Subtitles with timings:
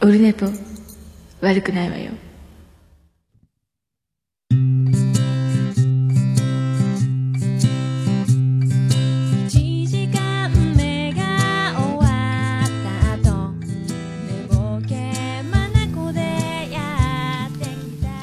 [0.00, 0.46] オルネポ
[1.40, 2.12] 悪くないわよ。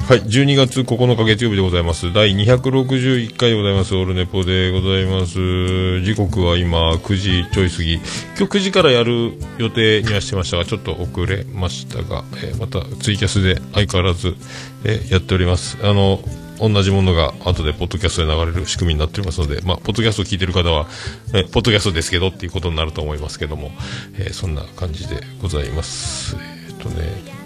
[0.08, 2.14] はい、12月9日月曜日でございます。
[2.14, 3.96] 第261回でございます。
[3.96, 6.02] オールネポでございます。
[6.02, 7.94] 時刻は今9時ちょい過ぎ。
[7.96, 14.36] 今日9時からやる予定にはしてましたが、ちょっと遅れましたが、えーまたツイキャスで相変わらず、
[14.84, 15.80] えーやっております。
[15.82, 16.20] あの、
[16.60, 20.86] 同じものが後でポッドキャストで流れる仕組みになっておりますので、まあ、ポッドキャストを聞いてる方は、
[21.34, 23.72] えポッドキャストですけどっていうことになると思いますけども、
[24.20, 26.38] えーそんな感じでございます。
[26.70, 27.45] えっ、とね、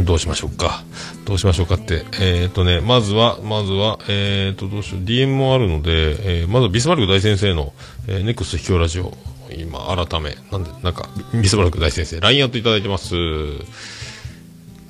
[0.00, 0.84] どうしましょうか。
[1.24, 2.04] どうしましょうかって。
[2.20, 5.04] えっ、とね、まずは、まずは、えっ、と、どうしよう。
[5.04, 7.72] DM もあるので、えーまずビスマルク大先生の、
[8.06, 9.12] えー、ネクスト秘境ラジオ、
[9.56, 13.14] 今、改め、なんで、なんか、ビスマルク大先生、LINE アットいただいてます。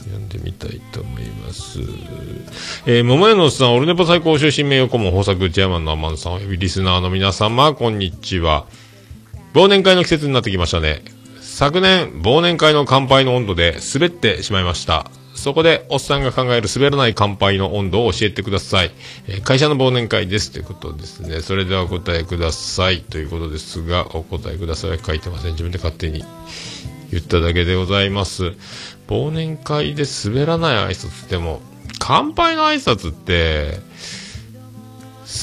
[0.08, 1.80] 読んでみたいと思います。
[2.86, 8.66] えー、桃屋のおっさん、オルネポ最高終身名誉顧問豊作チェアマンのアマンさん、リスナーの皆様、こんにちは。
[9.54, 11.02] 忘年会の季節になってきましたね。
[11.58, 15.10] 昨年、忘年会の乾杯の温度で滑ってしまいました。
[15.34, 18.92] そこで、おっさんが考える滑らない乾杯の温度を教えてください。
[19.26, 20.52] え会社の忘年会です。
[20.52, 21.40] ということですね。
[21.40, 23.00] それではお答えください。
[23.00, 25.50] ということですが、お答えください書いてません。
[25.54, 26.24] 自分で勝手に
[27.10, 28.52] 言っただけでございます。
[29.08, 31.60] 忘年会で滑らない挨拶っても、
[31.98, 33.80] 乾杯の挨拶って、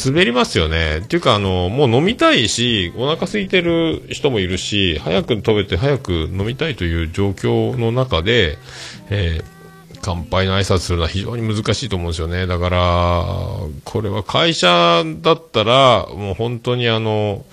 [0.05, 1.01] 滑りますよね。
[1.03, 8.57] っていうか、あの、もう飲みたいし、お腹空いてる人もいるし、早く食べて早く飲みたいという状況の中で、
[9.09, 9.55] えー
[10.05, 12.45] 乾杯の挨拶するのは非常に難しいと思うんですよね。
[12.45, 13.25] だから、
[13.85, 17.43] これは会社だったら、もう本当にあの、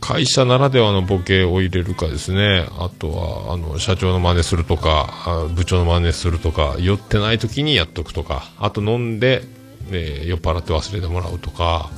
[0.00, 2.66] 会社ならではのボケを入れるかですね。
[2.78, 9.42] あとは、あの、社長の真似するとか、部長の真似するとか、酔ってない時にやっとくとか、あと飲んで、
[9.90, 11.90] えー酔っ払って忘れてもらうとか、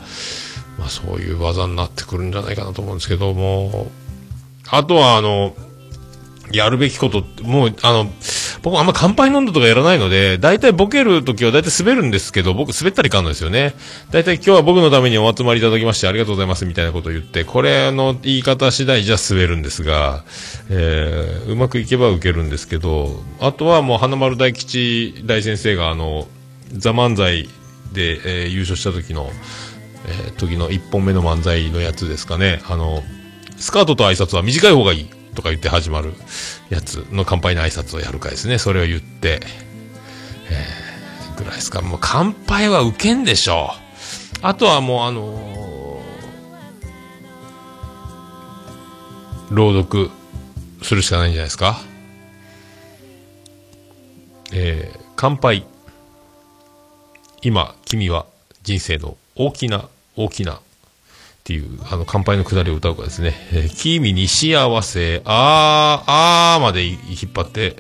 [0.79, 3.91] まあそういう技になってくるんじゃないかなと思うんですけども、
[4.69, 5.55] あとはあの、
[6.53, 8.11] やるべきことって、もう、あの、
[8.63, 13.75] 僕あんま乾杯飲んだとかやらないので、大体ボケるときは大体滑るんですけど、僕滑ったりかんのですよね。
[14.11, 20.25] 大体今日は僕のためにお集まりいただきましてありがとうございますみたいなことを言って、これの言い方次第じゃ滑るんですが、
[20.69, 26.27] えーうまくいけば受けるんですけど、あとはもう花丸大吉大先生があの、
[26.73, 27.49] ザ漫才
[27.93, 29.31] で、えー優勝した時の、
[30.07, 32.61] えー時の一本目の漫才のやつですかね。
[32.69, 33.03] あの、
[33.59, 36.15] スカートと挨拶は短い方がいいとか言って始まる
[36.71, 38.59] やつの乾杯の挨拶をやるかですね。
[38.59, 39.41] それを言って、
[40.51, 41.81] えーぐらいですか。
[41.81, 44.39] もう乾杯は受けんでしょう。
[44.43, 45.81] あとはもうあのー
[49.51, 50.11] 朗読
[50.83, 51.81] するしかないんじゃないですか。
[54.53, 55.67] えー乾杯。
[57.43, 58.27] 今、君は
[58.63, 60.59] 人生の大きな、大きな、っ
[61.45, 63.35] ていう、あの、乾杯のくだりを歌うかですね。
[63.53, 67.77] えー君に幸せ、あー、あーまで引っ張って、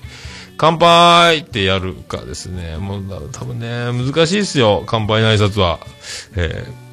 [0.56, 2.76] 乾杯ってやるかですね。
[2.78, 4.82] もう、だ多分ね、難しいですよ。
[4.86, 5.78] 乾杯の挨拶は。
[6.36, 6.90] えー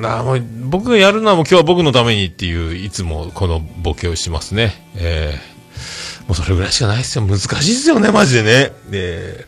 [0.00, 4.72] なあ、もう、僕がやるのはもう今日は僕のためにっていう、いつもこのボケをしますね。
[4.96, 5.58] えー
[6.28, 7.24] もうそれぐらいしかないですよ。
[7.26, 8.72] 難しいですよね、マジでね。
[8.90, 9.46] で、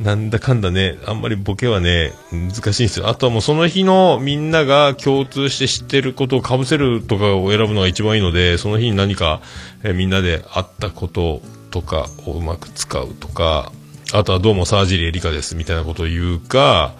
[0.00, 3.08] なんだかんだね、あんまりボケはね、難しいんですよ。
[3.08, 9.42] あとはもうその日のみんなが共通して知ってることを被せるとかを選ぶのが一番いいので、その日に何か、
[9.84, 13.72] えみんなで会ったこととかをうまく使うとか、
[14.14, 16.94] あとはどうも沢尻エリカですみたいなことを言うか、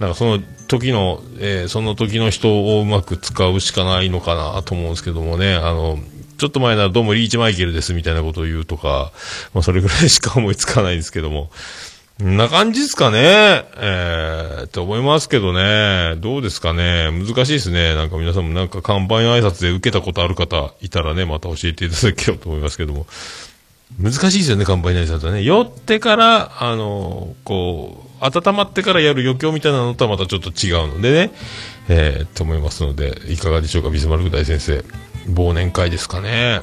[0.00, 6.00] なんかその時の、えーその時の人をうまく使うしかないのかなと思うんですけどもね、あの、
[6.36, 9.12] ちょっと前ならどうもリーチマイケルですみたいなことを言うとか、
[9.54, 11.48] まあそれぐらいしか思いつかないんですけども。
[12.24, 16.16] んな感じですかねえー、って思いますけどね。
[16.18, 17.94] どうですかね難しいですね。
[17.94, 23.06] なんか皆さんもなんか乾杯の挨拶で受けたことある方いたらね、また教えていただければと思いますけども。
[23.98, 25.42] 難しいですよね、乾杯の挨拶はね。
[25.42, 31.32] 酔ってから、あの、こう、温まってからやる余興みたいなのとはまたちょっと違うのでね、
[31.88, 34.84] えー、と思いますので、いかがでしょうか、ビスマルク大先生。
[35.32, 36.60] 忘年会ですかね。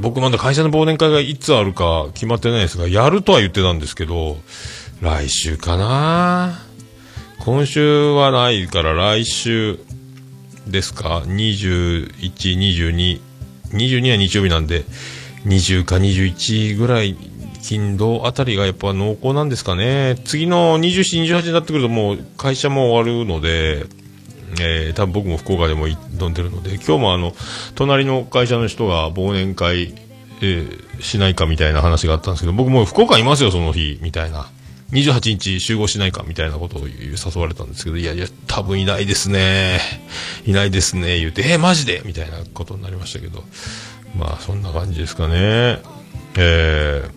[0.00, 4.38] 僕まだ会社の忘年会がいつあるか決まってないですが、やるとは言ってたんですけど、
[5.00, 6.60] 来週かな
[7.40, 9.78] 今週はないから来週
[10.66, 13.20] ですか ?21、22、
[13.70, 14.84] 22は日曜日なんで、
[15.46, 17.16] 20か21ぐらい、
[17.62, 20.16] 金土あたりがやっぱ濃厚なんですかね。
[20.24, 23.86] 次の27、28になってくるともう会社も終わるので、
[24.60, 25.96] えー、多分僕も福岡でも飲
[26.30, 27.34] んでるので、今日もあの、
[27.74, 29.94] 隣の会社の人が忘年会、
[30.40, 34.46] えーしないかみたいな話があったんですけど、僕も福岡いますよ、その日、みたいな。
[34.92, 39.80] 28日集合しないかみたいなことを誘われたんですけど、いやいや、多分いないですね。
[40.46, 41.18] いないですね。
[41.18, 42.02] 言うて、えーマジで？
[42.04, 43.42] みたいなことになりましたけど。
[44.16, 45.80] まあ、そんな感じですかね。
[46.36, 47.10] えー、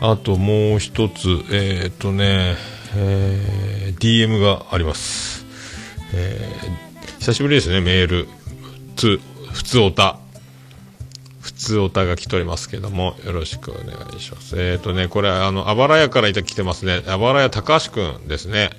[0.00, 2.56] あともう一つ、えー、っとね、
[2.96, 5.41] えー DM があります。
[6.14, 8.26] えー久しぶりですね、メール。
[8.96, 9.20] つ、
[9.52, 10.18] 普通おた。
[11.40, 14.56] 普通おたが来ておりますけども、よろしくお願いします。
[14.58, 17.04] えっ、とね、これ、あの、あばらやからいた来てますね。
[17.06, 18.70] あばらや高橋くんですね。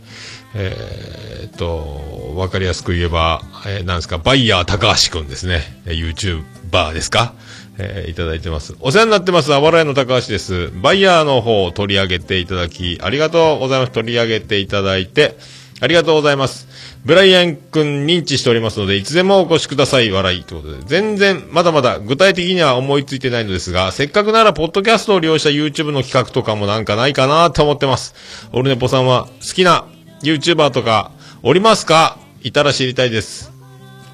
[0.55, 5.61] えっ、と、わかりやすく言えば、えーなんですか、バイヤー高橋くんですね。
[5.85, 7.33] え YouTuber ですか？
[7.77, 8.75] えーいただいてます。
[8.81, 10.69] お世話になってます、あばらやの高橋です。
[10.81, 13.93] バイヤーの方を取り上げていただき、ありがとうございます。
[13.93, 15.37] 取り上げていただいて、
[15.79, 16.67] ありがとうございます。
[17.05, 20.43] ブライアン君認知しておりますので、いつでもお越しください、笑い。
[20.45, 28.15] ということで、全然、まだまだ具体的には思いついてないのですが、せっかくなら、ポッドキャストを利用した YouTube の企画とかもなんかないかなと思ってます。
[28.53, 29.85] オルネポさんは、好きな
[30.21, 31.11] YouTuber とか、
[31.41, 32.17] おりますか？
[32.41, 33.51] いたら知りたいです。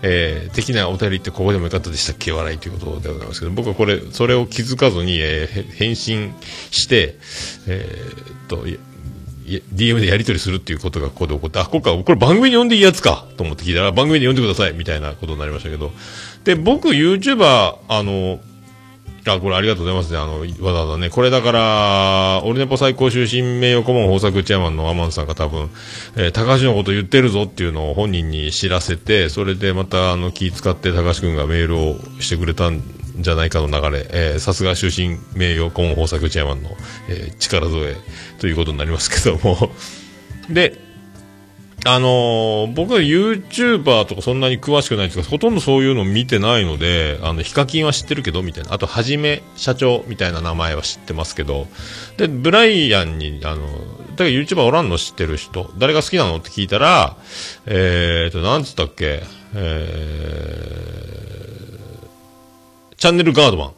[0.02, 2.32] えー、的なお便りってここでもよかったでしたっけ？
[2.32, 6.34] 笑いということでございますけど、僕はこれ、それを気づかずに、えー返信
[6.72, 7.18] して、
[7.68, 8.66] えーっと、
[9.74, 15.92] DM でやり取りするっていうことがここで起こって、あ、ここか、これ番組に呼んでいいやつかと思って聞いたら、番組に呼んでくださいみたいなことになりましたけど。
[16.44, 18.40] で、僕、YouTuber、あの、
[19.28, 20.18] あ、これありがとうございますね。
[20.18, 21.10] あの、わざわざね。
[21.10, 25.70] これだから、オルネポ最高終身名誉顧問豊作チェアマンのアマンさんが多分、
[26.16, 32.82] えー高橋のこと言ってるぞっていうのを本人に知らせて、それでまた、あの、気使って高橋くんがメールをしてくれたん
[33.22, 36.72] じゃないかの流れ、えーさすが終身名誉顧問豊作チェアマンの、
[37.10, 37.96] えー力添え
[38.40, 39.72] ということになりますけども。
[40.50, 40.80] で、
[41.86, 48.74] あのー僕は YouTuber とかそんなに詳しくないですが、ほとんどそういうの見てないので、あの、ヒカキンは知ってるけど、みたいな。
[48.74, 51.68] あと、はじめ社長みたいな名前は知ってますけど、
[52.18, 53.62] で、ブライアンに、あの、
[54.12, 57.16] だから YouTuber おらんの知ってる人、誰が好きなのって聞いたら、
[57.66, 59.24] えーと、なんつったっけ、
[59.56, 61.19] えー、
[63.00, 63.74] チャンネルガードマン。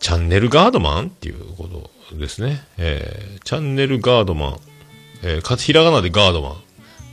[0.00, 1.68] チャンネルガードマンっていうこ
[2.10, 2.64] とですね。
[2.76, 4.58] えー、チャンネルガードマン。
[5.22, 6.56] えー、かつひらがなでガードマン。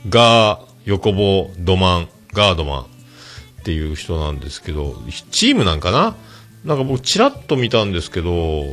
[0.08, 2.86] ガー、横棒、ドマン、ガードマンっ
[3.62, 5.00] ていう人なんですけど、
[5.30, 6.16] チームなんかな？
[6.64, 8.64] なんか僕チラッと見たんですけど、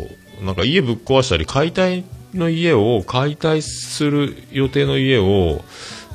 [0.42, 2.04] なんか家ぶっ壊したり、解体
[2.34, 5.64] の家を、解体する予定の家を、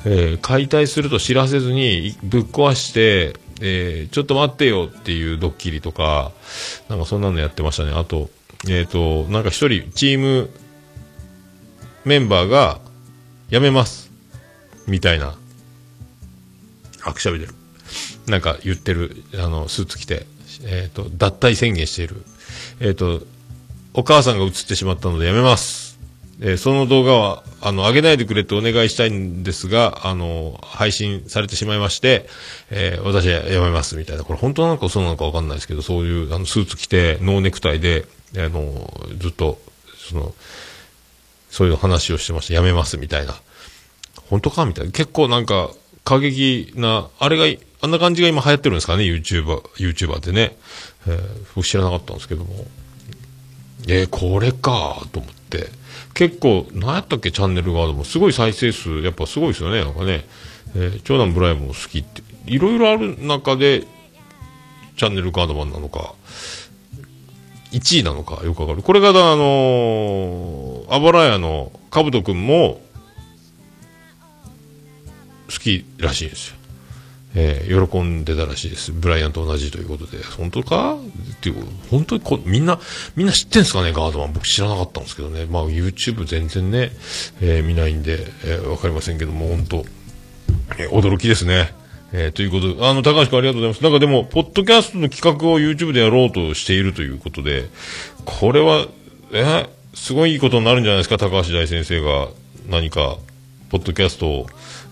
[0.03, 6.31] えー解体すると知らせずにぶっ壊して、えーちょっと待ってよっていうドッキリとか、
[6.87, 7.91] なんかそんなのやってましたね。
[7.93, 8.29] あと、
[8.67, 10.49] えっ、と、なんか一人、チーム
[12.05, 12.79] メンバーが
[13.49, 14.11] 辞めます。
[14.87, 15.35] みたいな。
[17.03, 17.53] あくしゃべてる。
[18.27, 20.25] なんか言ってる、あの、スーツ着て、
[20.65, 22.23] えっ、と、脱退宣言している。
[22.79, 23.21] えっ、と、
[23.93, 25.88] お母さんが映ってしまったのでやめます。
[26.41, 32.27] えーその動画は、あの、上げないでくれってお願いしたいんですが、あの、配信されてしまいまして、
[32.69, 34.23] えー私はやめます、みたいな。
[34.23, 38.05] これ本当なのか嘘なのかわかんないですけど、そういう、あの、スーツ着て、ノーネクタイで、
[38.37, 39.59] あの、ずっと、
[40.09, 40.33] その、
[41.51, 42.53] そういう話をしてました。
[42.53, 43.35] やめます、みたいな。
[44.29, 44.91] 本当かみたいな。
[44.91, 45.71] 結構なんか、
[46.05, 50.55] 過激な、あれが、あんな感じが今流行ってるんですかね、YouTuber、YouTuber ってね。
[51.07, 51.19] えー
[51.55, 52.65] 僕知らなかったんですけども。
[53.87, 55.78] えーこれかと思って。
[56.13, 58.03] 結構、何やったっけ、チャンネルガードも。
[58.03, 60.25] すごい再生数、やっぱすごいですよね、なんかね。
[60.75, 62.21] えー長男ブライアンも好きって。
[62.45, 63.85] いろいろある中で、
[64.97, 66.13] チャンネルガードマンなのか、
[67.71, 68.81] 1位なのかよくわかる。
[68.81, 72.81] これが、あのー、あばらやのかぶとくんも、
[75.49, 76.58] 好きらしいんですよ。
[77.35, 78.91] えー喜んでたらしいです。
[78.91, 80.17] ブライアンと同じということで。
[80.23, 80.95] 本当か？
[80.95, 82.79] っていう、本当にこみんな、
[83.15, 84.33] みんな知ってんすかね、ガードマン。
[84.33, 85.45] 僕知らなかったんですけどね。
[85.45, 86.91] まあ YouTube 全然ね、
[87.41, 89.85] えー見ないんで、えーわかりませんけども、本当
[90.79, 91.73] えー驚きですね。
[92.11, 93.83] えーということで、あの、高橋君ありがとうございます。
[93.83, 97.69] なんかでも、ポッドキャストの企画を YouTube でやろうとしているということで、
[98.25, 98.87] これは、
[99.31, 102.29] えーすごいいいことになるんじゃないですか、高橋大先生が
[102.69, 103.17] 何か、
[103.69, 104.47] ポッドキャストを。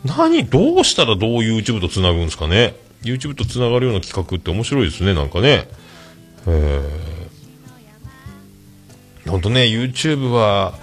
[0.06, 5.68] 何どうしたらどう YouTube と繋ぐんですかね ?YouTube と繋がるような企画って面白いですね、なんかね。
[9.28, 10.74] 本当ね、YouTube は、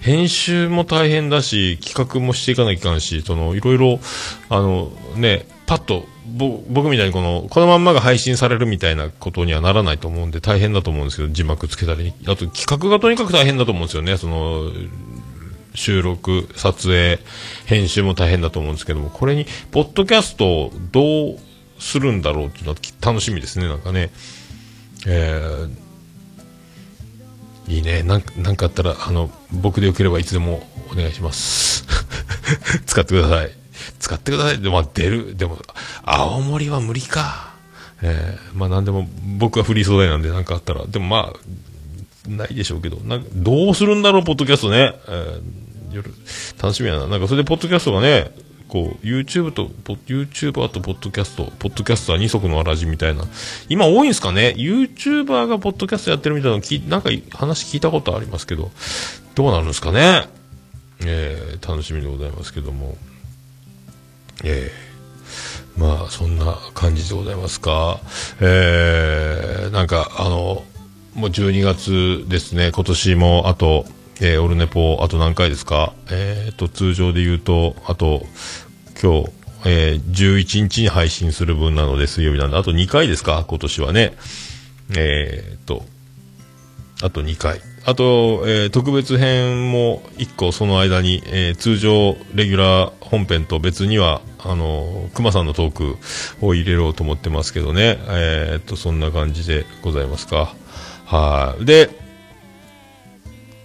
[0.00, 4.00] 編集も大変だし、企画もしていかなきゃいかんし、その、いろいろ、
[4.48, 12.12] あの、ね、パッと、僕みたいにこの、このまんまが配信されるみたいなことにはならないと思うんで、大変だと思うんですけど、字幕つけたり。
[12.24, 14.70] あと、企画がとにかく大変だと思うんですよね、その、
[15.74, 17.18] 収録、撮影、
[17.66, 21.38] 編集も大変だと思うんですけども、これに、ポッドキャストをどう
[21.78, 24.10] するんだろうっていうのは楽しみですね、なんかね。
[25.06, 28.02] えー、いいね。
[28.02, 31.86] なんか、なんかあったら、あの、僕でよければいつでもお願いします。
[32.86, 33.50] 使ってください。
[33.98, 34.60] 使ってください。
[34.60, 35.36] で、まあ、出る。
[35.36, 35.58] でも、
[36.02, 37.52] 青森は無理か。
[38.02, 40.84] えー、まあ、なんでも、僕はフリー素材なんで、なんかあったら。
[40.86, 41.38] でも、まあ、
[42.28, 44.94] ないでしょうけど、なんか、どうするんだろう、ポッドキャストね。
[45.08, 47.06] えー、楽しみやな。
[47.06, 48.30] なんか、それで、ポッドキャストがね、
[48.68, 53.24] こう、YouTube と、YouTuber とポッドキャスト、ポッドキャストは二足のわらじみたいな。
[53.68, 58.70] 今多いんすかね ?YouTuber がポッドキャストやってるみたいなの聞なんか話聞いたことありますけど、
[59.34, 60.26] どうなるんですかね？
[61.04, 62.96] えー、楽しみでございますけども。
[64.44, 68.00] えー、まあ、そんな感じでございますか？
[68.40, 70.64] えー、なんか、あの、
[71.14, 73.84] もう12月ですね、今年もあと、
[74.20, 75.92] えー、オルネポ、あと何回ですか？
[76.10, 78.24] えっ、と、通常で言うと、あと、
[79.02, 79.30] 今日、
[79.66, 83.44] えー、11日に配信する分なので、水曜日なんで、あと2回ですか？
[83.46, 84.14] 今年はね。
[84.96, 85.84] えっ、と、
[87.02, 87.60] あと2回。
[87.84, 97.98] あと、えー特別編も1個その間に、えー通常レギュラー本編と別には、あのー、熊さんのトークを入れようと思ってますけどね。
[98.08, 100.54] えーと、そんな感じでございますか？
[101.12, 101.66] はい。
[101.66, 101.90] で、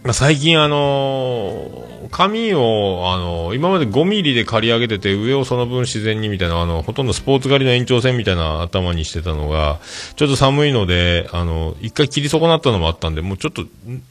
[0.03, 9.79] ま、最近あのー紙を、あのー今まで5ミリで刈り上げてて、上をその分自然にみたいな、あの、ほとんどスポーツ狩りの延長線みたいな頭にしてたのが、
[10.17, 13.65] ちょっと寒いので、あの、一回切り損なったのもあったんで、もうちょっと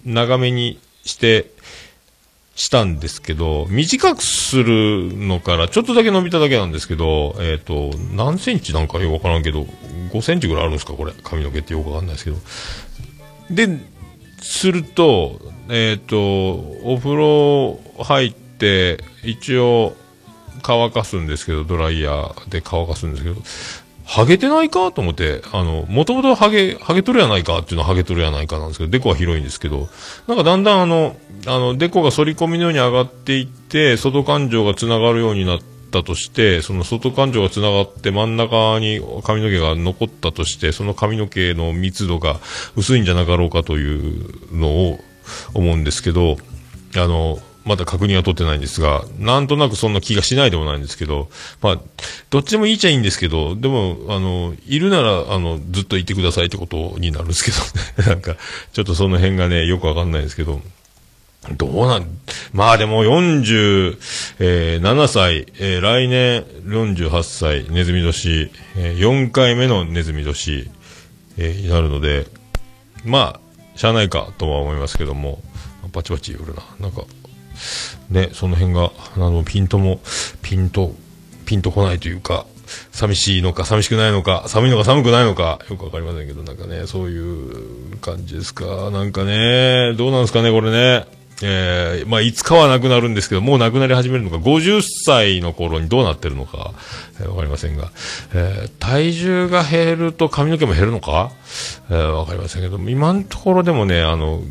[0.06, 1.50] 長めにして、
[2.56, 9.66] したんですけど、短くするのから、ちょっとだけ伸びただけなんですけど、えっ、と、何センチなんかよくわからんけど、
[10.10, 11.12] 5センチぐらいあるんですかこれ。
[11.22, 12.38] 髪の毛ってよくわかんないですけど。
[13.50, 13.68] で、
[14.40, 16.18] すると、えっ、と、
[16.84, 19.94] お風呂入って、一応
[20.62, 23.36] 乾かすんですけど、ドライヤーで乾かすんですけど、
[24.04, 29.88] ハゲてないかと思って、あの、もともとハゲ、ハゲとるやないかっていうのはハゲとるやないかなんですけど、デコは広いんですけど、
[30.28, 42.40] なんかだんだんあの、あの、デコが反り込みのように上がっていって、外感情が繋がるようになってたとして、その外感情が繋がって真ん中に髪の毛が残ったとして、その髪の毛の密度が
[42.76, 45.00] 薄いんじゃなかろうかというのを
[45.54, 46.36] 思うんですけど、
[46.96, 51.28] あの、まだ確認は取ってないんですが、なんとなくそんな気がしないでもないんですけど、
[51.60, 51.80] まあ、
[52.30, 58.06] どっちでもいいちゃいいんですけど、でも、あの、いるなら、あの、ずっといてくださいってことになるんですけど。
[58.08, 58.36] なんか、
[58.72, 60.62] ちょっとその辺がね、よくわかんないですけど、
[61.54, 62.06] どうなん、
[62.52, 70.70] まあでも47歳、えー来年48歳、ネズミ年、えー4回目のネズミ年、
[71.38, 72.26] えーになるので、
[73.04, 73.40] ま
[73.74, 75.42] あ、しゃあないかとは思いますけども、
[75.92, 76.62] バチバチ言うな。
[76.80, 77.04] なんか、
[78.10, 80.00] ね、その辺が、あの、ピントも、
[80.42, 80.94] ピンと、
[81.44, 82.46] ピンとこないというか、
[82.92, 88.90] 寂しいのか、寂しくないのか、寒いのか寒くないのか、よくわかりませんけど、なんかね、そういう感じですか。
[88.90, 91.06] なんかね、どうなんですかね、これね。
[91.42, 96.72] えーまあ、いつかはなくなるんですけど、もうなくなり始めるのか、50歳の頃にどうなってるのか、
[97.20, 97.90] えーわかりませんが、
[98.34, 101.30] えー体重が減ると髪の毛も減るのか、
[101.90, 104.42] えーわかりませんけど、今のところでもね、あの、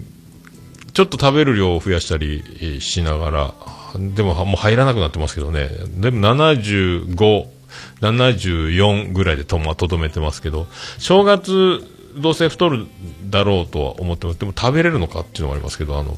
[0.94, 3.54] ちょっと食べる量を増やしたりしながら、
[3.98, 7.48] でももう入らなくなってますけどね、でも75、
[8.02, 10.68] 74ぐらいでとまとどめてますけど、
[11.00, 11.84] 正月、
[12.18, 12.86] どうせ太る
[13.30, 14.40] だろうとは思ってます。
[14.40, 16.18] でも食べれるのかっていうのもありますけど、あの、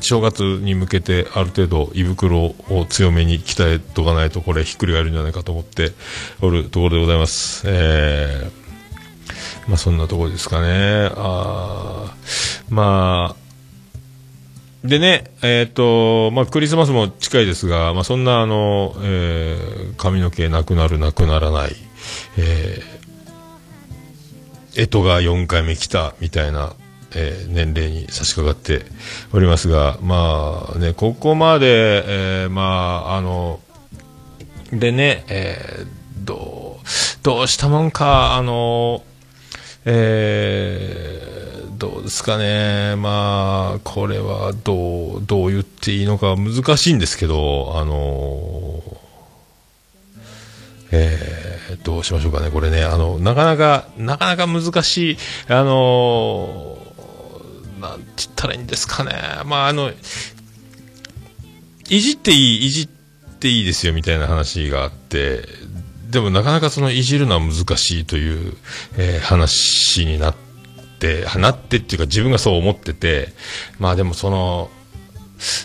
[0.00, 5.92] 正月に向けてある程度胃袋を強めに鍛えとかないとこれひっくり返るんじゃないかと思って
[6.40, 7.62] おるところでございます。
[7.66, 11.10] えー、まあそんなところですかね。
[11.14, 21.76] あーまあ、でね、えっ、と、まあ、クリスマスも近いですが、まあ、そんな、あの、えー髪の毛なくなる、なくならない、
[22.38, 26.72] えー、えとが4回目来た、みたいな、
[27.14, 28.84] えー年齢に差し掛かって
[29.32, 32.04] おりますが、まあね、ここまで、
[32.44, 33.60] えーまあ、あの、
[34.72, 35.86] でね、えー
[36.24, 36.86] どう、
[37.22, 39.02] どうしたもんか、あの、
[39.84, 41.30] えー
[41.78, 48.82] どうですかね、まあ、これはどう、どう言っていいのか難しいんですけど、あの、
[50.92, 51.50] えー
[51.84, 55.16] どうしましょうかね、これね、あの、なかなか、なかなか難しい、
[55.48, 56.76] あの、
[57.80, 59.12] なんて言ったらいいんですかね、
[59.46, 59.90] まあ、あの、
[61.88, 62.88] いじっていい、いじっ
[63.38, 65.42] ていいですよみたいな話があって、
[66.10, 68.56] でもなかなかそのいじるのは難しいという、
[68.96, 70.34] えー話になっ
[70.98, 73.28] て、なってっていうか自分がそう思ってて、
[73.78, 74.70] まあでもその、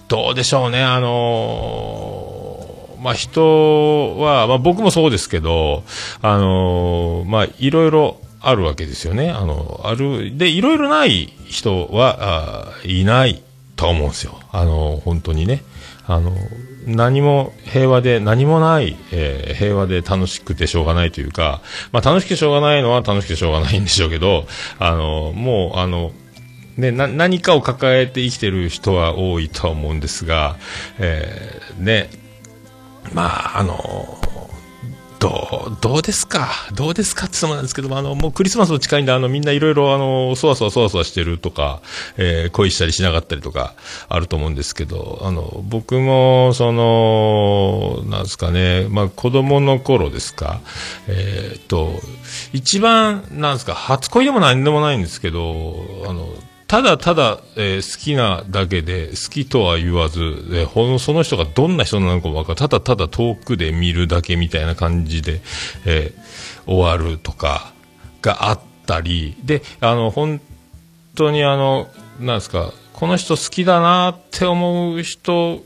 [0.07, 5.83] どうでしょうね、あのーまあ人は、まあ僕もそうですけど、
[6.21, 9.31] あのーまあいろいろあるわけですよね。
[9.31, 13.41] あの、ある、で、いろいろない人は、あいない
[13.75, 14.39] と思うんですよ。
[14.51, 15.63] あの、本当にね。
[16.07, 16.31] あの、
[16.85, 21.61] 何も平和で、何もない、えー平和で楽しくてしょうがないというか、
[21.91, 24.45] まあ楽しくてしょうがないのは楽しくてしょうがないんでしょうけど、
[24.79, 26.11] あの、もう、あの、
[26.77, 30.57] ね、な、何かを抱えて生きてる人は多いとは思うんですが、
[30.99, 32.09] えーね、
[33.13, 34.19] まあ、あの、
[35.19, 36.49] どう、どうですか？
[36.73, 37.25] どうですか？
[37.25, 41.81] って言ってもなんですけども、あの、もうクリスマスの近いんで、あの、みんないろいろ、あの、そわそわそわそわしてるとか、
[42.17, 43.73] えー恋したりしなかったりとか、
[44.09, 50.59] あると思うんですけど、あの、僕も、その、なんですかね、まあ、子供の頃ですか、
[51.07, 51.93] えーっと、
[52.53, 55.75] 一番、なんですか、初恋でも何でもないんですけど、
[56.07, 56.27] あの、
[56.67, 62.55] ただただ、えー好きなだけで、好きとは言わず、でほんその人がどんな人なのかもわかる。
[62.57, 65.41] ただただ遠くで見るだけみたいな感じで、
[65.85, 66.25] えー
[66.67, 67.71] 終わるとか、
[68.25, 70.41] があったり、で、あの、本
[71.13, 71.87] 当にあの、
[72.19, 75.63] なんですか、この人好きだなって思う人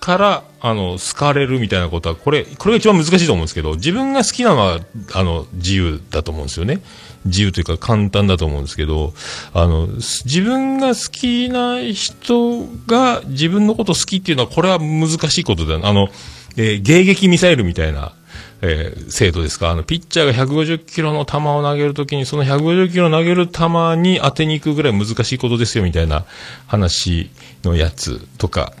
[0.00, 4.80] から、あの、好かれるみたいなことは、これ、これが一番難しいと思うんですけど、自分が好きなのは、
[5.14, 6.80] あの、自由だと思うんですよね。
[7.24, 9.12] 自由というか簡単だと思うんですけど、
[9.52, 15.80] あの、自分が好きな人が自分のこと好きっていうのは、これは難しいことだよ。
[15.84, 16.08] あの、
[16.56, 18.12] えー迎撃ミサイルみたいな、
[18.62, 19.70] えー精度ですか。
[19.70, 23.64] あの、ピッチャーが150キロの球を投げるときに、その150キロ投げる球
[23.96, 26.24] に当てに行くぐらい難しいことですよ、みたいな
[26.66, 27.30] 話
[27.64, 28.72] のやつとか。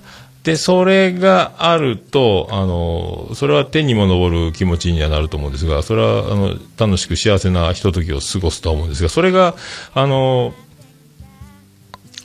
[0.48, 9.54] で、それがあると、あの、それは天にも昇る気持ちにはなると思うんですが、それは、あの、楽しく幸せなひとときを過ごすと思うんですが、それが、
[9.92, 10.54] あの、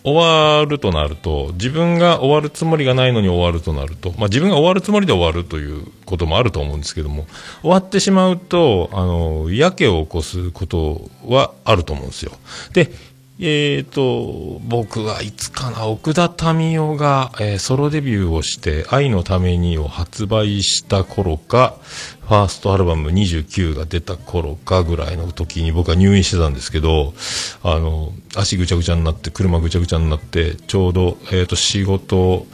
[0.06, 7.28] 終わるとなると、自分が終わるつもりがないのに終わるとなると、まあ自分が終わるつもりで終わるということもあると思うんですけども、
[7.60, 12.32] 終わってしまうと、あの、やけを起こすことはあると思うんですよ。
[12.72, 12.90] で、
[13.40, 21.78] えーと、僕はいつかな、奥田民生が、えーソロデビューをして、愛のためにを発売した頃か、
[22.22, 27.16] ファーストアルバム29が出た頃かぐらいの時に僕は入院してたんですけど、
[27.64, 32.46] あの、足ぐちゃぐちゃになって、車ぐちゃぐちゃになって、ちょうど、えーと、仕事、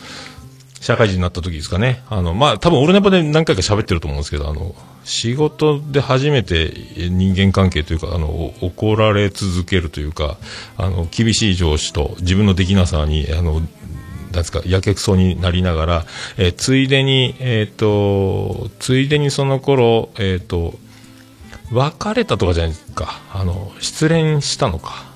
[0.80, 2.04] 社会人になった時ですかね。
[2.10, 6.72] あの、まあ、多分オルネポで何回か喋ってると思うんですけど、あの、仕事で初めて
[7.10, 10.38] 人間関係というか、あの、怒られ続けるというか、
[10.78, 16.06] あの、厳しい上司と自分のできなさに、あの、なんですか、やけくそになりながら、
[16.38, 20.76] えーついでに、えっ、と、ついでにその頃、えっ、と、
[21.72, 23.20] 別れたとかじゃないですか。
[23.34, 25.09] あの、失恋したのか。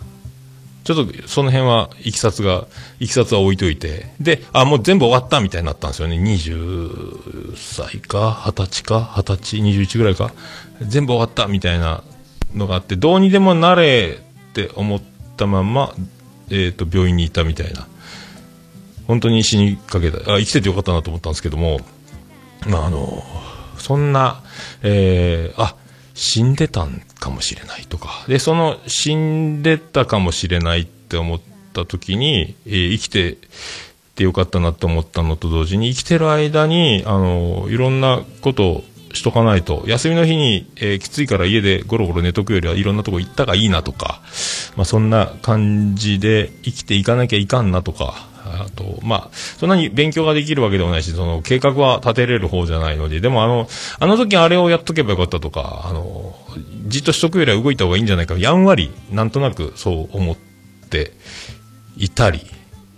[0.84, 2.68] ちょっとその辺は、いきさつが、
[3.00, 6.18] いきさつは置いといて、で、あ、もう全部終わったみたいになったんですよね。
[6.18, 10.34] 20歳か、20歳か、20歳、21ぐらいか？
[10.82, 12.04] 全部終わったみたいな
[12.54, 15.02] のがあって、どうにでもなれって思っ
[15.38, 15.94] たまま、
[16.50, 17.88] えっ、と、病院にいたみたいな。
[19.08, 20.34] 本当に死にかけた。
[20.34, 21.80] あ、生きててよかったなと思ったんですけども、
[22.68, 23.24] まあ、あの、
[23.78, 24.42] そんな、
[24.82, 25.76] えー、あ、
[26.14, 28.26] 死んでたんかもしれないとか。
[28.28, 31.42] で、その死んでたかもしれないって思っ
[31.74, 33.38] た時に、えー生きて
[34.16, 44.22] てよかったなって思ったのと同時に、生きてる間に、あの、いろんなことをしとかないと、休みの日に、えーきついから家でゴロゴロ寝とくよりはいろんなとこ行ったがいいなとか、
[44.76, 53.68] まあそんな感じで生きていかなきゃいかんなとか、あと、まあ、そんなに勉強ができるわけでもないし、その計画は立てれる方じゃないので、でもあの、
[54.00, 56.36] あの時あれをやっとけばよかったとか、あの、
[56.88, 60.38] じっとしとくよりは動いた方がいいんじゃないか、やんわり、なんとなくそう思っ
[60.90, 61.14] て
[61.98, 62.42] いたり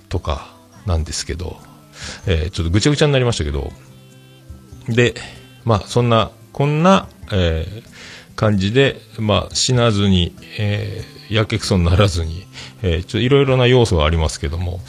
[0.09, 0.53] とか
[0.85, 1.57] なんですけど、
[2.27, 3.71] えーちょっとぐちゃぐちゃになりましたけど、
[4.87, 5.15] で、
[5.63, 7.95] まあ、そんな、こんな、えー
[8.35, 12.45] 感じで、まあ、死なずに、えーやけくそにならずに、
[12.83, 14.81] えーちょっといろいろな要素がありますけども、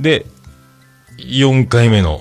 [0.00, 0.26] で、
[1.18, 2.20] 4回目の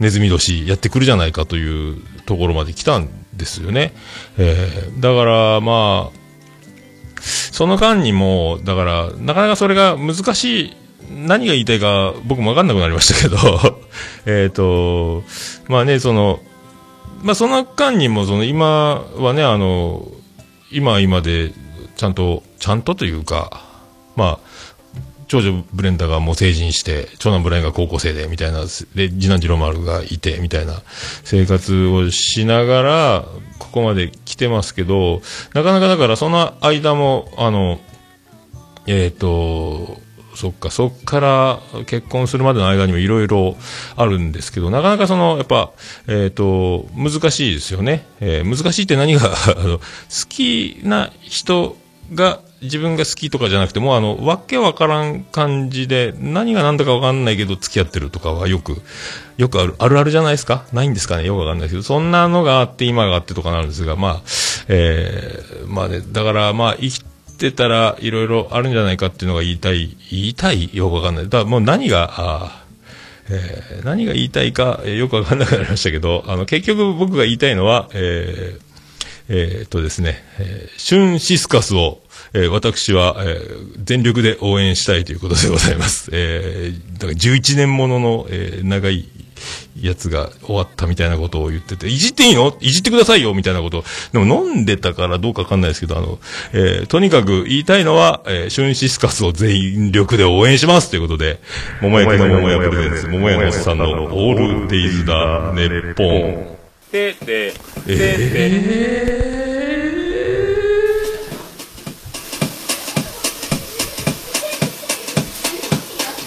[0.00, 3.94] ネズミ年やってくるじゃないかというところまで来たんですよね。
[4.38, 6.24] えーだから、まあ、
[7.24, 10.76] その間にも、だから、なかなかそれが難しい、
[11.10, 13.80] 何が言いたいか僕もわかんなくなりましたけど、
[14.26, 15.22] えっと、
[15.68, 16.40] まあね、その、
[17.22, 20.08] まあその間にも、その今はね、あの、
[20.70, 21.52] 今は今で、
[21.96, 23.62] ちゃんと、ちゃんとというか、
[24.16, 24.53] まあ、
[25.28, 30.82] 長女ブレンダがもう成人して、長男ブラインが高校生で、みたいな、で、次男次郎丸がいて、みたいな
[31.24, 33.24] 生活をしながら、
[33.58, 37.80] ここまで来てますけど、なかなかだからその間も、あの、
[38.86, 40.02] えっ、と、
[40.34, 43.56] そっか、そっから結婚するまでの間にもいろいろ
[43.96, 45.72] あるんですけど、なかなかその、やっぱ、
[46.08, 48.06] えっ、と、難しいですよね。
[48.20, 49.20] えー難しいって何が、
[49.56, 49.84] あの、好
[50.28, 51.76] きな人
[52.12, 58.82] が、自分が好きとかじゃなくて、もうあの、わけわからん感じで、何が何だかわかんないけど付き合ってるとかはよく、
[59.36, 60.66] よくある、あるあるじゃないですか？
[60.72, 61.24] ないんですかね？
[61.24, 64.22] よくわかんないですけど、そんなのがあって、今があってとかなんですが、まあ、
[64.68, 67.04] えーまあね、だからまあ、生き
[67.38, 70.70] てたらいろいろあるんじゃないかっていうのが言いたい、言いたい？
[70.72, 71.28] よくわかんない。
[71.28, 72.64] だもう何が、あ
[73.28, 78.60] えー何が言いたいか、えーよくわかんなくなりましたけど、あの、結局僕が言いたいのは、えー
[79.26, 82.00] えーっとですね、えーシュンシスカスを、
[82.32, 86.10] えー私は、えー全力で応援したいということでございます。
[86.12, 89.08] えーだから11年ものの、えー長い
[89.78, 92.56] やつが終わったみたいなことを言ってて、いじっていいの？
[92.60, 93.84] いじってくださいよみたいなこと。
[94.12, 96.18] でも飲んでたからどうかわかんないですけど、あの、
[96.52, 101.40] えーとにかく言いたいのは、えーシュンシスカスを全力で応援しますということで、
[101.82, 106.56] 桃焼きの桃屋プレゼンツ、桃屋のおっさんのオールデイズだ、ネッポン。
[106.90, 107.52] てて
[107.84, 109.53] ててて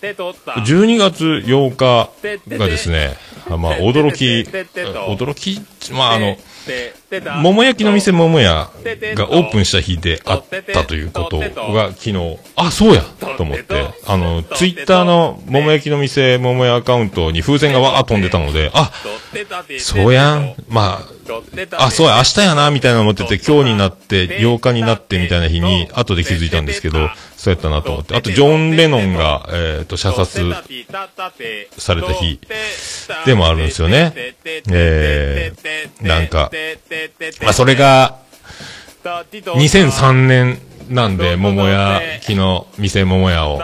[0.00, 3.16] 12月8日がですね、
[3.48, 5.60] まあ、驚き、驚き、
[5.92, 6.36] まあ、あの、
[7.42, 8.70] 桃焼きの店桃屋
[9.14, 10.94] がオープンした日であったと。
[10.94, 13.02] いうことが昨日、あ、そうや
[13.36, 18.10] と思って、あの、ツイッターの桃焼きの店桃屋アカウントに風船がわーっと。
[18.10, 18.90] 飛んでたので、あ、
[19.78, 20.54] そうやん。
[20.68, 27.08] まあ、あ、そうや、明日やな、みたいなの思ってて、今日になって、8日になってみたいな日に、後で気づいたんですけど、
[27.40, 28.14] そうやったなと思って。
[28.14, 30.52] あと、ジョン・レノンが、えっ、と、射殺
[31.78, 32.38] された日
[33.24, 34.12] でもあるんですよね。
[34.70, 36.50] えー、なんか、
[37.42, 38.18] まあ、それが、
[39.02, 43.58] 2003年なんで、桃屋、昨日、店桃屋をオ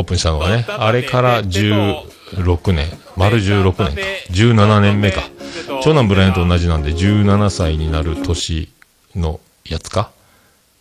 [0.00, 5.22] ープンしたのがね、あれから16年、丸16年か、17年目か。
[5.82, 8.68] 長男ブライアンと同じなんで、17歳になる年
[9.14, 10.10] のやつか？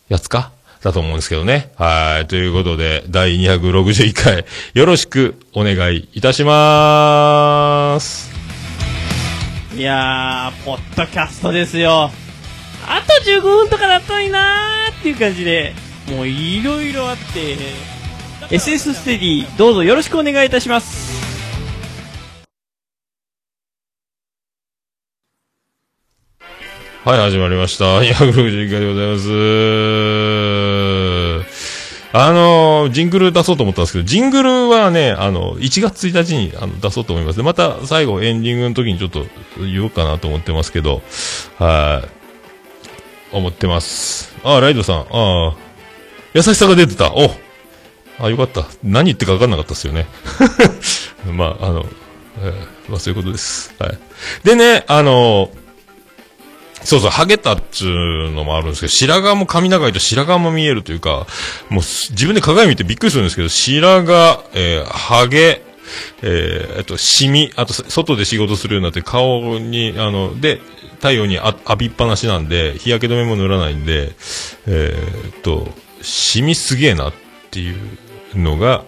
[0.10, 0.52] やつか？
[0.82, 1.72] だと思うんですけどね。
[1.78, 2.28] はい。
[2.28, 8.32] ということで、第261回、よろしくお願いいたしまーす。
[9.76, 12.12] いやー、ポッドキャストですよ。
[12.88, 15.74] あと15分とかだったのになーっていう感じで、
[16.08, 17.58] もういろいろあって、
[18.50, 21.35] SS ステディ、どうぞよろしくお願いいたします。
[27.06, 28.00] はい、始まりました。
[28.02, 29.20] 261回でございま
[31.46, 31.46] す。
[32.14, 37.38] あのジングル出そうと思ったんですけど、ジングルはね、あの、1月1日にあの出そうと思います。
[37.38, 39.28] で、また最後エンディングの時にちょっと
[39.60, 41.04] 言おうかなと思ってますけど、
[41.60, 42.04] は
[43.32, 44.36] い、思ってます。
[44.44, 45.54] あ、ライドさん、ああ、
[46.34, 47.14] 優しさが出てた。
[47.14, 47.36] お
[48.20, 48.66] あ、よかった。
[48.84, 50.08] 何言ってか分かんなかったですよね。
[51.32, 51.86] まあ、あの、
[52.42, 53.74] えーまあそういうことです。
[53.80, 53.98] はい。
[54.44, 55.50] でね、あの
[56.84, 61.26] そうそう、ハゲたっつうのもあるんですけど、白髪も髪長いと白髪も見えるというか、
[61.70, 65.64] もう自分で鏡見てびっくりするんですけど、白髪、えー、ハゲ、
[66.22, 70.62] えー、あと、シミ、あと、外で仕事するようになって顔に、あの、で、
[70.96, 74.14] 太陽にあ浴びっぱなしなんで、日焼け止めも塗らないんで、
[74.68, 75.68] えー、っと、
[76.02, 77.14] シミすげえなっ
[77.52, 77.78] ていう
[78.36, 78.84] のが、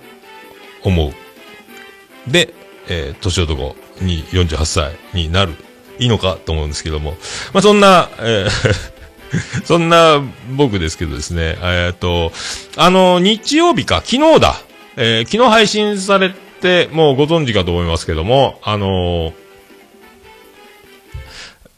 [0.84, 2.32] 思う。
[2.32, 2.54] で、
[2.88, 5.54] えー、年男に48歳になる。
[6.00, 7.18] いいのかと思うんですけども。
[7.54, 8.98] まあ、そんな、えー
[9.66, 12.32] そんな僕ですけどですね、えっと、
[12.78, 14.62] あの、日曜日か、昨日だ。
[14.96, 19.34] えー昨日配信されて、もうご存知かと思いますけども、あの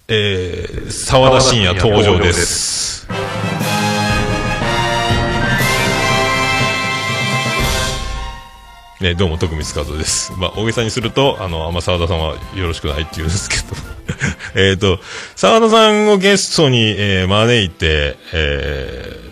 [0.08, 3.08] えー、沢田信也登場です。
[9.02, 10.34] ね、どうも、徳光和夫です。
[10.38, 13.64] まあ、大げさにすると、あの、あんま沢田さんはよろしくないって言うんですけど。
[14.60, 15.00] えっと、
[15.38, 19.30] 沢田さんをゲストに、えー招いて、えー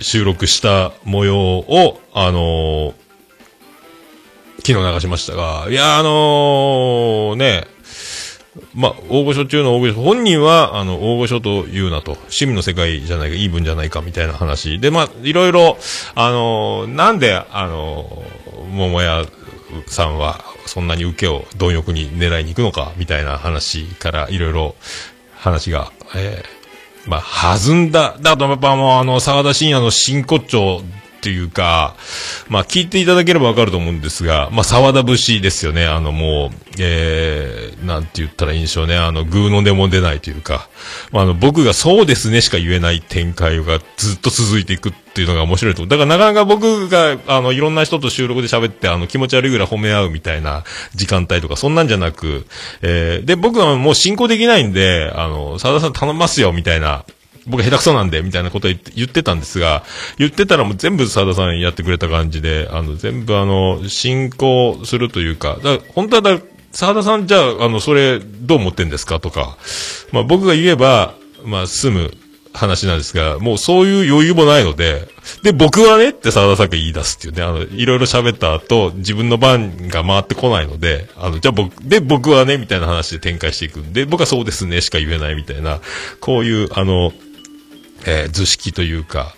[0.00, 2.94] 収録した模様を、あのー
[4.66, 7.66] 昨日流しましたが、いや、あのーね、
[8.72, 14.78] まあ、大御所中の大御所、本人は、あの、大御所と言うなと、趣味の世界じゃないか、いい分じゃないか、みたいな話。
[14.78, 15.76] で、まあ、いろいろ、
[16.14, 18.22] あの、なんで、あの、
[18.70, 19.26] 桃屋
[19.86, 24.74] さんは、そんなに受けを貪欲に狙いに行くのか、みたいな話からいろいろ
[25.34, 26.64] 話が、えー
[27.06, 28.16] まあ、弾んだ。
[28.20, 30.82] だとやっぱもうあの、沢田信也の真骨頂
[31.24, 31.96] っていうか、
[32.48, 35.86] まあ、聞いていただければわかると思うんですが、まあ、沢田節ですよね。
[35.86, 38.98] あの、もう、えー、なんて言ったらいいんでしょうね。
[38.98, 40.68] あの、グーの音も出ないというか、
[41.12, 45.88] まあ、あの、僕がそうですねしか言えない展開がずっと続いていくっていうのが面白いと思う。
[45.88, 52.46] だからなかなか僕が、あの、いろんな人と収録で喋って、あの、気持ち悪いぐらい褒め合うみたいな時間帯とか、そんなんじゃなく、
[52.82, 57.06] えー、で、僕はもう進行できないんで、あの、沢田さん頼みますよ、みたいな、
[57.46, 59.84] 僕下手くそなんで、みたいなこと言って言ってたんですが、
[60.18, 66.38] 言ってたらもう全部沢田さんやってくれた感じで、あの、全部あの、進行するというか、だ本当はだ、
[66.72, 69.56] 沢田さんじゃあ、あの、それ、どう思ってんですかとか、
[70.12, 72.14] まあ僕が言えば、まあ済む
[72.54, 75.08] 話なんですが、もうそういう余裕もないので、
[75.42, 85.80] で、僕はねって沢田さんが言い出すっていうね、あの、いろいろ喋った後、自分の番が回ってこないので、あの、じゃあ僕、で、僕はね、みたいな話で展開していくんで、僕はそうですね、しか言えないみたいな、
[86.20, 87.12] こういう、あの、
[88.06, 89.34] えー図式というか、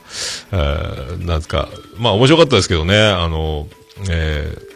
[0.53, 3.69] えーなんすか、まあ面白かったですけどね、あの、
[4.11, 4.67] えー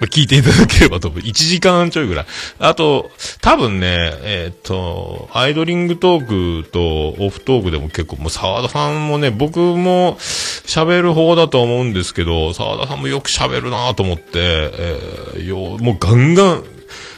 [0.00, 1.20] ま聞いていただければと思う。
[1.20, 2.26] 1時間ちょいぐらい。
[2.58, 3.10] あと、
[3.42, 16.64] 多分ね、えーっと、アイドリングトークとオフトークでも結構、もう沢田さんもね、僕も喋る方だと思うんですけど、沢田さんもよく喋るなと思って、えーよもうガンガン、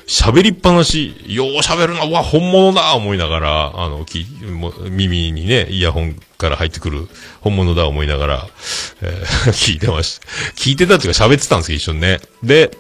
[0.07, 7.09] 喋りっぱなし、よう喋るな、うわ、本物だ思いながら、あの、きも耳にね、イヤホンから入ってくる
[7.41, 8.49] 本物だ思いながら、
[9.01, 10.27] えー 聞いてました。
[10.57, 12.21] 聞いてたっていうか喋ってたんですけど、一緒にね。
[12.43, 12.71] で、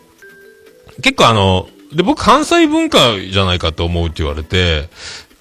[1.02, 4.88] 結構あの、で、僕関西文化じゃないかと思うって言われて、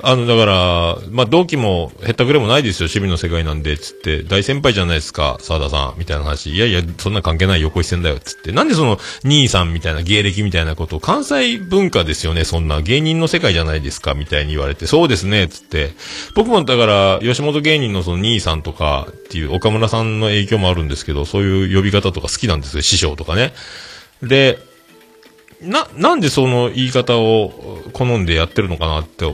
[0.03, 6.51] あの、だから、まあ、同期も、へったくれもないですよ、趣味の世界なんで、つって、大先輩じゃないですか、沢田さん、みたいな話。
[6.53, 8.51] いやいや、そんな関係ない横一線だよ、つって。
[8.51, 15.93] なんでその、兄さんみたいな芸歴みたいなことを、関西文化ですよね、そんな、芸人の世界じゃないですか、みたいに言われて、そうですね、つって。
[16.35, 23.53] 僕もだから、吉本芸人のその兄さんとかっていう、岡村さんの影響もあるんですけど、そういう呼び方とか好きなんですよ、師匠とかね。
[24.23, 24.59] で、
[25.61, 29.25] な、なんでその言い方を好んでやってるのかなって、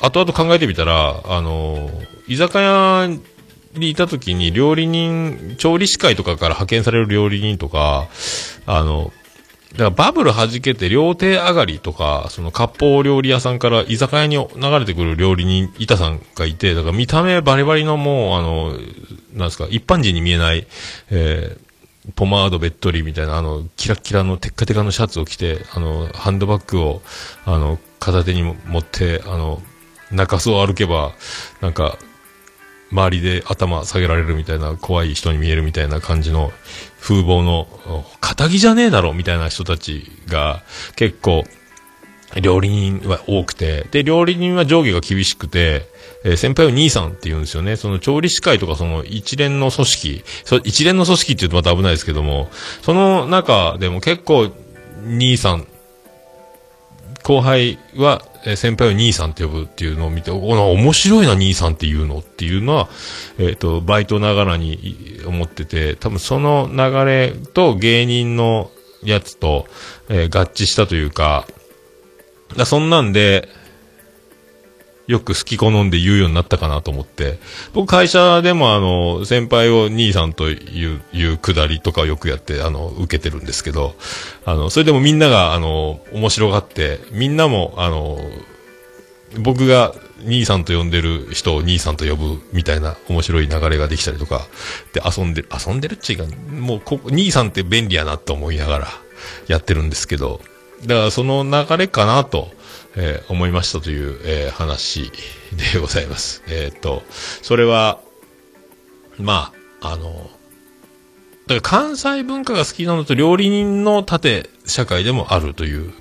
[0.00, 1.90] 後々考えてみたら、あの、
[2.26, 3.08] 居酒屋
[3.74, 8.08] にいた時に料理人、調理師会とかから派遣される料理人とか、
[8.66, 9.12] あの、
[9.72, 18.72] だからバブル弾けて料亭上がりとか、その割烹料理屋さんから居酒屋に流れてくる料理人、板さんがいて、だから見た目バリバリのもう、あの、
[19.34, 20.66] なんですか、一般人に見えない、
[21.10, 21.70] えー
[22.16, 27.02] ポマードべっとりみたいな、あの、キラキラのテッカテカのシャツを着て、あの、ハンドバッグを、
[27.44, 29.62] あの、片手に持って、あの、
[30.10, 31.12] 中洲を歩けば、
[31.60, 31.98] なんか、
[32.92, 36.52] 周りで頭下げられるみたいな、怖い人に見えるみたいな感じの
[37.00, 37.68] 風貌の、
[38.20, 40.62] 仇じゃねえだろみたいな人たちが、
[40.96, 41.44] 結構、
[42.40, 45.88] 料理人は多くて、で、料理人は上下が厳しくて、
[46.24, 47.76] えー先輩を兄さんって言うんですよね。
[47.76, 50.24] その調理師会とかその一連の組織、
[50.64, 52.50] 一連の組織って言うとまた危ないですけども、
[52.82, 54.52] その中でも結構、
[55.02, 55.66] 兄さん、
[57.22, 62.88] 後輩は、え先輩を兄さんって呼ぶっていうのを見て、おな面白いな、兄さんって言うのっていうのは、
[63.38, 68.70] えっ、と、バイトながらに思ってて、多分その流れと芸人の
[69.02, 69.66] やつと、
[70.08, 71.46] えー合致したというか、
[72.56, 73.48] だそんなんで、
[75.10, 77.40] よく好き好んで言うようになったかなと思って、
[77.72, 83.96] 僕会社でもあの、先輩を兄さんという、いうくだりとかをよくやって、あの、受けてるんですけど、
[84.44, 88.20] あの、それでもみんなが、あの、面白がって、みんなも、あの、
[89.40, 89.92] 僕が
[90.24, 94.46] 兄さんと呼んでる人を兄さんと呼ぶみたいな面白い流れができたりとか、
[94.92, 98.88] で、遊んでる、遊んでるっちゅうか、もうここ、兄さんって便利やなと思いながら
[99.48, 100.40] やってるんですけど、
[100.86, 102.59] だからその流れかなと、
[102.96, 105.10] えー思いましたという、えー話
[105.74, 106.42] でございます。
[106.48, 107.02] えーっと、
[107.42, 108.00] それは、
[109.18, 110.30] まあ、あの、
[111.46, 115.92] だから関西文化が好きなのと料理人の縦社会でもあるという、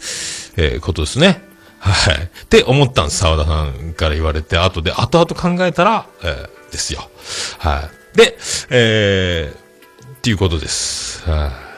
[0.57, 1.43] えーことですね。
[1.79, 2.15] はい。
[2.15, 7.09] って思ったんです、沢田さんから言われて、後で、後々考えたら、えーですよ。
[7.57, 8.17] はい。
[8.17, 8.37] で、
[8.69, 11.23] えー、っていうことです。
[11.29, 11.68] はい。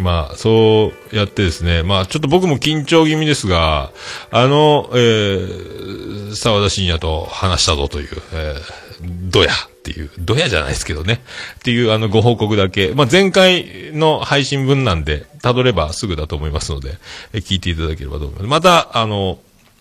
[0.00, 3.90] まあ、そうやってですね、まあ、ちょっと僕も緊張気味ですが、
[4.30, 11.20] あの、えー、沢田信也と話したぞという、えー、どやっていう、どやじゃないですけどね、
[11.60, 16.98] っていうあのご報告だけ、まあ、前回の配信分なんで、たどればすぐだと思いますので、
[17.32, 18.46] えー聞いていただければと思います。
[18.46, 19.38] また、あの、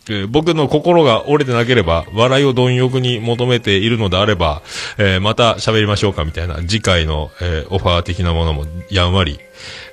[0.09, 4.61] えー僕の心が折れてなければ、笑いを貪欲に求めているのであれば、
[4.97, 9.39] えーまた喋りましょうかみたいな、次回の、えーオファー的なものもやんわり、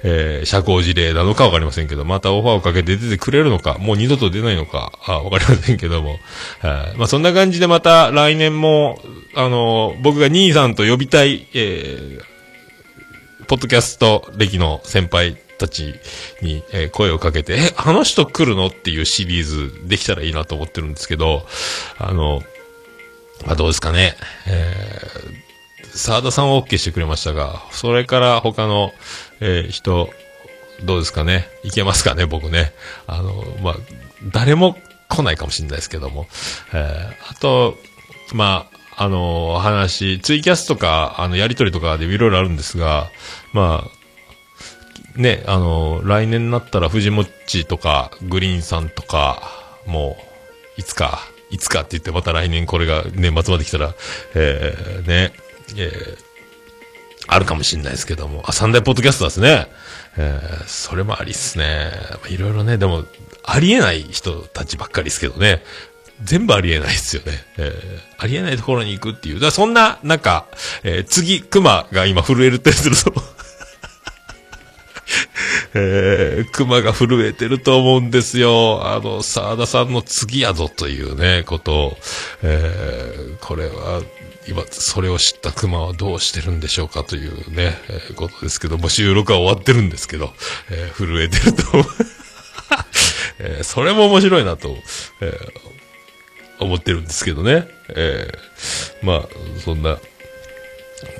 [0.02, 6.18] え社交辞令なのかわかりませんけど、またオファーをかけて出てくれるのか、もう二度と出ないのか、あわかりませんけども、
[6.60, 9.00] はいまあそんな感じでまた来年も、
[9.34, 12.34] あの僕が兄さんと呼びたい、えー
[13.46, 15.94] ポッドキャスト歴の先輩たち
[16.42, 18.66] に、え声をかけて、え、あの人来るの？
[18.66, 21.46] っていうシリーズできたらいいなと思ってるんですけど、
[21.98, 22.42] あの、
[23.46, 24.16] まあ、どうですかね。
[24.46, 28.92] えー、沢田さんは OK してくれましたが、それから他の、
[29.40, 30.10] えー人、
[30.82, 31.48] どうですかね。
[31.62, 32.72] いけますかね、僕ね。
[33.06, 33.76] あの、まあ、
[34.32, 34.76] 誰も
[35.08, 36.26] 来ないかもしれないですけども。
[36.72, 37.76] えーあと、
[38.32, 43.10] まあ、あの、話、ツイキャスとか、あの、やりとりとかでいろいろあるんですが、
[43.52, 43.90] まあ、
[45.16, 49.42] ね、あの、来年になったら藤もっちとか、グリーンさんとか、
[49.86, 50.16] も
[50.76, 53.94] う、いつか、いつかって言ってまた来年これが年末まで来たら、
[54.34, 55.32] えー、ね、
[55.76, 56.16] えー、
[57.28, 59.68] あるかもしれないですけども、あ、三大ポッドキャストですね。
[60.16, 61.92] えー、それもありっすね。
[62.28, 63.04] いろいろね、でも、
[63.44, 65.62] ありえない人たちばっかりですけどね。
[66.22, 67.32] 全部ありえないですよね。
[67.58, 69.34] えー、ありえないところに行くっていう。
[69.34, 70.46] だからそんな、なんか、
[70.82, 73.12] えー、次、熊が今震えるってすると、
[75.74, 78.82] えー、熊が震えてると思うんですよ。
[78.86, 81.98] あの、沢田さんの次やぞというね、ことを、
[82.42, 84.02] えー、これは、
[84.46, 90.32] 今、それを知った熊はどうしてるんでしょうかというね、えーことですけども、収録は終わってるんですけど、
[90.70, 91.86] えー震えてると思う、
[93.40, 94.76] えーそれも面白いなと、
[95.20, 95.74] えー
[96.60, 97.66] 思ってるんですけどね。
[97.88, 99.28] えーまあ、
[99.64, 99.98] そんな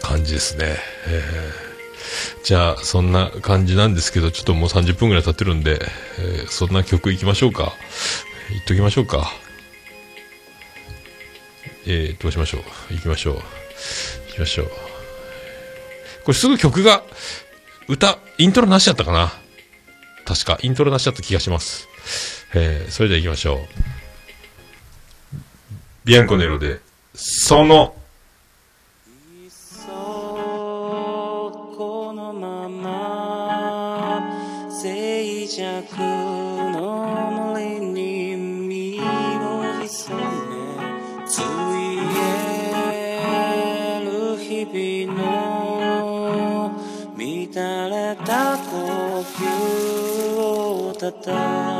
[0.01, 0.77] 感じですね。
[1.09, 1.64] えー
[2.45, 5.81] じゃあ、そんな感じなんですけど、ちょっともう30分くらい経ってるんで、
[6.19, 7.73] えーそんな曲行きましょうか。
[8.51, 9.33] 行っときましょうか。
[11.87, 12.59] えー、どうしましょ
[12.91, 12.95] う？
[12.95, 13.35] 行きましょう。
[13.35, 13.43] 行
[14.35, 14.67] きましょう。
[14.67, 14.73] こ
[16.29, 17.03] れすぐ曲が、
[17.89, 19.33] 歌、イントロなしだったかな？
[20.25, 21.89] 確か、イントロなしだった気がします。
[22.55, 23.59] えー、それでは行きましょう。
[26.05, 26.81] ビアンコネロで、
[27.15, 27.95] その、
[51.09, 51.74] をた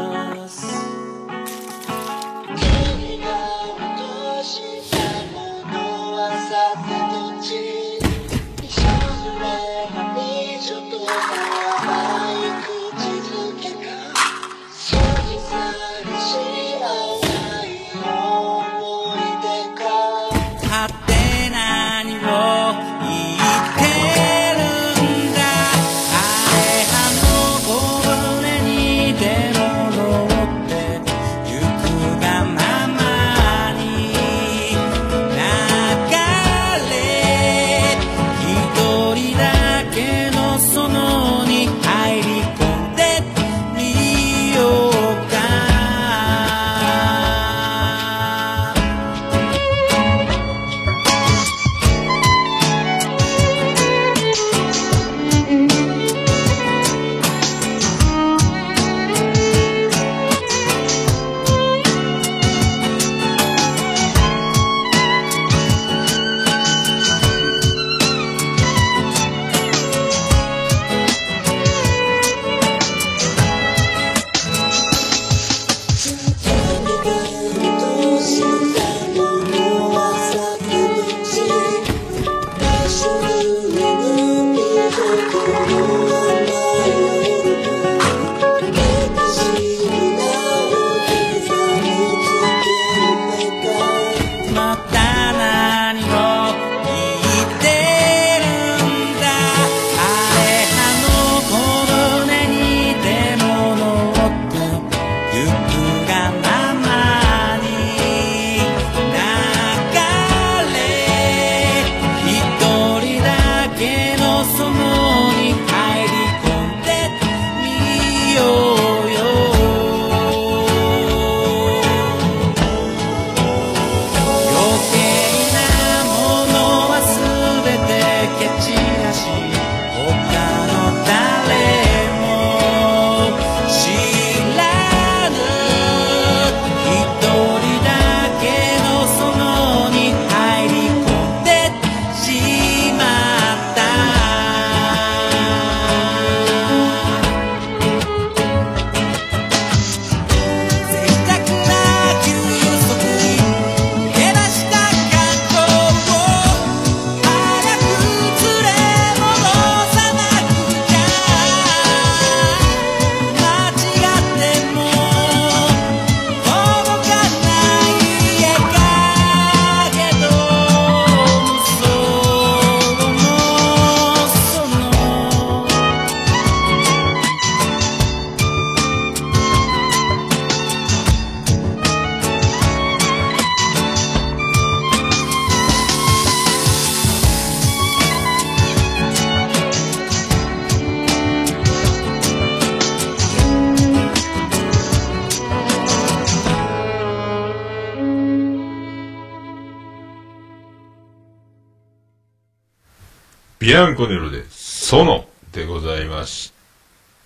[203.65, 206.53] ビアンコネロで、ソノでございまし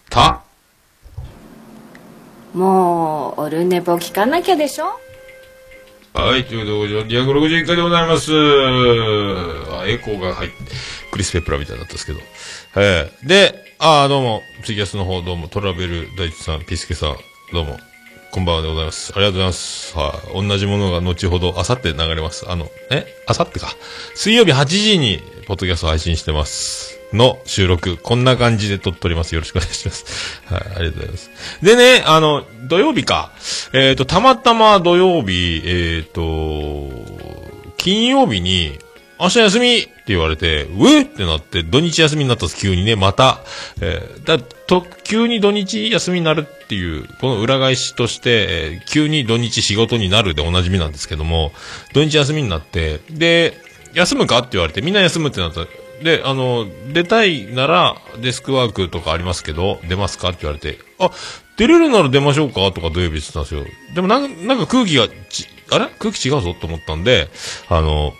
[0.08, 0.44] た。
[2.54, 4.84] もうオルネポ聞かなきゃでしょ？
[6.14, 8.30] はい、ということで、261回でございます。
[8.32, 10.56] あ、エコーが入って、
[11.10, 12.20] クリス・ペプラみたいになったんですけど。
[12.76, 17.16] ええで、あーどうも、ツイキャスの方どうも、トラベル大地さん、ピスケさん、
[17.52, 17.80] どうも、
[18.38, 19.12] こんばんはでございます。
[19.16, 19.98] ありがとうございます。
[19.98, 22.48] はい、同じものが後ほど、あさって流れます。
[22.48, 23.04] あの、え？
[23.26, 23.66] あさってか。
[24.14, 27.00] 水曜日8時に、ポッドキャスト配信してます。
[27.12, 29.34] の収録、こんな感じで撮っております。
[29.34, 30.44] よろしくお願いします。
[30.46, 31.30] はい、ありがとうございます。
[31.62, 33.32] でね、あの、土曜日か。
[33.72, 36.90] えっ、と、たまたま土曜日、えっ、と、
[37.76, 38.78] 金曜日に、
[39.20, 43.40] 明日休みって言われて、うえってなって、土日休みになったんです、急にね、また。
[43.80, 51.52] えーだ、と、急に土日休みになるっていう、この裏返しとして、えー急に土日仕事になるでおなじみなんですけども、
[51.92, 53.54] 土日休みになって、で、
[53.94, 55.66] 休むかって言われて、みんな休むってなった。
[56.02, 61.10] で、あの、出たいなら、デスクワークとかありますけど、出ますかって言われて、あ、
[61.56, 63.64] 出れるなら出ましょうかとか土曜日言ってたんですよ。
[63.94, 65.86] でもなんなんか空気がち、あれ？
[65.98, 67.28] 空気違うぞと思ったんで、
[67.68, 68.14] あの、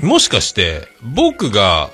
[0.00, 1.90] もしかして、僕が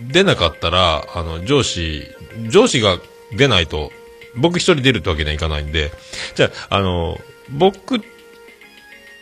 [0.00, 2.06] 出なかったら、あの、上司、
[2.48, 2.98] 上司が
[3.36, 3.92] 出ないと、
[4.36, 5.92] 僕一人出るってわけにはいかないんで、
[6.34, 7.18] じゃあ、あの、
[7.50, 8.00] 僕、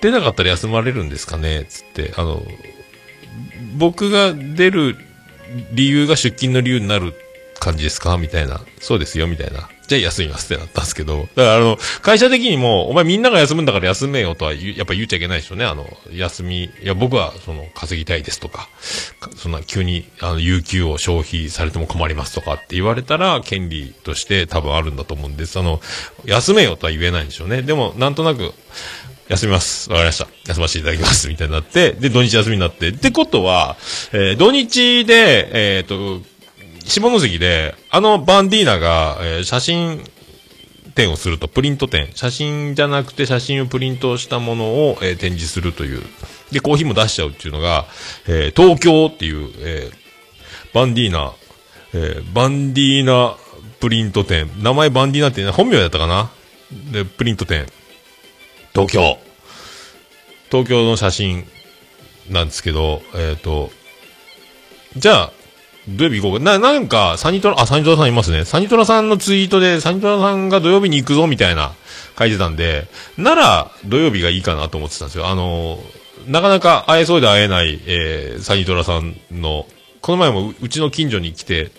[0.01, 2.43] 出なかったら休まれるんですかねつって、あの、
[3.77, 4.97] 僕が出る
[5.73, 7.15] 理由が出勤の理由になる
[7.59, 8.17] 感じですか？
[8.19, 8.61] みたいな。
[8.81, 9.69] そうですよ、みたいな。
[9.89, 11.21] じゃあ休みますってなったんですけど。
[11.21, 15.65] だからあの、会社的にも、お前みんなが休むんだから休めよとはやっぱ言っちゃいけないですよね。
[15.65, 18.69] あの、休み、いや僕はその稼ぎたいですとか、
[19.37, 25.59] そんな急にあの、有給を消費されても困りますとかって言われたら、権利として多分あるんだと思うんです。
[25.59, 25.81] あの、
[26.27, 27.63] 休めよとは言えないんでしょうね。
[27.63, 28.53] でも、なんとなく、
[29.29, 29.91] 休みます。
[29.91, 30.27] わかりました。
[30.47, 31.29] 休ませていただきます。
[31.29, 32.89] みたいになって、で、土日休みになって。
[32.89, 33.77] ってことは、
[34.13, 36.23] えー土日で、えっ、と、
[36.89, 40.03] 下関で、あのバンディーナが、えー写真
[40.95, 42.11] 展をすると、プリント展。
[42.15, 46.03] 写真じゃなくて写真をプリントしたものを、えー展示するという。
[46.51, 47.87] で、コーヒーも出しちゃうっていうのが、
[48.27, 51.33] えー東京っていう、えーバンディーナ、
[51.95, 53.37] えーバンディーナ
[53.81, 54.51] プリント展。
[54.63, 56.31] 名前バンディーナって、本名だったかな？
[56.91, 57.67] で、プリント展。
[58.75, 59.19] 東京。
[60.51, 61.47] 東京の写真
[62.29, 63.71] なんですけど、えっ、と、
[64.97, 65.33] じゃあ、
[65.97, 66.41] 土曜日行こう。
[66.41, 68.45] な、なんか、サニトラ、あ、サニトラさんいますね。
[68.45, 71.73] サニトラさんのツイートで、サニトラさんが土曜日に行くぞ、みたいな、
[72.19, 75.29] 書いてたんで、なら、土曜日がいいかなと思ってたんですよ。
[75.29, 75.79] あの、
[76.27, 79.67] なかなか会えそうで会えない、えー、サニトラさんの、
[80.01, 81.71] この前もうちの近所に来て、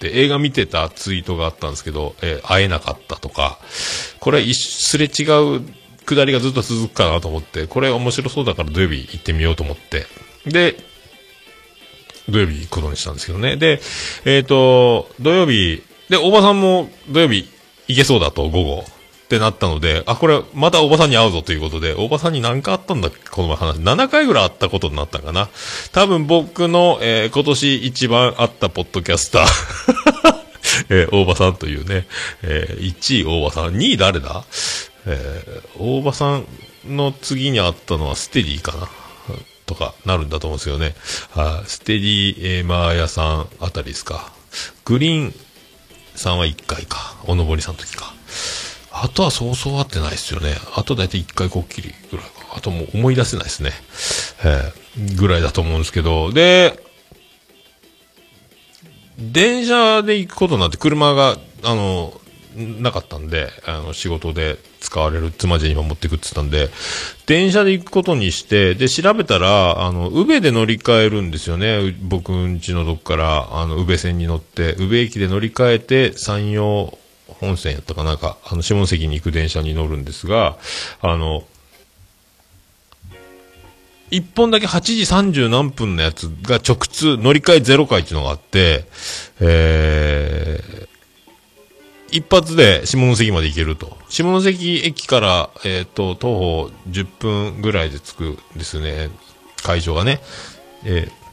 [0.00, 3.58] で、映画見てたツイートがあったんですけど、えー会えなかったとか、
[4.20, 5.62] これすれ違う
[6.04, 10.06] くだりがずっと続くかなと思って、これ面白そうだから土曜日行ってみようと思って。
[10.46, 10.76] で、
[12.28, 13.56] 土曜日行くことにしたんですけどね。
[13.56, 13.80] で、
[14.24, 17.48] えっ、と、土曜日、で、おばさんも土曜日
[17.88, 18.84] 行けそうだと、午後。
[19.26, 23.78] ってなったので、あ、これ、またおばさんに会うぞということで、おばさんに何かあったんだっけこの前話。
[23.78, 25.48] 7回ぐらい会ったことになったかな。
[25.92, 29.46] 多分僕の、えー今年一番会ったポッドキャスター。
[30.90, 32.06] えー大場さんというね、
[32.42, 34.44] えー1位大場さん、2位誰だ？
[35.06, 36.46] えー大場さん
[36.86, 38.88] の次にあったのはステディかな
[39.66, 40.94] とかなるんだと思うんですよね。
[41.30, 44.32] はステディ、えーマーヤさんあたりですか。
[44.84, 45.34] グリーン
[46.14, 47.16] さんは1回か。
[47.26, 48.14] おのぼりさんの時か。
[48.90, 50.54] あとはそうそう会ってないですよね。
[50.74, 52.32] あとだいたい1回こっきりぐらいか。
[52.56, 53.72] あともう思い出せないですね。
[54.44, 54.86] えー
[55.16, 56.32] ぐらいだと思うんですけど。
[56.32, 56.82] で、
[59.18, 62.18] 電車で行くことになって車が、あの、
[62.56, 66.70] なかったんで、あの、仕事で使われる妻ジェに持ってくって言ったんで、
[67.26, 71.94] 電車で行くことにして、で、調べたら、あの、宇部で乗り換えるんですよね。
[72.02, 76.98] 僕ん家のどっから、あの、宇部線に乗って、宇部駅で乗り換えて、山陽
[77.40, 80.56] 本線やったかなんか、あの、下関に行く電車に乗るんですが、
[81.00, 81.44] あの、
[84.10, 88.84] 一本だけ8時30何分のやつが直通乗り換え0回っていうのがあって、
[89.40, 90.25] えー、
[92.16, 93.96] 一発で下関まで行けると。
[94.08, 99.10] 下関駅から、えっ、と、徒歩10分ぐらいで着くんですね。
[99.62, 100.20] 会場がね。
[100.84, 101.26] えー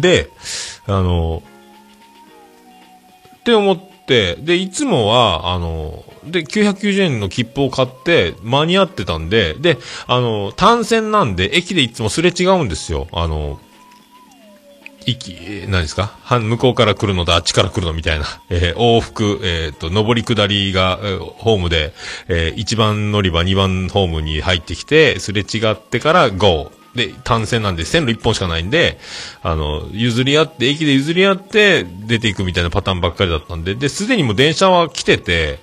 [0.00, 0.30] で、
[0.86, 1.42] あの、
[3.36, 13.08] って思って、で、いつもは、あの、で、990円の切符を買って、間に合ってたんで、で、あの、単線なんで、駅でいつもすれ違うんですよ。
[13.12, 13.60] あの、
[15.06, 16.16] 行き何ですか？
[16.22, 18.24] は向こうから来るのとあっちから来るのみたいな。
[18.50, 21.92] えー往復、えっ、と、上り下りが、えーホームで、
[22.28, 26.70] え1番乗り場、2番ホームに入ってきて、すれ違ってから GO。
[26.94, 28.98] で、単線なんで線路1本しかないんで、
[29.42, 35.58] あの、譲り合って、駅で譲り合って出ていくみたいなパターンばっかりだったんで、で、すでにもう電車は来てて、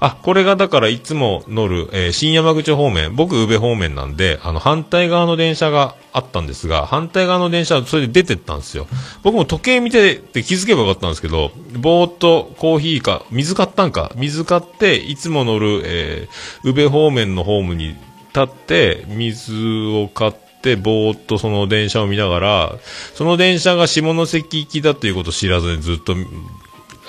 [0.00, 8.86] あ、これがだからいつも乗る、えー新山口方面、僕宇部方面なんで、あの、反対側の電車があったんですが、反対側の電車はそれで出てったんですよ。
[9.22, 17.96] 僕も時計見てて気づけばよかったんですけど、ぼーっとコーヒーか、水買ったんか、水買って、いつも乗る、えー、宇部方面のホームに
[18.34, 19.54] 立って、水
[19.88, 20.43] を買って、
[20.76, 22.78] ぼーっとその電車を見ながら、
[23.14, 26.14] その電車が下関行きだということを知らずにずっと、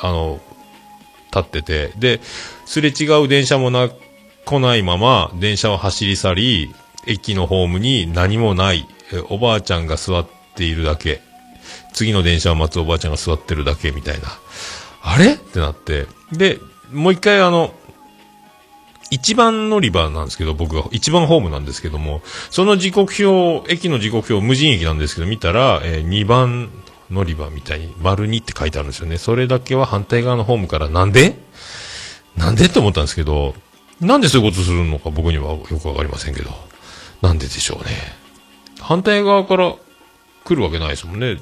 [0.01, 0.41] あの、
[1.33, 2.21] 立ってて、で、
[2.65, 3.89] すれ違う電車もな、
[4.45, 6.75] 来ないまま、電車は走り去り、
[7.07, 8.87] 駅のホームに何もない、
[9.29, 11.21] おばあちゃんが座っているだけ、
[11.93, 14.27] 次の電車を待つおばあちゃんが座ってるだけみたいな。
[15.01, 15.33] あれ？
[15.33, 16.07] ってなって。
[16.31, 16.59] で、
[16.91, 17.73] もう一回あの、
[19.11, 26.69] 一番乗り場なんですけど、僕が一番ホームなんですけども、その時刻表、駅の時刻表、無人駅なんですけど、見たら、えー、2番
[27.11, 29.17] 乗り場みたいに、丸2って書いてあるんですよね。
[29.17, 31.35] それだけは反対側のホームから、なんで？
[32.35, 33.55] なんでって思ったんですけど、
[34.01, 36.51] なんでそういうことするのか僕にはよくわかりませんけど、
[37.21, 37.91] なんででしょうね。
[38.81, 39.75] 反対側から
[40.43, 41.37] 来るわけないですもんね。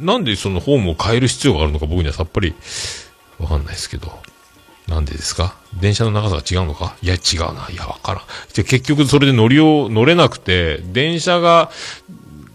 [0.00, 2.54] なんでそのホームを変える必要があるのか僕にはさっぱり
[3.38, 4.10] わかんないですけど。
[4.88, 5.54] なんでですか？
[5.78, 6.96] 電車の長さが違うのか？
[7.02, 7.68] いや、違うな。
[7.70, 8.22] いや、わからん。
[8.54, 11.70] で、結局それで乗りを、乗れなくて、電車が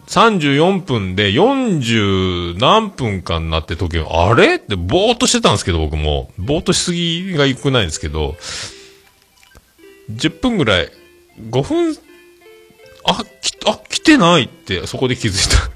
[0.08, 4.56] 34分で40何分かになって時計、あれ？
[4.56, 6.32] ってぼーっとしてたんですけど、僕も。
[6.40, 8.36] ぼーっとしすぎが良くないんですけど、
[10.12, 10.90] 10分ぐらい、
[11.50, 11.96] 5分、
[13.06, 15.70] あ、き、あ、来てないって、そこで気づいた。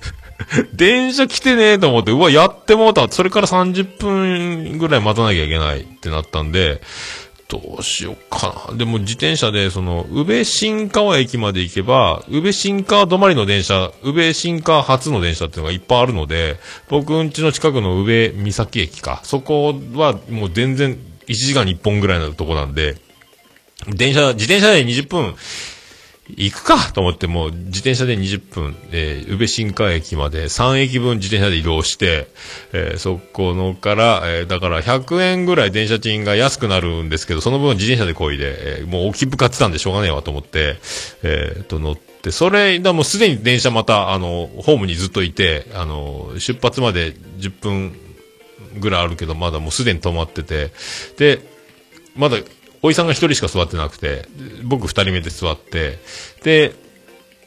[0.74, 3.10] 電車来てねえと思って、うわ、やってもうた。
[3.10, 6.82] それから30分ぐらい待たなきゃいけないってなったんで、
[7.48, 8.78] どうしようかな。
[8.78, 16.58] でも自転車で、その、宇部新川駅まで行けば、宇部新川止まりの電車、宇部新川初の電車っていうのがいっぱいあるので、
[16.90, 19.22] 僕ん家の近くの宇部岬駅か。
[19.24, 22.98] そこはもう全然1時間に1本ぐらいのとこなんで、
[23.88, 25.36] 電車、自転車で20分
[26.36, 32.28] 行くかと思ってもう自転車で20分、えー、宇部新川駅まで3駅分自転車で移動して、
[32.74, 40.78] えーそこのから、えーだから100円ぐらい電車賃が安くなるんですけど、その分自転車でこいで、えーもう大きく買ってたんでしょうがねえわと思って、
[41.24, 47.96] えーと乗って、それ、だもうすでに電車また、あの、ホームにずっといて、あの、出発まで10分
[48.80, 50.72] ぐらいあるけど、まだもうすでに止まってて、
[51.18, 51.40] で、
[52.16, 52.38] まだ、
[52.82, 54.28] おじさんが一人しか座ってなくて、
[54.64, 56.00] 僕二人目で座って、
[56.44, 56.74] で、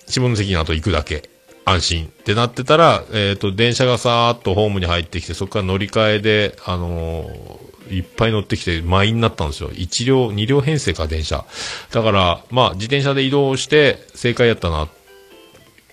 [0.07, 1.29] 下関の後行くだけ。
[1.67, 9.71] 安心ってなってたら、えっ、と、電車がさーっとホームに入ってきて、そこから乗り換えで、あのーいっぱい乗ってきて満員になったんですよ。
[9.71, 11.45] 1両、2両編成か、電車。
[11.91, 14.89] だから、まあ、自転車で移動して、正解やったな、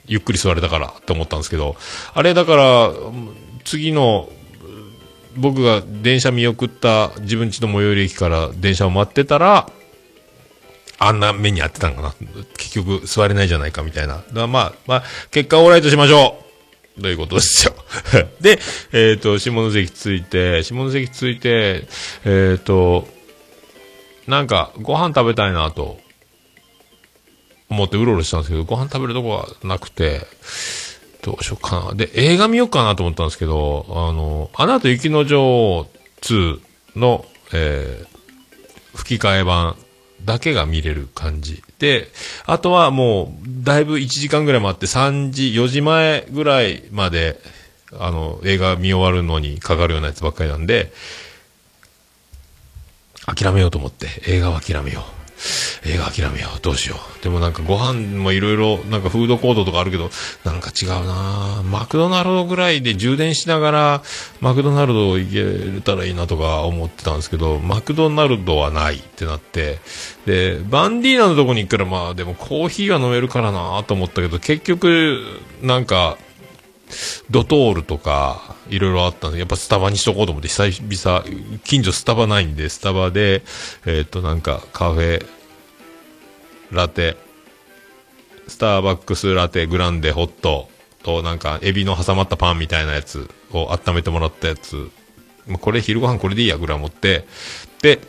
[0.05, 1.75] ゆっくり座れたからって思ったんですけど、
[2.13, 2.91] あれだから、
[3.65, 4.29] 次の、
[5.37, 9.69] 僕が電車見送った自分家の最寄り駅から電車を待ってたら、
[10.99, 12.15] あんな目に遭ってたんかな。
[12.57, 14.15] 結局座れないじゃないかみたいな。
[14.15, 16.43] だからまあ、まあ、結果オーライとしましょ
[16.97, 17.73] うということですよ。
[18.41, 18.59] で、
[18.91, 21.87] えっ、と、下関着いて、下関着いて、
[22.25, 23.07] えっ、と、
[24.25, 25.99] なんか、ご飯食べたいなと、
[27.69, 30.25] 思ってうろうろしたんですけど、ご飯食べるとこがなくて、
[31.21, 31.93] どうしようかな。
[31.93, 35.87] で、映画見ようかなと思ったんですけど、あの、アナと雪の女王
[36.21, 36.59] 2
[36.95, 38.17] の、えー
[38.97, 39.77] 吹き替え版
[40.25, 41.63] だけが見れる感じ。
[41.79, 42.09] で、
[42.45, 47.39] あとはもう、だいぶ1時間ぐらい待って、3時、4時前ぐらいまで、
[47.97, 50.91] あの、映画見終わるのにかかるようなやつばっかりなんで、
[53.25, 55.16] 諦めようと思って、映画は諦めよう。
[55.85, 56.59] 映画諦めよう。
[56.61, 57.23] どうしよう。
[57.23, 60.09] でもなんかご飯もいろいろ、なんかフードコートとかあるけど、
[60.43, 64.03] なんか違うなマクドナルドぐらいで充電しながら、
[64.41, 69.79] マクドナルド行けたらいいなとか思ってたんですけど、マクドナルドはないってなって、
[70.25, 76.17] で、バンディーナのとこに行ったらまあでもコーヒーは飲めるからなと思ったけど、結局、なんか、
[77.29, 81.25] ドトールとか、いろいろあったんで、やっぱスタバにしとこうと思って、久々、
[81.63, 83.43] 近所スタバないんで、スタバで、
[83.85, 85.25] えっ、と、なんか、カフェ、
[86.71, 87.17] ラテ、
[88.47, 90.69] スターバックスラテ、グランデ、ホット、
[91.03, 94.89] と、なんか、エビの挟まったパンみたいなやつを温めてもらったやつ、
[95.47, 97.25] まこれ昼ご飯これでいいやぐらい持って、
[97.81, 97.99] で、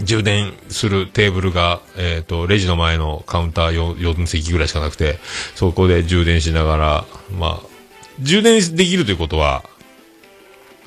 [0.00, 5.18] 充電するテーブルが、えっ、と、レジの前のカウンター 4, 席ぐらいしかなくて、
[5.54, 7.04] そこで充電しながら、
[7.38, 7.66] まあ、
[8.20, 9.64] 充電できるということは、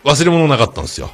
[0.03, 1.11] 忘れ物なかったんですよ。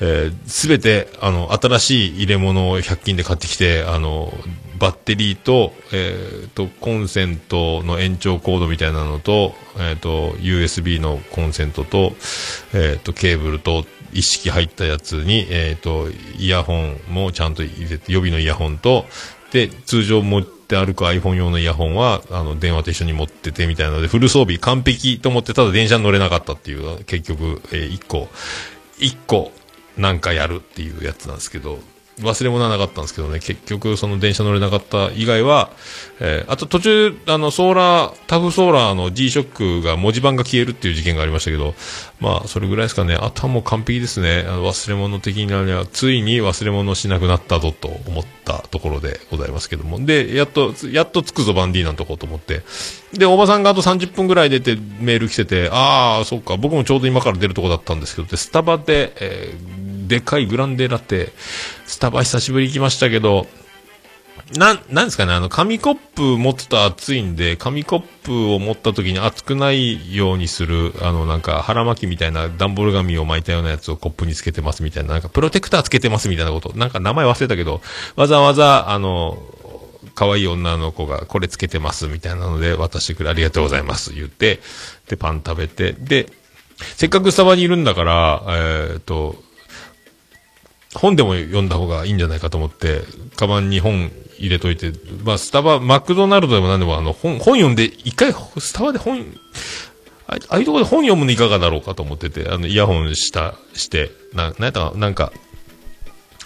[0.00, 4.32] えすべて、あの、新しい入れ物を100均で買ってきて、あの、
[4.82, 12.14] バッテリーと、えー、と、コンセントの延長コードみたいなのと、えー、と、USB のコンセントと、
[12.74, 19.06] えー、と、ケーブルと、一式入ったやつに、えー、と、イヤホンもちゃんと入れて、予備のイヤホンと、
[19.52, 28.28] で、通常持って歩く iPhone 用のイヤホンは、あの、電話と一緒に持っててみたいなので、フル装備完璧と思って、ただ電車に乗れなかったっていう、結局、えー、一個、
[28.98, 29.52] 一個、
[29.96, 31.78] なんかやるっていうやつなんですけど、
[32.20, 35.70] 忘れ物はなかったんですけどね、結局その電車乗れなかった以外は、
[36.20, 41.74] えーあと途中、あの、ソーラー、タフソーラーの G-SHOCK が文字盤が消えるっていう事件がありましたけど、
[42.20, 43.14] まあ、それぐらいですかね。
[43.14, 44.44] あとはもう完璧ですね。
[44.46, 50.04] あの忘れ物的には、ついに忘れ物しなくなったぞと思ったところでございますけども。
[50.04, 52.62] で、やっと、やっと着くぞバンディーなんとこと思って。
[53.14, 61.32] で、おばさんがあと30分ぐらい出てメール来てて、ああ、そっか、僕もちょうど今から出るとこだったんですけど、で、スタバで、えーでかいグランデラテ、
[61.86, 63.46] スタバ久しぶり行きましたけど、
[64.58, 77.80] なん、なんですかね、あの、紙コップ持ってたら熱いんで、紙コップを持った時に熱くないようにする、あの、なんか、腹巻きみたいな段ボール紙を巻いたようなやつをコップにつけてますみたいな、なんか、プロテクターつけてますみたいなこと、なんか名前忘れたけど、
[78.16, 79.38] わざわざ、あの、
[80.14, 84.60] 可愛い女の子がこれつけてますみたいなので渡してくれありがとうございます言って、
[85.08, 86.26] で、パン食べて、で、
[86.96, 89.36] せっかくスタバにいるんだから、えっ、と、
[90.94, 93.02] 本でも読んだ方がいいんじゃないかと思って、
[93.36, 94.92] カバンに本入れといて、
[95.24, 99.24] まあ、スタバ、マクドナルドでも何でも、あの、本、本読んで、一回、スタバで本、
[100.26, 105.32] ああいうところで本読むのいかがだろうかと思ってて、あの、イヤホンした、して、な、なんやったかなんか、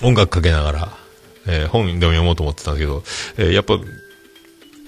[0.03, 0.97] 音楽かけながら、
[1.47, 3.03] えー本でも読もうと思ってたんだけど、
[3.38, 3.78] えーやっぱ、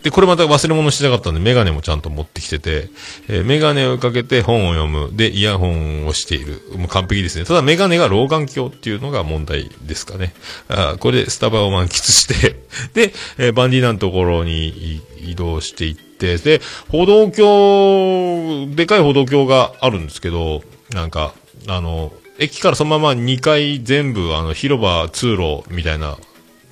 [0.08, 2.88] で、これまた忘れ物しなかったんで、メガネもちゃんと持ってきてて、
[3.28, 5.14] えーメガネをかけて本を読む。
[5.14, 6.62] で、イヤホンをしている。
[6.78, 7.44] もう完璧ですね。
[7.44, 10.32] ただメガネが老眼鏡っていうのが問題ですかね。
[10.68, 12.56] あこれでスタバを満喫して、
[12.94, 21.34] で、えーバンディーナのところに移動していって、で、歩道橋、でかい歩道橋があるんですけど、なんか、
[21.66, 26.16] あの、駅からそのまま2階全部、あの、広場、通路みたいな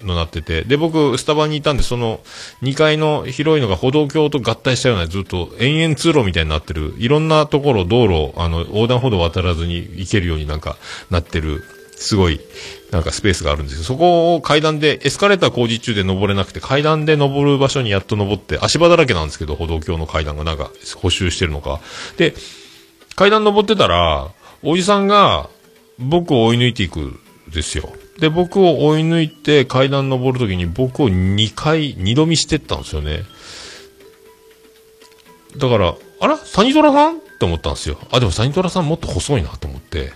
[0.02, 2.20] のなってて、で、僕、スタバにいたんで、その、
[2.62, 10.76] 2階の広いのが歩道橋と合体したような、ずっと延々通路みたいになってる、いろんなところ、道路、あの、横断歩道渡らずに行けるようになんか、
[11.10, 11.64] なってる、
[11.96, 12.40] すごい、
[12.90, 21.80] なんかスペースがあるんですけど、そこを階段で、エスカレーター工事中で登れなくて、階段で登る場所にやっと登って、足場だらけなんですけど、歩道橋の階段がなんか補修してるのか。
[22.18, 22.34] で、
[23.14, 24.28] 階段登ってたら、
[24.62, 25.48] おじさんが
[25.98, 27.18] 僕を追い抜いていくん
[27.48, 27.92] ですよ。
[28.18, 33.24] で、僕を追い抜いて階段登るときに僕を2回、2度見してったんですよね。
[35.56, 36.36] だから、あら？
[36.38, 37.18] サニトラさん？
[37.18, 37.98] って思ったんですよ。
[38.10, 40.12] あ、でもサニトラさんもっと細いなと思って。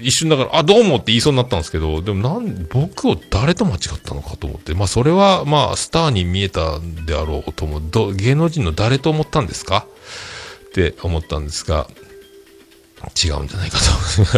[0.00, 7.82] 一瞬だから、あ、どうもって言いそうになったんですけど、でもなん、僕を誰と間違ったのかと思って、まあそれは、まあスターに見えたんであろうと思う。
[7.88, 9.86] ど芸能人の誰と思ったんですか？
[10.66, 11.88] って思ったんですが、
[13.08, 13.78] 違うんじゃないか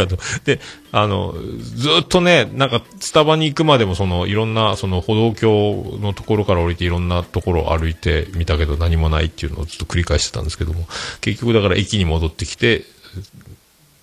[0.07, 0.17] と。
[0.45, 0.59] で、
[0.91, 1.35] あの、
[1.75, 10.87] ずっとね、なんか、スタバに行くまでも、その、いろんな、その、歩道橋のところから降りて、いろんなところを歩いてみたけど、何もないっていうのをずっと繰り返してたんですけども、
[11.21, 12.83] 結局だから駅に戻ってきて、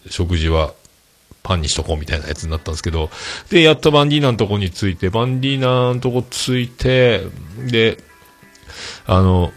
[0.08, 0.74] 食事は、
[1.42, 3.10] パンにしとこうみたいなやつになったんですけど、
[3.50, 7.22] で、やっとバンディーナのとこに着いて、バンディーナのとこ着いて、
[7.66, 7.98] で、
[9.06, 9.52] あの、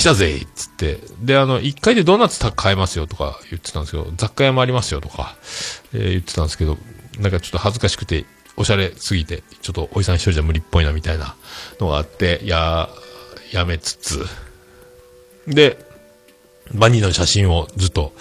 [0.00, 0.98] 来たぜっつって。
[1.20, 5.36] で、あの、1階でドーナツ買えますよとか言ってたんですけど、雑貨屋もありますよとか、
[5.92, 6.78] えー言ってたんですけど、
[7.18, 8.24] なんかちょっと恥ずかしくて、
[8.56, 11.36] おしゃれすぎて、ちょっとおじさん一人じゃ無理っぽいなみたいな
[11.80, 12.88] のがあって、や、
[13.52, 14.24] やめつつ、
[15.46, 15.76] で、
[16.72, 18.14] バンディーナの写真をずっと、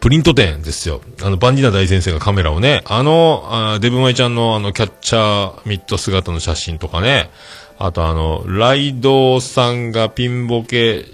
[0.00, 1.00] プリント店ですよ。
[1.22, 7.30] あの、バンディーナ大先生がカメラをね、あの、あデブマイちゃんのあの、キャッチャーミット姿の写真とかね、
[7.84, 11.04] あとあの、ライドウさんがピンボケ、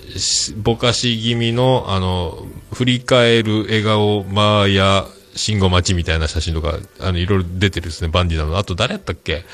[0.59, 8.59] ぼかし気味の、あの、振り返る笑顔、マーヤ、信号待ちみたいな写真とか、あの、いろいろ出てるですね、バンディーナの。
[8.59, 9.45] あと誰やったっけ？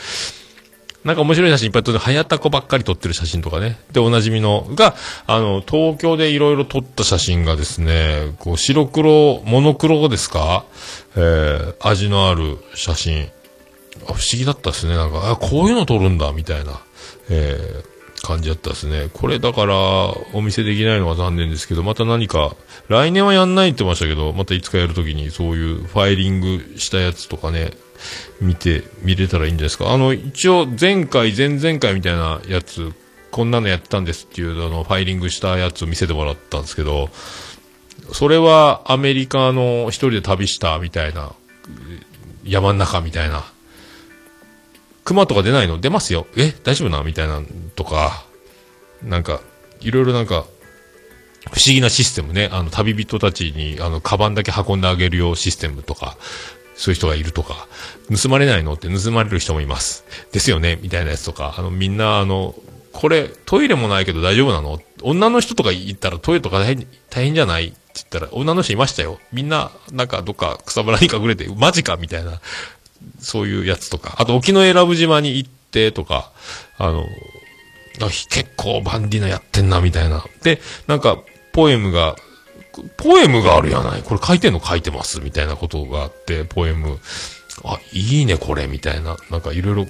[1.05, 3.79] なんか面白い写真いっぱい撮って、はやたこばっかり撮ってる写真とかね。
[3.93, 4.97] で、おなじみの、が、
[5.29, 10.65] あの、東京でいろいろ撮った写真がですね、こう、白黒、モノクロですか？
[11.15, 13.29] えー、味のある写真。
[14.07, 14.97] 不思議だったですね。
[14.97, 16.81] なんか、あ、こういうの撮るんだ、みたいな、
[17.29, 19.09] えー、感じだったですね。
[19.13, 19.77] これだから、
[20.33, 22.57] お見せできないのは残念ですけど、また何か、
[22.89, 27.73] 来年はやんないって言ってましたけど、またいつかやるときにそういうファイリングしたやつとかね、
[28.41, 29.93] 見て、見れたらいいんじゃないですか。
[29.93, 32.93] あの、一応、前回、前々回みたいなやつ、
[33.31, 37.11] こんなのやったんですっていう、あの、ファイリングしたやつを見せてもらったんですけど、
[38.13, 41.33] それはアメリカの一人で旅したみたいな、
[42.45, 43.45] 山の中みたいな、
[45.05, 45.79] 熊とか出ないの？
[45.79, 46.27] 出ますよ。
[46.37, 47.03] え大丈夫な？
[47.03, 47.43] みたいな
[47.77, 48.25] とか、
[49.03, 49.41] なんか、
[49.81, 50.47] いろいろなんか、
[51.53, 52.49] 不思議なシステムね。
[52.51, 56.17] あの、旅人たちに、あの、カバンだけ運んであげるようシステムとか、
[56.75, 57.69] そういう人がいるとか、
[58.23, 60.05] 盗まれないのって盗まれる人もいます。
[60.33, 60.79] ですよね。
[60.81, 62.55] みたいなやつとか、あの、みんな、あの、
[62.93, 64.81] これ、トイレもないけど大丈夫なの？
[65.03, 67.67] 女の人とか言ったらトイレとか大変、大変じゃない？
[67.67, 69.19] って言ったら、女の人いましたよ。
[69.33, 71.97] みんな、なんかどっか草むらに隠れて、マジか？
[71.97, 72.41] みたいな、
[73.19, 74.17] そういうやつとか。
[74.19, 76.33] あと、沖永良部島に行ってとか、
[76.79, 77.07] あの、
[78.31, 80.25] 結構バンディナやってんな、みたいな。
[80.43, 81.19] で、なんか、
[81.53, 82.17] ポエムが、
[82.97, 84.03] ポエムがあるやない？
[84.03, 85.21] これ書いてんの書いてます。
[85.21, 86.99] みたいなことがあって、ポエム。
[87.65, 89.17] あ、いいね、これ、みたいな。
[89.31, 89.87] なんかいろいろ、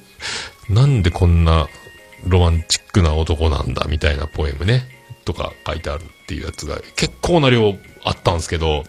[0.69, 1.69] なんでこんな
[2.27, 4.89] ロマンチックな男なんだ、みたいなポエムね。
[5.25, 8.85] とか書いてあるっていうやつが結構な量あったんですけど、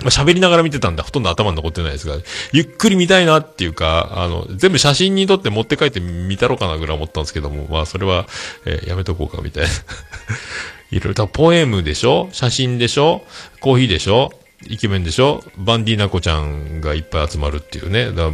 [0.00, 2.16] まあ、喋りながら見てたんで、ほとんど頭に残ってないですが、
[2.52, 8.26] ゆっくり見たいなっていうか、あの、全部写真に撮って持って帰って見たろうかなぐらい思ったんですけども、まあ、それは、
[8.64, 9.70] えーやめとこうかみたいな。
[10.90, 11.14] いろいろ。
[11.14, 12.28] と、ポエムでしょ？
[12.32, 13.22] 写真でしょ？
[13.60, 14.32] コーヒーでしょ？
[14.66, 15.42] イケメンでしょ？
[15.58, 18.12] バンディーナコちゃんがいっぱい集まるっていうね。
[18.12, 18.30] だ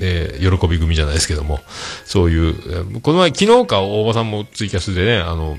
[0.00, 1.60] えー喜び組じゃないですけども、
[2.04, 5.58] そういう、この前、昨日か大場さんもツイキャスでね、あの、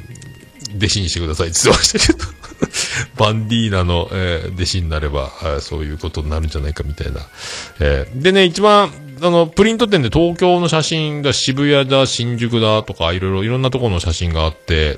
[0.78, 2.26] 弟子にしてくださいって言ってましたけど、
[3.18, 7.22] バンディーナの、えー弟子になれば、あそういうことになるんじゃないかみたいな。
[7.80, 8.91] えーでね、一番、
[9.22, 14.97] あの、プリント店で東京の写真が渋谷だ、新宿だとか、いろいろ、いろんなところの写真があって、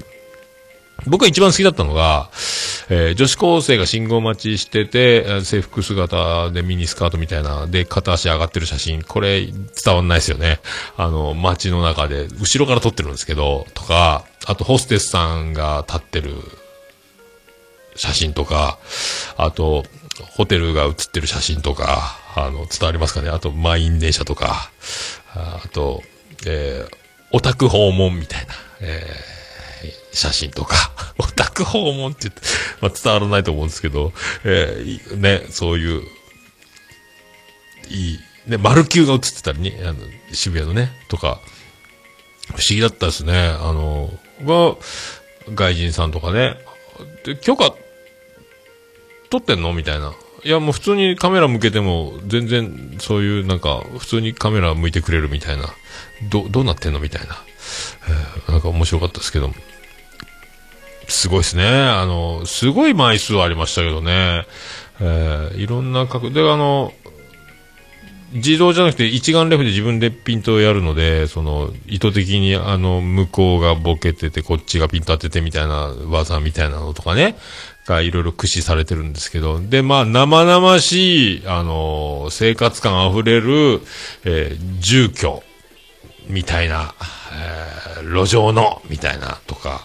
[1.08, 2.30] 僕が一番好きだったのが、
[2.90, 9.04] えー女子高生が信号待ちしてて、制服姿でミニスカートみたいな、で、片足上がってる写真。
[9.04, 10.60] これ、伝わんないですよね。
[10.98, 16.34] あの、街の中で、後ろから撮ってるんですけど、とか、あと、ホステスさんが立ってる
[17.96, 18.78] 写真とか、
[19.38, 19.86] あと、
[20.38, 23.30] ホテルが写ってる写真とか、あの、伝わりますかね？
[23.30, 24.72] あと、満員電車とか、
[25.34, 26.04] あと、
[26.46, 26.96] えー
[27.32, 30.76] オタク訪問みたいな、えー写真とか、
[31.20, 32.42] オタク訪問って言って、
[32.80, 34.14] まあ、伝わらないと思うんですけど、
[34.46, 36.02] えーね、そういう、
[37.90, 39.96] いい、ね、丸球が映ってたりね、あの、
[40.32, 41.42] 渋谷のね、とか、
[42.48, 43.38] 不思議だったですね。
[43.38, 44.76] あの、が、
[45.54, 46.56] 外人さんとかね、
[47.26, 47.76] で、許可、
[49.40, 49.74] 撮ってんの？
[49.74, 50.14] みたいな。
[50.44, 55.64] いや、もう普通にカメラ向けても、全然、そういう、なんか、普通にカメラ向いてくれるみたいな。
[56.30, 57.00] ど、どうなってんの？
[57.00, 57.36] みたいな。
[58.48, 59.52] えなんか面白かったですけど。
[61.08, 61.66] すごいですね。
[61.68, 64.46] あの、すごい枚数ありましたけどね。
[65.00, 66.94] えーいろんな角で、あの、
[68.34, 77.36] 自動じゃなくて一眼レフで自分でピントをやるので、その、意図的にあの、向こうがボケてて、こっちがピント当ててみたいな技みたいなのとかね、
[77.86, 83.82] がいろいろ駆使されてるんですけど、で、まあ、生々しい、あの、生活感あふれる、
[84.24, 85.44] えー住居、
[86.28, 86.96] みたいな、
[87.34, 89.82] えー路上の、みたいな、とか、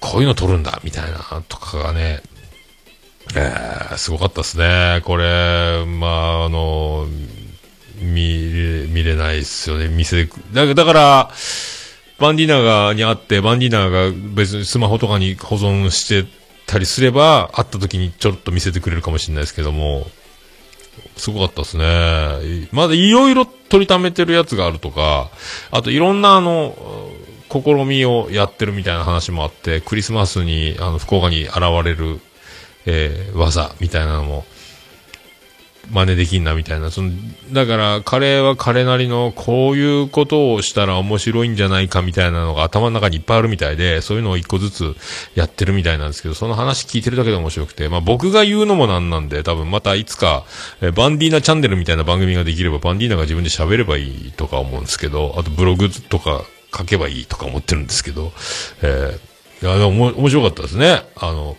[0.00, 2.22] こういうの撮るんだ、みたいな、とかがね、
[3.34, 5.02] えー、すごかったですね。
[5.04, 7.06] これ、まあ、あの、
[8.00, 9.88] 見れ、見れないですよね。
[9.88, 10.30] 店で。
[10.52, 11.30] だだから、
[12.18, 16.28] バンディーナが、にあって、バンディーナが別にスマホとかに保存して
[16.68, 20.06] たりすれば、会った時にちょっと見せてくれるかもしれないですけども、
[21.16, 22.68] すごかったですね。
[22.70, 25.30] まだいろいろ取りためてるやつがあるとか、
[25.70, 26.76] あといろんなあの、
[27.50, 32.20] 試みをやってるみたいな話もあって、クリスマスに、あの、福岡に現れる、
[32.84, 34.44] えー技みたいなのも、
[35.90, 36.90] 真似できんなみたいな。
[36.90, 37.10] その、
[37.52, 44.96] だから、彼は彼なりのこういうことをしたら面白いんじゃないかみたいなのが頭の中にいっぱいあるみたいで、そういうのを一個ずつ
[45.34, 50.44] やってるみたいなんですけど、その話聞いてるだけで面白くて、まあ僕が言うのもなんなんで、多分またいつか、
[50.82, 56.44] えバンディーナチャンネルみたいな番組ができれば、バンディーナが自分で喋ればいいとか思うんですけど、あとブログとか
[56.76, 58.32] 書けばいいとか思ってるんですけど、
[58.82, 59.28] えー
[59.60, 61.02] いや、でも面白かったですね。
[61.16, 61.56] あの、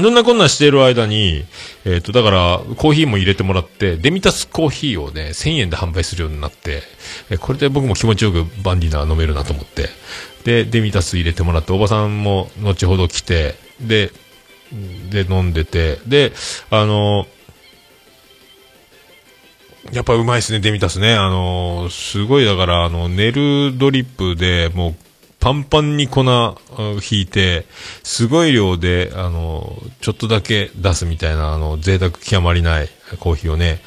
[0.00, 1.44] そんなこんなしている間に、
[1.84, 6.82] えっ、と、だから、コーヒーも入れてもらって、デミタスコーヒーをね、1000円で販売するようになって、
[7.30, 9.88] えこれで僕も気持ちよくバンディナー飲めるなと思って、
[10.44, 14.10] で、デミタス入れてもらって、おばさんも後ほど来て、で、
[15.10, 16.32] で、飲んでて、で、
[16.70, 17.26] あの、
[19.92, 21.14] やっぱうまいですね、デミタスね。
[21.14, 24.94] あの、すごいだから、あの、ネルドリップでもう、
[25.46, 26.56] パンパンに粉あ
[27.08, 27.66] 引いて、
[28.02, 32.88] すごい量で、あの、ちょっとだけ出すみたいな、あの、贅沢極まりない
[33.20, 33.78] コーヒーをね、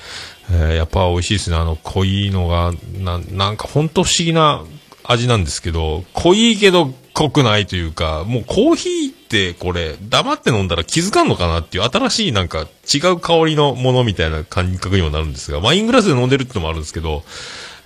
[0.50, 1.58] えーやっぱ美味しいですね。
[1.58, 4.64] あの、濃いのが、ななんかほんと不思議な
[5.04, 17.26] 味なんですけど、濃いけど濃くないというか、もうコーヒーってこれ、黙って飲んだら気づかんのかなっていう新しいなんか違う香りのものみたいな感覚にもなるんですが、ワイングラスで飲んでるってのもあるんですけど、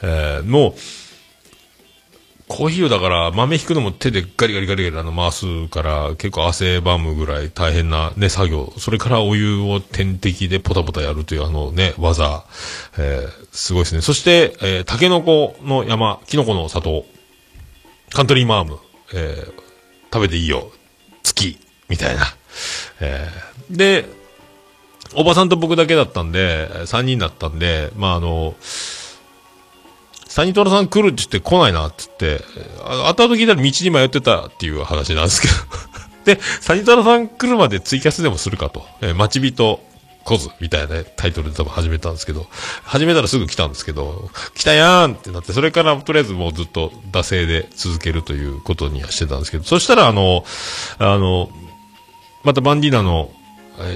[0.03, 1.02] えー、もう、
[2.47, 8.73] コーヒーをだから豆引くのも手でガリガリガリガリあの回すから結構汗ばむぐらい大変なね作業。
[8.77, 12.45] それからお湯を点滴でポタポタやるというあのね技。
[12.97, 14.01] えー、すごいですね。
[14.01, 17.05] そして、えー、タケノコの山、キノコの里、
[18.11, 18.79] カントリーマーム、
[19.13, 19.53] えー、
[20.13, 20.71] 食べていいよ、
[21.23, 21.57] 月、
[21.89, 22.25] みたいな。
[22.99, 24.05] えー、で、
[25.15, 28.55] おばさんと僕だけだったんで、3人だったんで、まああの、
[30.33, 32.45] サニトラさん来るって言って来ないなって言って、
[32.83, 35.53] あ後々聞いたら道に迷ってたっていう話なんですけど。
[36.25, 38.83] で、サニトラさん来るまでツイキャスでもするかと。
[39.01, 39.79] えー、待ち人
[40.23, 42.47] 来ずみたいなねタイトルで多分始めたんですけど、
[42.83, 50.45] 始めたらすぐ来たんですけど、来たやーんってなって、それからとりあえずもうずっと惰性で続けるということにはしてたんですけど、そしたらあの、
[50.97, 51.51] あの、
[52.43, 53.29] またバンディーナの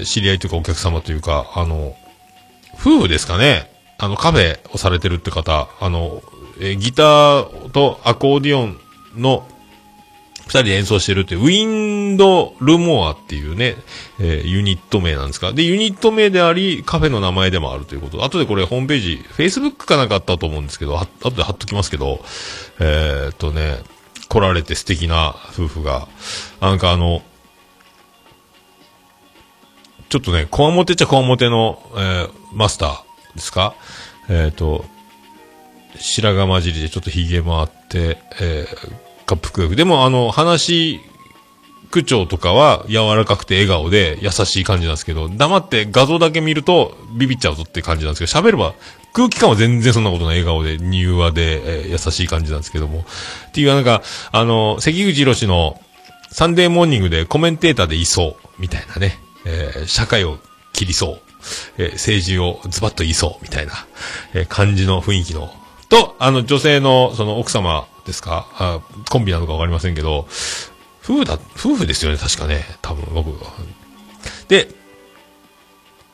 [0.04, 1.96] 知り合いというかお客様というか、あの、
[2.74, 3.76] 夫婦ですかね。
[3.98, 6.22] あの、カフェをされてるって方、あの、
[6.60, 8.78] えギターとアコーディオン
[9.16, 9.46] の
[10.42, 13.76] 二人で演奏してるって、ウィンド・ルモアっていうね、
[14.18, 15.52] えーユニット名なんですか？
[15.52, 18.24] で、ユニット名であり、カフェの名前でもあるということ。
[18.24, 22.24] 後でこれホームページ、Facebook かなかったと思うんですけど、は後で貼っときますけど、
[22.80, 23.82] えーっとね、
[24.28, 26.08] 来られて素敵な夫婦が、
[26.60, 27.22] なんかあの、
[30.08, 33.07] ちょっとね、こわもてっちゃこわもての、えーマスター
[33.38, 33.74] ですか？
[34.28, 34.84] えっ、と、
[35.98, 39.76] 白髪混じりでちょっと髭もあって、えー、かっぷくよく。
[39.76, 41.00] でも、あの、話、
[41.90, 48.74] 口調とかは柔らかくて笑顔で優しい感じなんですけど、黙って画像だけ見るとビビっちゃうぞって感じなんですけど、喋れば
[49.14, 53.06] 空気感は全然そんなことない笑顔で、柔和で、えー優しい感じなんですけども。
[53.48, 55.80] っていうなんか、あの、関口博士の
[56.30, 60.38] サンデーモーニングでコメンテーターでいそう、みたいなね、えー社会を
[60.74, 61.20] 切りそう、
[61.78, 63.72] えー政治をズバッと言いそう、みたいな、
[64.34, 65.52] えー感じの雰囲気の。
[65.88, 68.46] と、あの、女性の、その奥様ですか？
[68.58, 68.80] あ
[69.10, 70.26] コンビなのかわかりませんけど、
[71.04, 72.64] 夫婦だ、夫婦ですよね、確かね。
[72.82, 73.52] 多分、僕は。
[74.48, 74.68] で、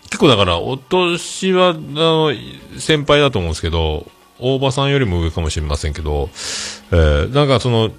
[0.05, 2.33] 結構だから、お年は、あの、
[2.79, 4.07] 先輩だと思うんですけど、
[4.39, 6.31] 大場さんよりも上かもしれませんけど、
[6.93, 7.91] えーなんかその、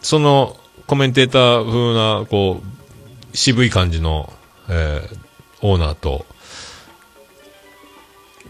[0.00, 0.56] その、
[0.88, 2.60] コメンテーター風な、こ
[3.32, 4.32] う、渋い感じの、
[4.68, 5.18] えー
[5.64, 6.26] オーナーと、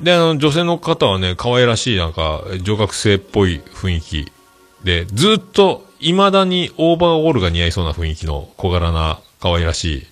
[0.01, 4.33] で、あの、女性の方はね、可愛らしい、なんか、女学生っぽい雰囲気
[4.85, 10.07] で、ずっと、未だにオーバーオールが似合いそうな雰囲気の小柄な、可愛らしい、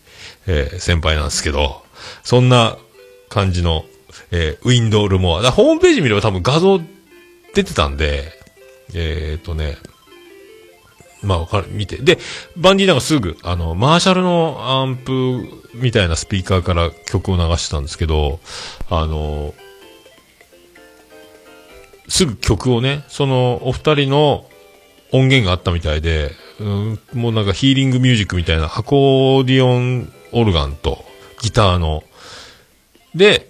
[0.47, 1.83] えー先輩なんですけど、
[2.24, 2.76] そんな
[3.28, 3.85] 感じの、
[4.31, 5.43] えーウィンドウルモア。
[5.43, 6.81] だホームページ見れば多分画像
[7.55, 8.24] 出てたんで、
[8.95, 9.76] えーっとね、
[11.22, 11.97] まあ、わかる、見て。
[11.97, 12.18] で、
[12.57, 15.43] バンディーナがすぐ、あの、マーシャルのアンプ
[15.74, 18.41] みたいなスピーカーから曲を流してたんですけど、
[18.89, 19.55] あの、
[22.11, 24.44] すぐ曲をね、その、お二人の
[25.12, 31.04] 音源があったみたいで、うん、もうなんかヒーリングミュージックみたいな、アコーディオンオルガンと
[31.40, 32.02] ギターの、
[33.14, 33.48] で、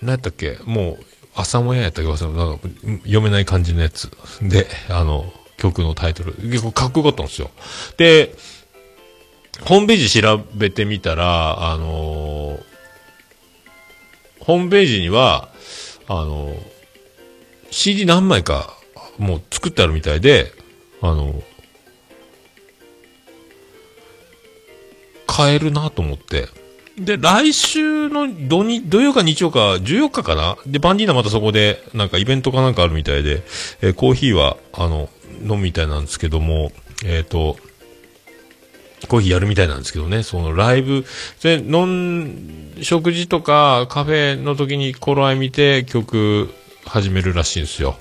[0.00, 2.68] 何やったっけもう、朝もややったっけ忘れなんか
[3.02, 4.10] 読めない感じのやつ。
[4.40, 6.32] で、あの、曲のタイトル。
[6.34, 7.50] 結構かっこよかったんですよ。
[7.98, 8.34] で、
[9.64, 12.68] ホームページ調べてみたら、あのー
[14.40, 15.50] ホームページには、
[16.06, 16.77] あのー
[17.70, 18.76] CD 何枚か、
[19.18, 20.52] もう作ってあるみたいで、
[21.00, 21.42] あの
[25.26, 26.48] 買えるなと思って。
[26.98, 30.56] で、来週の土日、土曜か日曜か、14日かな？
[30.66, 33.42] で、バンディーナまたそこで、なんかイベントかなんかあるみたいで、
[33.80, 35.08] えーコーヒーは、あの、
[35.42, 36.72] 飲むみたいなんですけども、
[37.04, 37.56] えっ、と、
[39.06, 41.04] コーヒーやるみたいなんですけどね、そのライブ、
[41.42, 46.52] で、飲ん、食事とかカフェの時に頃合い見て曲
[46.88, 47.96] 始めるらしいんですよ。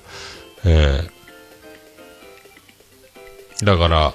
[0.65, 1.17] えー
[3.65, 4.13] だから、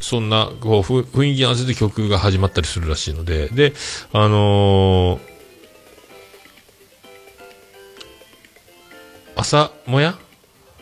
[0.00, 3.74] そんな、こう、雰囲気合わせて曲が始まったりするらしいので、で、
[4.14, 5.20] あのー
[9.36, 10.18] 朝もや？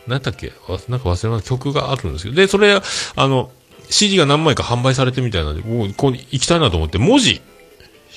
[0.07, 0.53] 何やったっけ？
[0.87, 1.49] なんか忘れました。
[1.49, 2.81] 曲があるんですけど、で、それ、
[3.15, 3.51] あの、
[3.89, 7.41] CD が何枚か販売されてみたいなんで、もう、こう、行きたいなと思って、文字、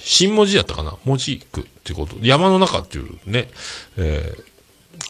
[0.03, 0.97] 新文字やったかな？
[1.05, 2.17] 文字区っていうこと？
[2.21, 3.49] 山の中っていうね、
[3.97, 4.51] えー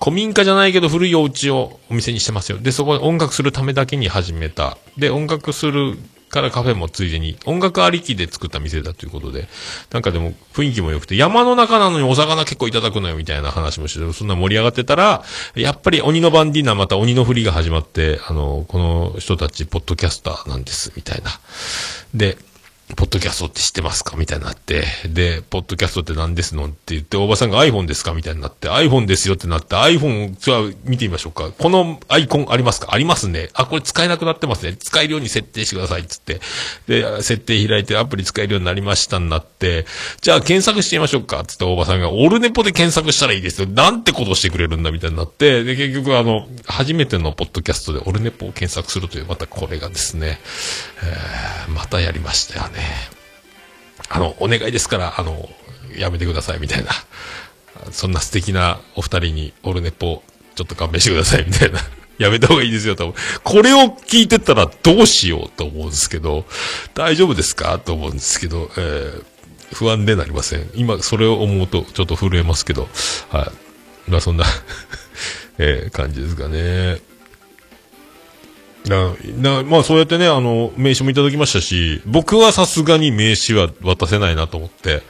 [0.01, 2.59] 古民家じゃないけど古いお家をお店にしてますよ。
[2.59, 4.79] で、そこで音楽するためだけに始めた。
[4.97, 5.99] で、音楽する
[6.31, 9.49] からカフェもついでに、音楽ありきで作った店だということで、
[9.91, 15.25] なんかでも雰囲気も良くて、山の中なのにお魚結構いただくのよみたいな話もして、そんな盛り上がってたら、
[15.57, 21.33] やっぱり鬼のバンディーナまた鬼の振りが始まって、あの、この人たちポッドキャスターなんです、みたいな。
[22.15, 22.39] で、
[22.97, 24.17] ポッドキャストって知ってますか？
[24.17, 26.67] みたいになって、で、ポッドキャストって何ですの？
[26.67, 28.13] って言って、おばさんが iPhone ですか？
[28.15, 31.51] みたいになって、iPhone ですよってなって、iPhone、じゃあ見てみましょうか。
[31.51, 32.89] このアイコンありますか？
[32.93, 33.49] ありますね。
[33.55, 34.77] あ、これ使えなくなってますね。
[34.77, 36.07] 使えるように設定してください。
[36.07, 36.41] つって。
[36.87, 39.87] で、設定開いてアプリ使えるようになりましたになって、
[40.21, 41.43] じゃあ検索してみましょうか？
[41.45, 43.69] つっておばさんが、オルネポで検索したらいいですよ。
[43.69, 44.91] なんてことしてくれるんだ？
[44.91, 50.39] みたいになって、で、結局あの、初めてのポッドキャストでオルネポを検索するという、またこれがですね、
[51.03, 52.80] えーまたやりましたよね。
[54.09, 55.49] あの、お願いですから、あの、
[55.97, 56.91] やめてください、みたいな。
[57.93, 60.23] そんな素敵なお二人に、オルネポ、
[60.55, 61.79] ちょっと勘弁してください、みたいな。
[62.19, 63.17] やめた方がいいですよ、と思う。
[63.43, 66.45] これを聞いてたらどうしようと思うんですけど、
[66.95, 67.79] 大丈夫ですか？
[67.79, 69.25] と思うんですけど、えー
[69.73, 70.69] 不安でなりません。
[70.75, 72.89] 今、それを思うと、ちょっと震えますけど、
[73.29, 73.53] は
[74.09, 74.11] い。
[74.11, 74.45] まあ、そんな、
[75.59, 77.01] えー感じですかね。
[78.87, 85.03] な、な、まあそうやってね、あの、名刺もいただきましたし、僕はさすがに名刺は渡せないなと思って、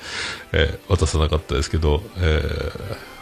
[0.53, 2.43] えー渡さなかったですけど、え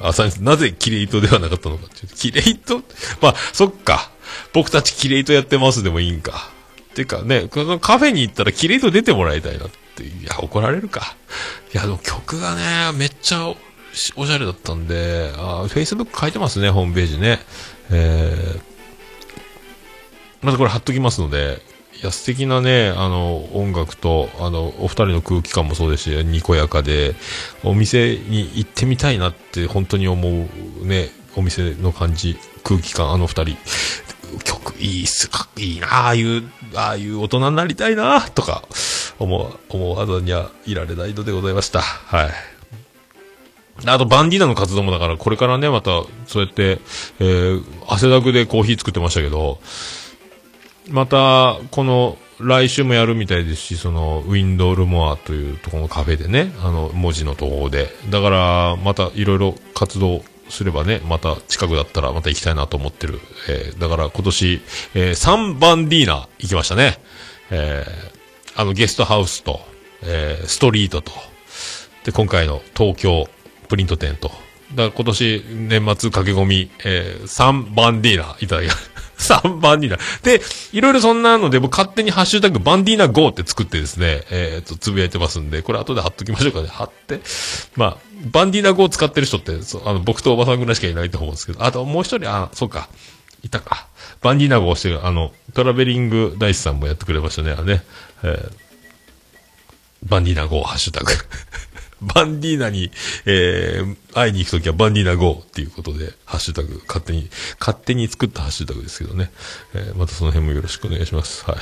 [0.01, 2.83] ー、あさなぜキレイトではなかったのかっていうキレイト？
[3.21, 4.11] まあ、そっか。
[4.55, 6.51] 僕たちキレイトやってますでもいいんか。
[6.95, 10.05] てかね、このカフェに行ったらキレイト出てもらいたいなって。
[10.05, 11.15] いや、怒られるか。
[11.75, 13.57] いや、でも曲がね、めっちゃお
[14.17, 17.41] おしゃれだったんで、あ Facebook 書いてますね、ホームページね。
[17.91, 18.78] えー
[20.43, 21.63] まずこれ貼っときますので、
[22.01, 27.17] いや、素敵なね、あの、音楽と、あの、お二人の空気感もそうですし、にこやかで、
[27.65, 33.57] お店に行ってみたいなって本当に思うね、お店の感じ、空気感、あの二人。
[34.45, 38.63] 曲いいっす、かいいな、ああいう、ああいう大人になりたいな、とか、
[39.19, 41.81] 思う、思わずにはいられないのでございました。
[41.81, 42.31] はい。
[43.87, 46.81] あと、バンディーナの活動もだから、これからね、また、そうやって、
[47.21, 49.61] えー、汗だくでコーヒー作ってましたけど、
[50.89, 57.89] また、この、来週もやるみたいですし、その、ウィンドルモアというところのカフェでね、あの、文字のところで。
[58.11, 63.21] だから、またいろいろ活動すればね、また近くだったらまた行きたいなと思ってる。
[63.49, 64.61] えーだから今年、
[64.95, 66.99] えー、3バンディーナ行きましたね。
[67.51, 68.19] えー
[68.61, 69.61] あの、ゲストハウスと、
[70.03, 71.13] えーストリートと、
[72.05, 73.29] で、今回の東京
[73.69, 74.29] プリント店と、
[74.75, 78.98] だから今年年末駆け込み、えー、3バンディーナいただきました。
[79.19, 79.99] 3バンディナ。
[80.23, 80.41] で、
[80.73, 86.69] いろいろそんなので、僕勝手にハッシュタグバンディーナ GO って作ってですね、えっ、と、つぶやいてますんで、これ後で貼っときましょうかね。
[86.69, 87.21] 貼って。
[87.77, 87.97] まあ、
[88.31, 89.53] バンディーナ GO 使ってる人って、
[89.85, 92.89] あの、僕とおばさんぐらいしかいないと思うんですけど、あともう一人、あ、そうか。
[93.43, 93.87] いたか。
[94.21, 97.53] バンディーナ GO してる、あの、トラベリング大師さんもやってくれましたね。
[97.53, 97.83] あのね。
[98.23, 98.69] えー
[100.05, 101.13] バンディーナ GO ハッシュタグ。
[102.01, 102.91] バンディーナに、
[103.27, 107.29] えー、会いに行くときはバンディーナ GO っていうことで、ハッシュタグ、勝手に、
[107.59, 109.31] 勝手に作ったハッシュタグですけどね。
[109.75, 111.45] えー、またその辺もよろしくお願いします。
[111.45, 111.57] はい。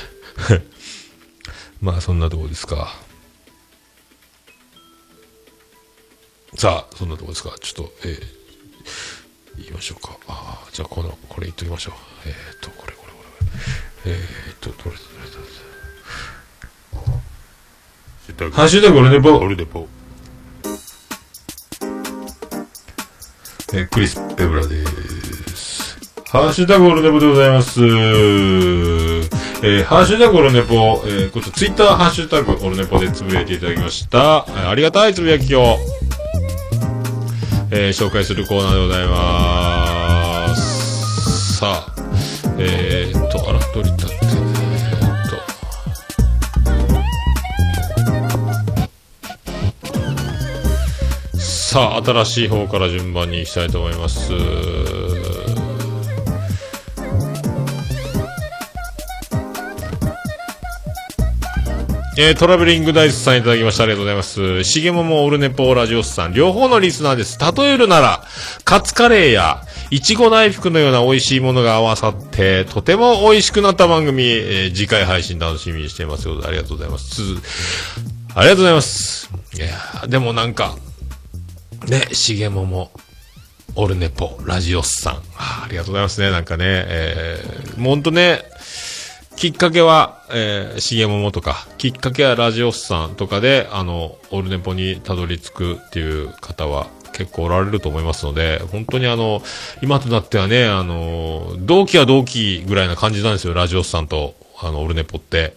[1.81, 2.95] まあ、そんなところですか。
[6.55, 7.55] さあ、そんなところですか。
[7.59, 8.21] ちょっと、えー、
[9.57, 10.17] 言いましょうか。
[10.27, 11.93] あーじゃあ、この、これ言っときましょう。
[12.25, 13.23] えー、っと、これ、これ、こ
[14.05, 14.11] れ。
[14.11, 14.97] えー、っと、どれ、どれ、
[15.31, 15.39] ど
[18.45, 18.51] れ。
[18.51, 19.37] ハッシュタグオルネポ。
[19.37, 19.87] オルネポ。
[23.73, 24.85] えークリス・ペブラで
[25.55, 25.97] す。
[26.31, 27.81] ハッシュタグオルネポでございます。
[27.81, 29.27] えー
[29.83, 34.45] ハッシュタグオルネポ、えー、こっちツイッターハッシュタグオルネポでつぶやいていただきました。
[34.69, 35.77] ありがたいつぶやきを、
[37.71, 41.57] えー紹介するコーナーでございます。
[41.57, 41.93] さあ、
[42.57, 44.06] えー、っと、あら、どれだ
[51.67, 54.31] さあ、新しい方から順番に行きたいと思います。
[62.17, 63.83] えー、トラベリングダイスさんいただきました。
[63.83, 64.63] ありがとうございます。
[64.63, 67.37] しげももオルネポラジオスさん、両方のリスナーです。
[67.37, 68.23] 例えるなら、
[68.63, 69.61] カツカレーや、
[69.91, 76.29] いちご大福のような美味しいものが合わさって、とても美味しくなった番組、えー次回配信楽しみにしています。
[76.29, 77.21] ありがとうございます。
[78.33, 79.29] ありがとうございます。
[79.53, 80.77] いやでもなんか、
[81.87, 82.91] ね、しげもも、
[83.75, 85.21] オルネポ、ラジオスさん。
[85.37, 86.31] ありがとうございますね。
[86.31, 88.41] なんかね、えー、もうほんとね、
[89.37, 99.41] きっかけは、えー、しげももとか、きっかけはラジオスさんとかで、あの、オルネポにたどり着くっていう方は結構おられると思いますので、本当にあの、
[99.81, 105.55] 今となってはね、あの、同期は同期ぐらいな感じなんですよ、ラジオスさんと、あの、オルネポって。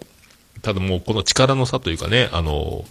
[0.62, 2.84] ただもうこの力の差というかね、あの、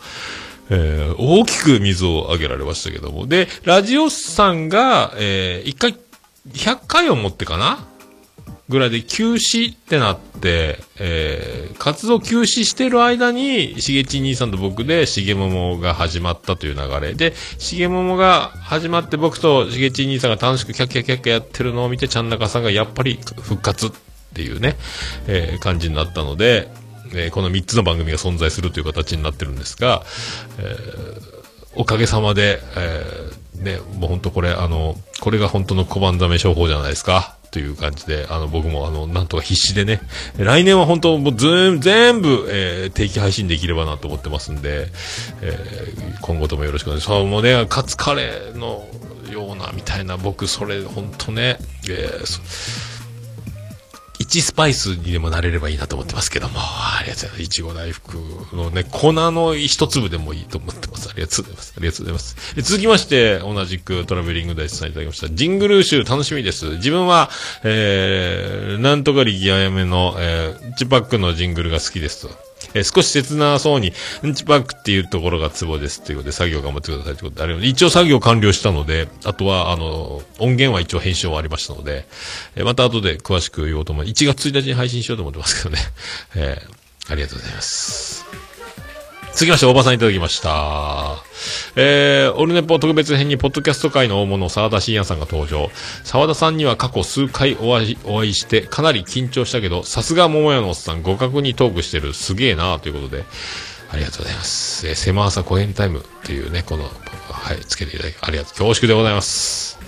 [0.69, 3.27] えー大きく水をあげられましたけども。
[3.27, 5.97] で、ラジオさんが、えー一回、
[6.53, 7.85] 100回をもってかな？
[8.69, 23.91] ぐらいで休止ってなって、えー、活動休止してる間に、しげち兄さんと僕で、しげももが始まったという流れで、しげももが始まって僕としげち兄さんが楽しくキャッキャキャッキャやってるのを見て、ちゃんなかさんがやっぱり復活っ
[24.35, 24.75] ていうね、
[25.25, 26.69] えー感じになったので、
[27.13, 30.03] えーこの3つの番組が存在するという形になってるんですが、
[31.75, 37.35] おかげさまで、えーね、もう本当これ、あの、これが本当の小判ザメ商法じゃないですか。
[37.51, 40.01] という感じで、あの、僕も、あの、なんとか必死でね、
[40.37, 44.87] 来年は本当、もうず全部、えー定期配信できればなと思ってますんで、
[45.41, 47.19] えー今後ともよろしくお願いします。
[47.21, 48.87] そう、もうね、カツカレーの
[49.31, 51.57] ような、みたいな、僕、それ、本当ね、
[51.89, 52.98] えー
[54.29, 57.41] 1スパイスにでもなれればいいなと思ってますけども、ありがとうございます。
[57.41, 58.17] いちご大福
[58.55, 61.09] のね、粉の一粒でもいいと思ってます。
[61.09, 61.73] ありがとうございます。
[61.75, 62.55] ありがとうございます。
[62.55, 65.29] で続きまして、同じくトラベリングダイスさんいただきました。
[65.29, 66.65] ジングルー集楽しみです。
[66.75, 67.31] 自分は、
[67.63, 72.48] えー、なんとか力あやめの、えー、チパックのジングルが好きですと。
[72.73, 73.93] えー少し切なそうに、
[74.23, 82.05] うんちパックっていうところがツボですということで、作業頑張ってくださいということで、あれ一応作業完了したので、あとは、あの、音源は一応編集終わりましたので、
[82.55, 84.23] えーまた後で詳しく言おうと思います。
[84.23, 85.81] 1月1日に配信しようと思ってますけどね。
[86.35, 86.79] えー
[87.11, 88.48] ありがとうございます。
[89.39, 91.15] 続きまして、大場さんいただきました。
[91.77, 95.69] えー、オルネポ特別編に、ポッドキャスト界の大物、沢田信也さんが登場。
[96.03, 103.23] 沢田さんには過去数回お会いお会いして、かなり緊張したけど、さすが桃屋のおっさん、互角にトークしてる、すげえなということで、
[103.89, 104.85] ありがとうございます。
[104.85, 106.91] えー、狭朝公演タイムっていうね、この、
[107.29, 108.67] はい、つけていただき、ありがとう。
[108.67, 109.79] 恐縮でございます。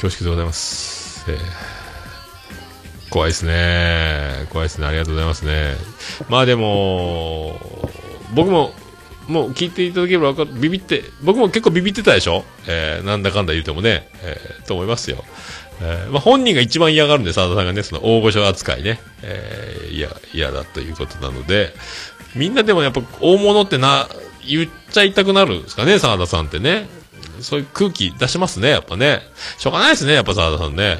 [0.00, 1.24] 恐縮でございます。
[1.28, 1.80] えー
[3.10, 4.46] 怖いですね。
[4.50, 4.86] 怖いですね。
[4.86, 5.74] ありがとうございますね。
[6.28, 7.58] まあでも、
[8.34, 8.72] 僕も、
[9.28, 12.44] もう聞いていただければわかる、ビビって、僕も結構ビビってたでしょ？
[12.66, 15.24] えーなんだかんだ言うてもね、えーと思いますよ。
[15.80, 21.74] えーまあ本人が一番嫌がるんで、澤田さんがね、その大御所扱いね、えー、嫌、嫌だということなので、
[22.34, 24.08] みんなでもやっぱ大物ってな、
[24.46, 26.88] 言っちゃいたくなるんですかね、澤田さんってね。
[27.40, 29.22] そういう空気出しますね、やっぱね。
[29.58, 30.98] しょうがないですね、やっぱ澤田さんね。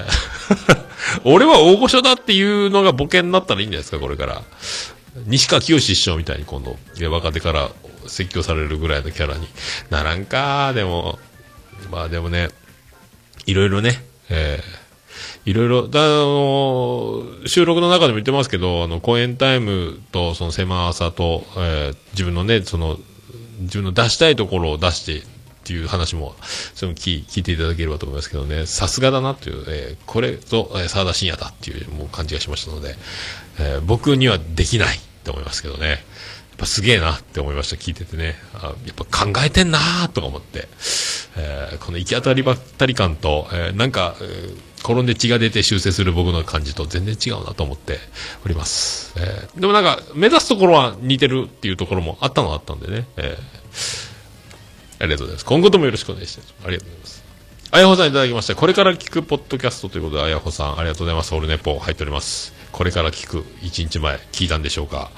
[1.24, 4.42] 俺は大御所だっていうのがボケになったらいいんじゃないですか、これから。
[5.26, 6.76] 西川きよし師匠みたいに今度、
[7.10, 7.70] 若手から
[8.06, 9.46] 説教されるぐらいのキャラに。
[9.90, 11.18] ならんか、でも、
[11.90, 12.48] まあでもね、
[13.46, 14.80] いろいろね、えー
[15.44, 22.98] いろいろ、だあのー収録の中でも言ってますけど、あの、公演タイムと、その狭さと、えー自分のね、その、
[23.60, 25.22] 自分の出したいところを出してっ
[25.64, 26.34] ていう話も、
[26.74, 32.96] それも聞聞いていただければと思いますけどね、さすがだなっていう、えーこれぞ、えー沢田信也だっていうもう感じがしましたので、
[33.60, 35.88] えー僕にはできないと思いますけどね。
[35.88, 35.98] やっ
[36.58, 38.36] ぱすげえなって思いました、聞いててね。
[38.54, 40.68] あやっぱ考えてんなーとか思って。
[41.36, 47.98] えーこの行き当たりばったり感と、えーなんか、えー転んで血が出て修正する僕の感じと全然違うなと思って
[48.46, 49.12] おります。
[49.18, 53.06] えーでもなんか、目指すところは似てるっていうところもあったのはあったんでね。
[53.16, 54.10] えー
[55.02, 55.44] ありがとうございます。
[55.46, 56.54] 今後ともよろしくお願いします。
[56.64, 57.24] ありがとうございます。
[57.72, 58.54] あやほさんいただきました。
[58.54, 61.34] これから聞くポッドキャストということで、あやほさん、ありがとうございます。
[61.34, 62.52] オールネポ入っております。
[62.72, 65.10] これから聞く1日前、聞いたんでしょうか。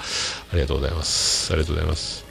[0.51, 1.51] ありがとうございます。
[1.53, 2.23] ありがとうございます。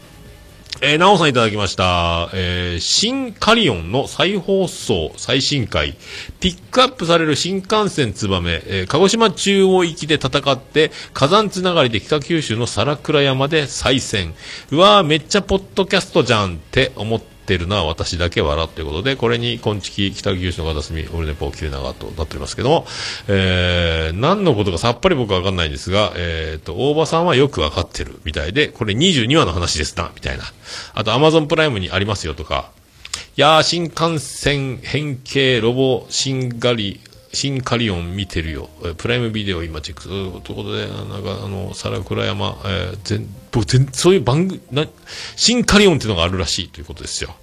[0.80, 2.30] えー、なおさんいただきました。
[2.32, 5.96] えー、新カリオンの再放送、最新回。
[6.40, 14.34] ピックアップされる新幹線ツバメ、えー鹿児島中央行きで戦って、火山つながりで北九州の皿倉山で再戦。
[14.70, 22.86] うわー、めっちゃポッドキャストじゃんって思ってるのは私だけ笑ということで、これに、こんちき、北九州の片隅、オルネポ、切れ長となっておりますけども、
[23.28, 30.44] えー、何のことかさっぱり僕はわかんないんですが、えーと、大場さんはよくわかってるみたいで、これ22話の話ですな、みたいな。
[30.94, 32.70] あと、アマゾンプライムにありますよとか、
[33.36, 37.00] いやー、新幹線変形ロボ新ガリ、
[37.32, 38.68] 新カリオン見てるよ。
[38.98, 40.14] プライムビデオ今チェックする。
[40.42, 44.86] ということで、なんか、あの、皿倉山、えー、全、僕全、そういう番組、な、
[45.36, 47.34] 新カリオンっていうのがあるらしいということですよ。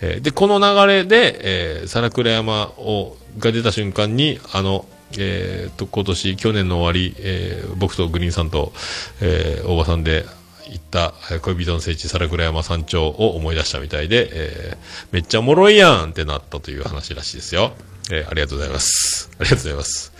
[0.00, 4.86] えーで、この流れで、えー、皿倉山を、が出た瞬間に、あの、
[5.18, 8.72] えー、と、今年、去年の終わり、えー僕とグリーンさんと、
[9.20, 10.24] えー大場さんで
[10.68, 14.76] 行った、恋人の聖地、皿倉山山頂を思い出したみたいで、えー
[15.12, 17.72] めっちゃおもろいやんってなったという話らしいですよ。
[18.10, 19.30] えーありがとうございます。
[19.38, 20.12] ありがとうございます。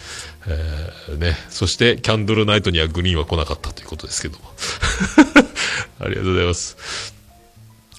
[0.47, 4.45] えーね、そして、キャンドルナイトにはグリーンは来なかったということですけども。
[6.01, 7.14] ありがとうございます。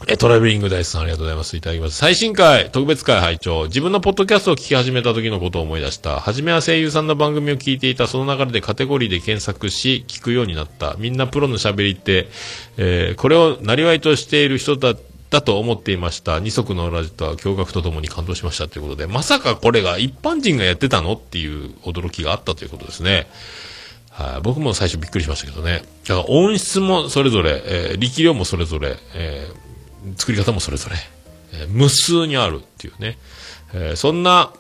[0.08, 1.56] え、トラベリングダイスさんありがとうございます。
[1.56, 1.96] いただきます。
[1.96, 6.20] 最新回、特別会拝聴自分のポッドキャストを聞き始めた時のことを思い出した。
[6.20, 10.96] 初めは声優さんの番組を聞いていた、その流れでカテゴリーで検索し、聞くようになった。
[11.00, 12.28] みんなプロの喋りって、
[12.76, 14.96] えーこれをなりわいとしている人だ、
[15.30, 16.42] だと思っていました。
[16.42, 23.28] 二足のラジとは驚愕とともに感動しましたということで、まさかこれが一般人がやってたのっていう驚きがあったということですね。
[24.10, 25.84] はい、僕も最初びっくりしましたけどね。
[26.06, 29.65] だから音質もそれぞれ、えー力量もそれぞれ、えー
[30.18, 30.96] 作り方もそれぞれ、
[31.54, 33.18] えー無数にあるっていうね。
[33.74, 34.52] えーそんな、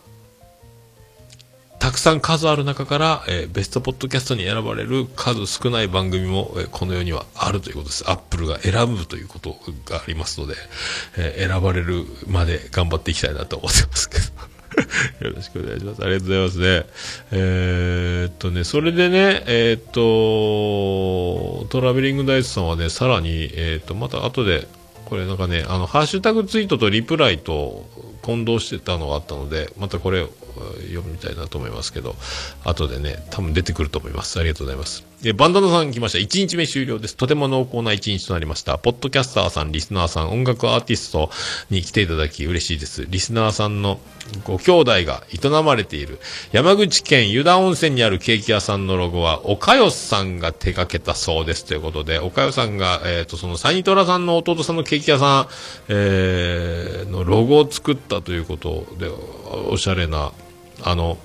[1.79, 8.09] たくさん数ある中から、えーベストポッドキャストに選ばれる数少ない番組も、えーこの世にはあるということです。
[8.09, 10.55] アップルが選ぶということがありますので、
[11.17, 14.55] えー選ばれるまで頑張っていきたいなと思ってますけど。
[15.21, 16.03] よろしくお願いします。
[16.03, 16.85] ありがとうございますね。
[17.31, 24.67] えーっとね、それでね、えっと、トラベリングダイスさんはね、さらに、えっと、また後で、
[25.05, 27.87] これなんかね、あの、ハッシュタグツイートとリプライと
[28.21, 30.27] 混同してたのがあったので、またこれ
[30.93, 32.15] 読みたいなと思いますけど、
[32.63, 34.39] 後でね、多分出てくると思います。
[34.39, 35.03] ありがとうございます。
[35.25, 36.19] で、バンダナさん来ました。
[36.19, 37.17] 1日目終了です。
[37.17, 38.77] とても濃厚な1日となりました。
[38.77, 41.31] ポッドキャスターさん、リスナーさん、音楽アーティスト
[41.71, 43.07] に来ていただき嬉しいです。
[43.09, 43.99] リスナーさんの
[44.43, 46.19] ご兄弟が営まれている
[46.51, 51.65] 山口県湯田温泉にあるケーキ屋さんのロゴは、おかよさんが手掛けたそうです。
[51.65, 55.47] ということで、おかよさんが、えっ、と、そのサニトラさんの弟さんのケーキ屋さん、
[55.89, 59.09] えーのロゴを作ったということで、
[59.71, 60.33] おしゃれな、
[60.83, 61.17] あの、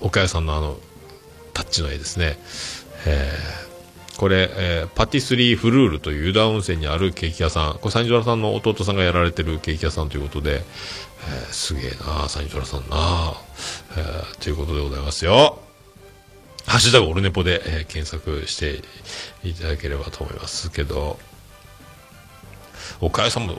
[0.00, 0.78] おかよさんのあの、
[1.52, 2.38] タッチの絵ですね。
[3.06, 3.62] えー
[4.18, 10.62] これ、えーパティスリーフルールという湯田温泉にあるケーキ屋さん、これサニトラさんの弟さんがやられてるケーキ屋さんということで、えー
[11.52, 13.34] すげえなあサニトラさんなあ。
[13.96, 15.58] えーということでございますよ。
[16.66, 18.82] ハッシュタグオルネポで、えー検索して
[19.42, 21.18] いただければと思いますけど、
[23.00, 23.58] おかよさんも、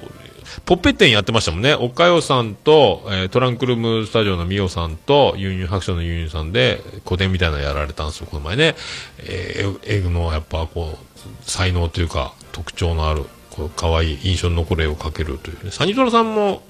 [0.65, 1.73] ポッペ店やってましたもんね。
[1.73, 8.75] おかよさんと、えートランクルームスタジオのミオさんと、ユンユン白書のユンユンさんで、個展みたいなのやられたんですよ、この前ね。
[9.19, 15.71] えー、絵のやっぱこう、才能というか、特徴のある、こう、可愛い印象に残る絵を描けるというね。
[15.71, 16.63] サニトラさんも、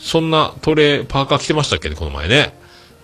[0.00, 2.54] そんなトレー、パーカー着てましたっけね、この前ね。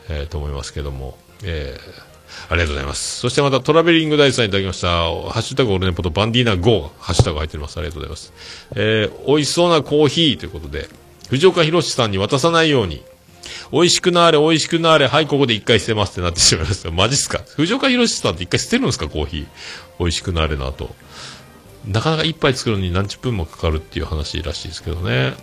[0.09, 1.19] えーと思いますけども。
[1.43, 2.07] えー
[2.49, 3.21] ありがとうございます。
[3.21, 4.89] そしてまたトラベリングダイスさんいただきました。
[4.89, 7.79] ハッシュタグオルネポとバンディーナ GO ハッシュタグ入っております。
[7.79, 8.33] ありがとうございます。
[8.75, 10.89] えー、美味しそうなコーヒーということで、
[11.29, 13.03] 藤岡弘さんに渡さないように、
[13.73, 16.91] 美味しくなーれ、美味しくなーれ、はい、ここで一回捨てますってなってしまいました。
[16.91, 17.41] マジっすか？
[17.57, 19.09] 藤岡弘さんって一回捨てるんですか？
[19.09, 19.47] コーヒー。
[19.99, 20.95] 美味しくなーれの後。
[21.87, 25.35] なかなか一杯作るのに何十分もかかるっていう話らしいですけどね。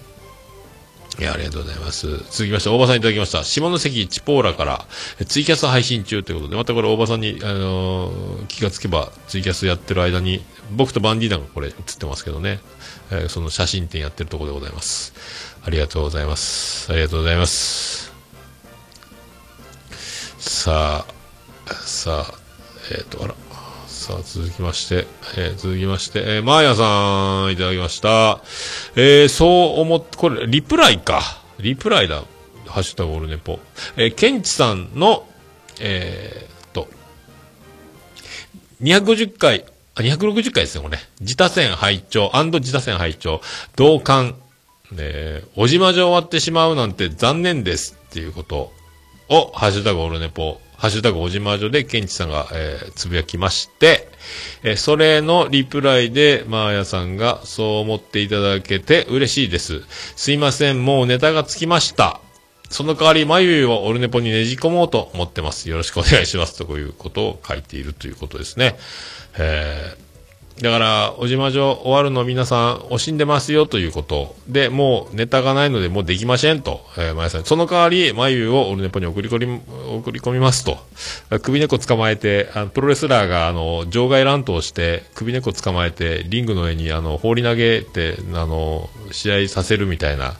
[1.20, 2.08] いや、ありがとうございます。
[2.08, 3.44] 続きまして、大場さんいただきました。
[3.44, 4.86] 下関チポーラから、
[5.28, 12.60] ツイキャス配信中ということで、またこれ大場さんに、あのー気がつけば、ツイキャスやってる間に、僕とバンディーナがこれ映ってますけどね、
[13.12, 15.14] えーその写真展やってるところでございます。
[15.64, 16.92] ありがとうございます。
[16.92, 18.12] ありがとうございます。
[20.40, 22.34] さあ、さあ、
[22.92, 23.36] えっ、と、あら。
[24.04, 25.08] さあ、続きまして、
[25.38, 28.42] えー続きまして、えーマーヤさん、いただきました。
[28.98, 29.46] えーそ
[29.78, 31.22] う思っ、これ、リプライか。
[31.58, 32.22] リプライだ。
[32.68, 33.60] ハッシュタグオルネポ。
[33.96, 35.26] えーケンチさんの、
[35.80, 36.90] えーっと、
[38.82, 39.64] 250回、
[39.96, 40.98] あ、260回ですね、これ。
[41.22, 43.40] 自他線拝聴自他線拝聴
[43.78, 44.36] 同感。
[44.98, 48.74] え、おじまじ終わってしまうなんて残念ですっていうこと
[49.30, 54.10] を、ハッシュタグオルネポ、ハッシュタグおじまじょで、ケンチさんが、えーつぶやきまして、
[54.64, 59.82] えーそれのリプライで、マーヤさんがそう思っていただけて嬉しいです。
[60.18, 62.20] すいません、もうネタがつきました。
[62.70, 65.70] その代わり、まゆゆをオルネポにねじ込もうと思ってます。
[65.70, 66.58] よろしくお願いします。
[66.58, 68.76] ということを書いているということですね。
[69.38, 70.13] えー
[70.62, 77.44] だから、おじまじょ終わるの皆さん惜しんでますよということで、もうネタがないのでもうできませんと、えー、まやさん。
[77.44, 79.62] その代わり、まゆをオルネポに送り込み、
[79.98, 80.78] 送り込みますと。
[81.42, 90.36] 首猫捕まえて、あのプロレスラーが、あの、場外乱闘して、首猫捕まえて、リングの上に、あの、放り投げて、あの、試合させるみたいな、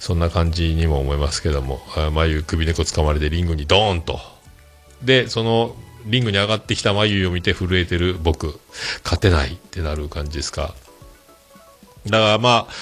[0.00, 4.18] そんな感じにも思いますけども、あまゆ首猫捕まれてリングにドーンと。
[5.02, 5.76] で、その、
[6.06, 8.58] リングに上がってきた眉を見て震えてる僕、
[9.04, 10.74] 勝てないってなる感じですか。
[12.06, 12.72] だからまあ、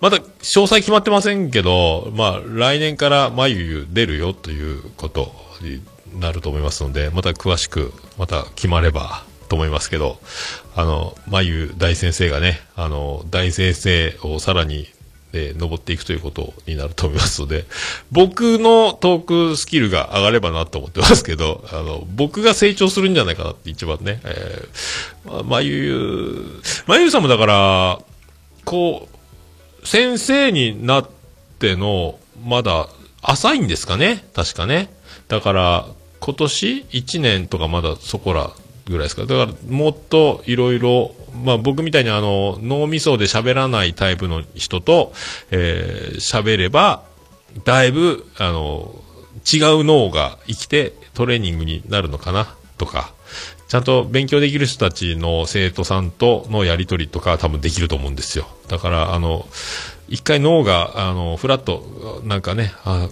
[0.00, 5.82] まだ詳細決まってませんけど、まあ来年から眉出るよということに
[6.20, 10.18] なると思いますので、また詳しく、また決まればと思いますけど、
[10.74, 14.88] あの、眉大先生がね、あの、大先生をさらに
[15.36, 17.66] で登っていくということになると思いますので、
[18.10, 27.98] 僕のトークスキルが上がればなと思ってますけど、あの、僕が成長するんじゃないかなって一番ね、えー、ままゆ、まゆゆさんもだから、
[28.64, 29.08] こ
[29.82, 31.08] う、先生になっ
[31.58, 32.88] ての、まだ
[33.22, 34.88] 浅いんですかね確かね。
[35.28, 35.86] だから、
[36.20, 38.50] 今年1年とかまだそこら
[38.86, 39.22] ぐらいですか。
[39.22, 41.14] だから、もっといろいろ、
[41.44, 45.12] まあ僕みたいにあの、脳みそで喋らないタイプの人と、
[45.50, 47.02] えー喋れば、
[47.64, 48.94] だいぶ、あの、
[49.50, 53.12] 違う脳が生きてトレーニングになるのかな、とか、
[53.68, 58.46] ちゃんと勉強できる人たちの生徒さんとのやりとりとか多分できると思うんですよ。
[58.68, 59.46] だから、あの、
[60.08, 63.08] 一回脳が、あの、フラット、なんかね、あ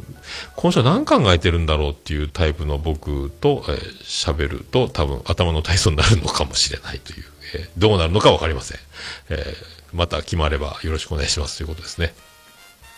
[0.56, 8.78] 今週は何考えてるんだろうっていうタイプの僕とえー喋、ると多分頭の体操になるのかもしれないという、えーどうなるのかわかりません。
[9.30, 12.14] えーまた決まればよろしくお願いしますということですね。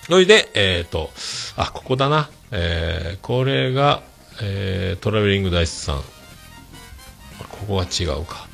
[0.06, 1.10] それで、えっ、と、
[1.56, 2.31] あ、ここだな。
[2.52, 4.02] えーこれが、
[4.40, 6.02] えートラベリングダイスさん。
[7.39, 8.47] ここは違うか。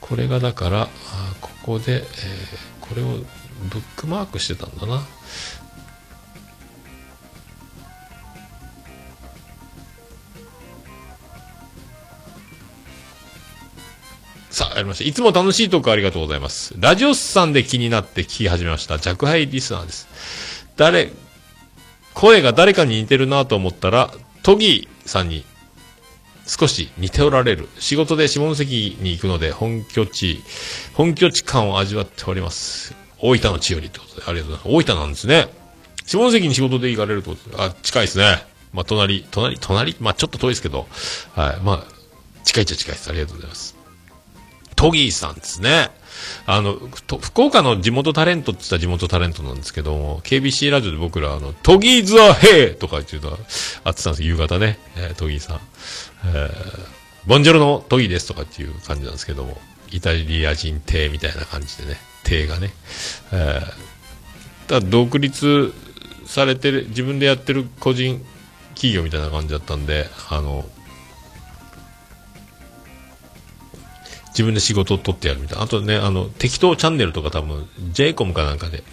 [0.00, 0.88] これがだから、あ
[1.40, 3.18] ここで、えーこれを
[3.68, 5.02] ブックマークしてたんだな。
[14.50, 15.04] さあ、やりました。
[15.04, 16.74] いつも楽しいトークありがとうございます。
[16.78, 18.98] ラジオスさんで気になって聞き始めました。
[18.98, 20.66] 弱敗リスナーです。
[20.76, 21.12] 誰、
[22.14, 24.12] 声が誰かに似てるなと思ったら、
[24.42, 25.44] トギーさんに
[26.46, 27.68] 少し似ておられる。
[27.78, 30.42] 仕事で下関に行くので、本拠地、
[30.94, 32.99] 本拠地感を味わっております。
[33.22, 34.90] 大分の千よりってことで、ありがとうございます。
[34.90, 35.48] 大分なんですね。
[36.06, 38.44] 下関に仕事で行かれるってことで、あ、近いですね。
[38.72, 40.86] まあ、隣、隣、隣、まあ、ちょっと遠いですけど、
[41.34, 41.84] はい、まあ、
[42.44, 43.10] 近いっちゃ近いです。
[43.10, 43.76] ありがとうございます。
[44.76, 45.90] トギーさんですね。
[46.46, 53.28] あの、福岡の地元タレントって言ったら地元タレントなんですけども、KBC ラジオで僕ら、あの、トギーズはヘイとか言ってた、
[53.84, 55.60] あってたんです夕方ね、えートギーさん。
[56.26, 59.60] えーボンジョルのトギーですとかっていう感じなんですけども、
[59.90, 62.72] イタリア人亭みたいな感じでね、亭がね。
[63.32, 63.90] えー
[64.70, 65.74] だ独立
[66.26, 68.24] されてる、自分でやってる個人
[68.74, 70.64] 企業みたいな感じだったんで、あの、
[74.28, 75.64] 自分で仕事を取ってやるみたいな。
[75.64, 78.84] あとね、あの、適当チャンネルとか多分、JCOM かなんかで、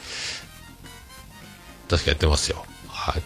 [1.87, 2.65] 確かやってますよ。
[2.87, 3.21] はい。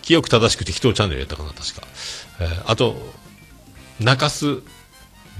[0.00, 1.86] 清く正しく適当チャンネルやったかな、確か。
[2.40, 2.96] えーあと、
[4.00, 4.62] 中洲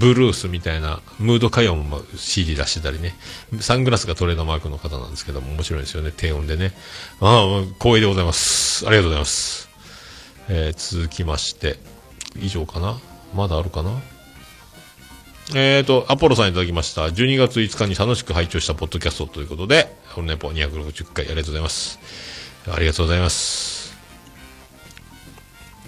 [0.01, 3.14] ブルースみたいな、ムード歌謡も CD 出してたりね。
[3.60, 6.72] サングラスがトレードマークの方なんですけども、面白いですよね、低音でね。
[7.20, 8.86] ああ、光栄でございます。
[8.86, 9.68] ありがとうございます。
[10.48, 11.78] えー続きまして、
[12.40, 12.98] 以上かな？
[13.35, 14.01] まだあるかな？
[15.55, 17.02] えーと、アポロさんいただきました。
[17.02, 21.98] 12月5日に楽しく拝聴したポッドキャストということで、オルネポ260回ありがとうございます。
[22.72, 23.94] ありがとうございます。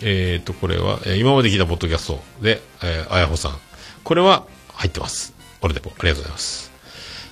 [0.03, 3.59] えーと、これは、え今まで聞いたポッドキャストで、えー、あやほさん。
[4.05, 5.35] これは入ってます。
[5.61, 6.73] オルデポ、ありがとうございます。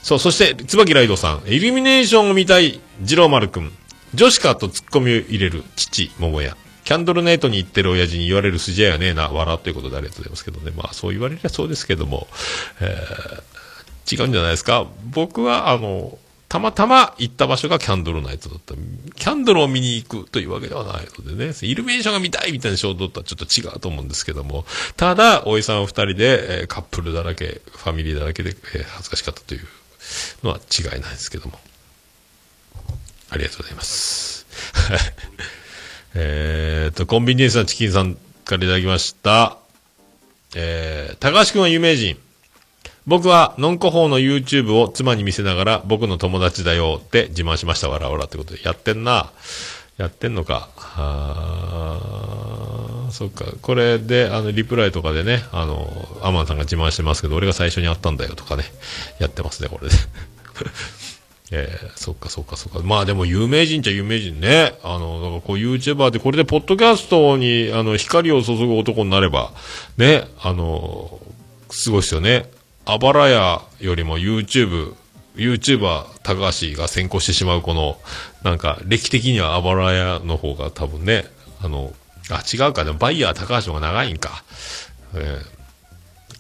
[0.02, 1.42] そう、そして、椿ライドさん。
[1.47, 3.72] イルミネーションを見たい、二郎丸くん。
[4.14, 6.56] 女子かとツッコミを入れる、父、桃屋。
[6.84, 10.72] キャンドルネートに行ってる親父に言われる筋合いはねえな、笑ということでありがとうございますけどね。
[10.76, 12.28] まあ、そう言われりゃそうですけども、
[12.80, 13.60] えー
[14.10, 14.86] 違うんじゃないですか。
[15.05, 16.18] 僕は、あの、
[16.51, 18.74] たまたま行った場所がキャンドルナイトだった。
[18.74, 24.64] キャンドルを見に行くというわけではないのでね、イルミネーションが見たいみたいな衝動とはちょっと違うと思うんですけども、
[24.97, 29.68] ただ、おいさん二人で、えーカップルだらけ、ファミリーだらけで、えー恥ずかしかったという
[30.43, 31.56] のは違いないですけども。
[33.31, 34.44] ありがとうございます。
[36.14, 39.56] えーと、コンビニエンスなチキンさんからいただきました。
[40.56, 42.18] えー、高橋くんは有名人。
[43.11, 47.89] 僕は、ノンコ法の YouTube を妻に見せながら、僕の友達だよって自慢しました。
[47.89, 48.62] わらわらってことで。
[48.62, 49.32] やってんな。
[49.97, 50.69] やってんのか。
[50.78, 53.47] あーそっか。
[53.62, 55.91] これで、あの、リプライとかでね、あの、
[56.23, 58.62] アマンさんが自慢してますけど、俺が最初に会ったんだよとかね。
[59.19, 59.95] やってますね、これで。
[61.51, 62.78] えー、そっかそっかそっか。
[62.85, 64.74] まあでも有名人っちゃ有名人ね。
[64.85, 69.51] あの、だかこう YouTuber でこれでポッドキャストにあの光を注ぐ男になれば、
[69.97, 71.19] ね、あの、
[71.70, 72.49] すごいですよね。
[72.93, 74.95] あばらやよりも YouTube、
[75.37, 77.99] YouTuber 高橋が先行してしまうこの、
[78.43, 81.25] なんか歴的にはあばらやの方が多分ね、
[81.62, 81.93] あの、
[82.31, 84.43] あ、違うか、でもバイヤー高橋の方が長いんか。
[85.15, 85.61] えー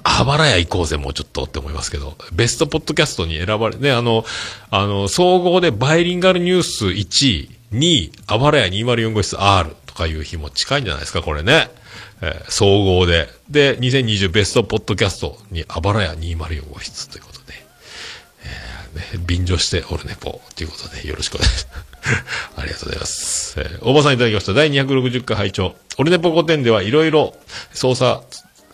[0.02, 4.24] あばらや行こうぜ、もうちょっとって思いますけど、ベストポッドキャストに選ばれ、ね、あの、
[4.70, 11.70] あの、総合でバイリンガルニュース1位、2位、あばらや204号室 R とかいう日も近いんじゃないですか、これね。
[12.22, 13.28] えー総合で。
[13.48, 17.54] で、2020ベストポッドキャストにあばらや204号室ということで、
[18.44, 21.90] えーね、便乗してオルネポということで、よろしくお願いします。
[22.56, 23.54] ありがとうございます。
[23.60, 24.52] えー、大場さんいただきました。
[24.52, 27.34] 第260回拝聴オルネポ5点ではいろいろ
[27.74, 28.22] 捜査、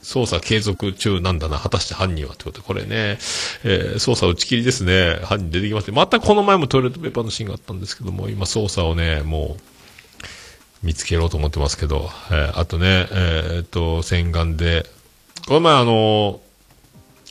[0.03, 1.59] 捜査継続中なんだな。
[1.59, 3.19] 果たして犯人はってことで、これね、
[3.65, 5.19] えー捜査打ち切りですね。
[5.25, 9.76] 犯人出てきまして、またこの前もトイレットペーパーのシーンがあったんですけども、今捜査をね、もう、
[10.83, 14.87] 見つけようと思ってますけど、えーあとね、えーっと、洗顔で、
[15.47, 16.41] この前あの、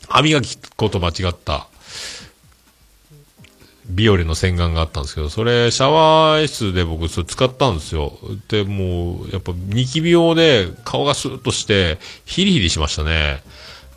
[0.08, 1.68] 歯磨き粉と間違った、
[3.88, 8.18] ビオレの洗顔があったんですけど、それ、シャワー室で僕、それ使ったんですよ。
[8.48, 13.44] で、もう、やっぱ、ニキビ用で顔がスーッとして、ヒリヒリしましたね。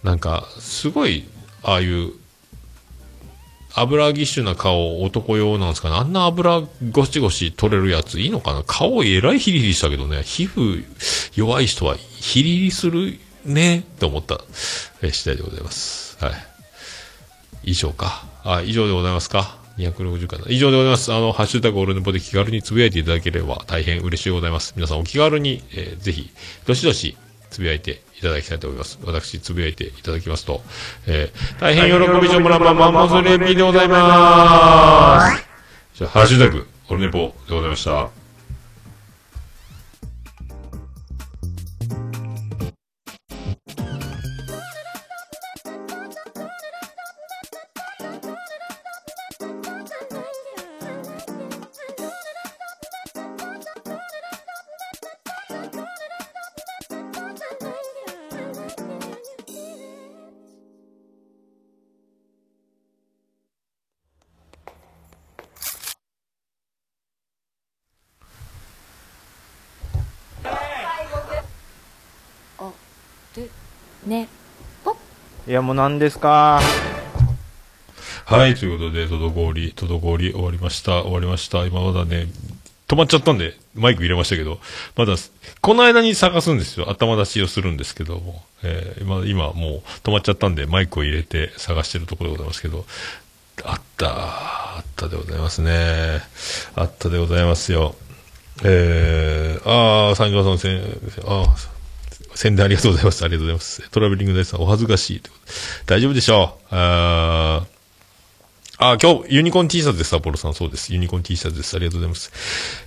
[0.03, 1.27] なんか、すごい、
[1.62, 2.12] ああいう、
[3.80, 5.96] 油ぎっしゅな顔、男用なんですかね。
[5.96, 10.22] あんな油ゴシゴシ取れるやついいのかな顔えらいヒリヒリしたけどね。
[10.22, 10.84] 皮膚
[11.34, 14.40] 弱い人はヒリヒリするねって思った、
[15.02, 16.16] え次第でございます。
[16.24, 16.34] はい。
[17.64, 18.26] 以上か。
[18.44, 19.59] あ、以上でございますか。
[19.78, 20.44] 260かな。
[20.48, 21.12] 以上でございます。
[21.12, 24.72] あの、ハッシュタグオルネポで気軽につぶやいていただければ大変嬉しいございます。
[24.76, 26.30] 皆さんお気軽に、えーぜひ、
[26.66, 27.16] どしどし
[27.50, 28.99] つぶやいていただきたいと思います。
[29.05, 30.62] 私、つぶやいていただきますと、
[31.07, 35.45] えー大変喜びしょもらまマンモスレビでございます。
[35.95, 38.18] じゃあ、ハッシュタグオルネポでございました。
[75.59, 76.60] やもう何ですか？
[78.24, 81.02] はい、ということで、滞り、滞り終わりました。
[81.02, 81.66] 終わりました。
[81.66, 82.28] 今まだね、
[82.86, 84.60] 止まっちゃったんで、マイク入れましたけど、
[84.97, 85.16] まだ、
[85.60, 86.90] この間に探すんですよ。
[86.90, 92.85] 頭出しをするんですけども、えー今、今もう止まっちゃったんで、マイクを入れて探してるところでございますけど、
[93.64, 96.20] あった、あったでございますね。
[96.76, 97.97] あったでございますよ。
[98.62, 100.80] えー、あー、三条さん、せん、
[101.26, 101.68] あー、
[102.39, 103.24] 宣伝ありがとうございます。
[103.24, 103.90] ありがとうございます。
[103.90, 105.23] トラベリング大さん、お恥ずかしい。
[105.86, 106.66] 大丈夫でしょう。
[106.70, 107.78] あー
[108.93, 110.55] あ、今日、ユニコーン T シャツです、サポロさん。
[110.55, 110.93] そうです。
[110.93, 111.74] ユニコーン T シャツです。
[111.74, 112.31] ありがとうございます。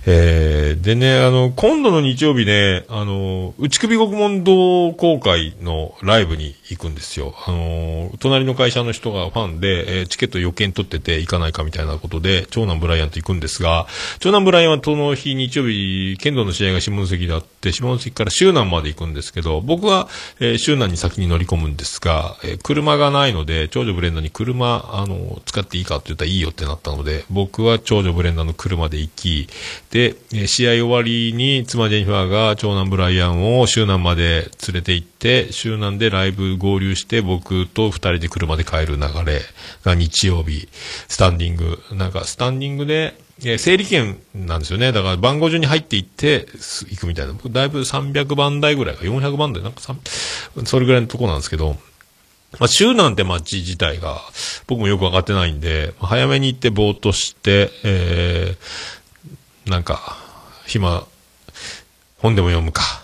[0.06, 7.34] えー、でね、あの、今度の日曜日ね、あの、内首獄門同好会のライブに行くんですよ。
[7.46, 13.86] あの、隣の会社の人がファンで、えーチケット余計に取ってて行かないかみたいなことで、長男ブライアンと行くんですが、
[14.20, 20.08] 長男ブライアンはその日日曜日、剣道の試合が下関であって、下関から周南まで行くんですけど、僕は、
[20.40, 29.48] えー周南に先に乗り込むんですが、え車がないので、長女ブレンダーに車、あの、使っていいかって言ったらいいよってなったので、僕は長女ブレンダーの車で行き、
[29.90, 35.11] で、え試合終わりに妻ジェニファーが長男ブライアンを周南まで連れて行って、
[35.52, 39.40] 周南でライブ合流して、僕と二人で車で帰る流れ
[39.84, 40.68] が日曜日、
[41.08, 44.92] スタンディング、なんかスタンディングで、え整理券なんですよね。
[44.92, 46.46] だから番号順に入っていって、
[46.90, 47.32] 行くみたいな。
[47.32, 49.96] 僕だいぶ300番台ぐらいか、400番台、なんかさ
[50.64, 51.76] それぐらいのとこなんですけど、
[52.58, 54.20] まあ、州なんて街自体が、
[54.66, 60.18] 僕もよくわかってないんで、早めに行ってぼーっとして、えー、なんか、
[60.66, 61.06] 暇、
[62.18, 63.01] 本でも読むか、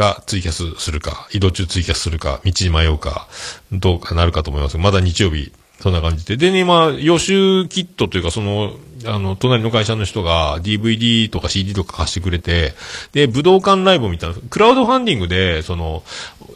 [0.00, 3.28] か、ツイキャスするか、移動中ツイキャスするか、道に迷うか、
[3.70, 4.78] どうかなるかと思います。
[4.78, 6.36] まだ日曜日、そんな感じで。
[6.36, 8.74] でね、今、予習キットというか、その、
[9.06, 12.74] あの、隣の会社の人が DVD とか CD とか貸してくれて、
[13.12, 16.02] で、武道館ライブみたいな、クラウドファンディングで、その、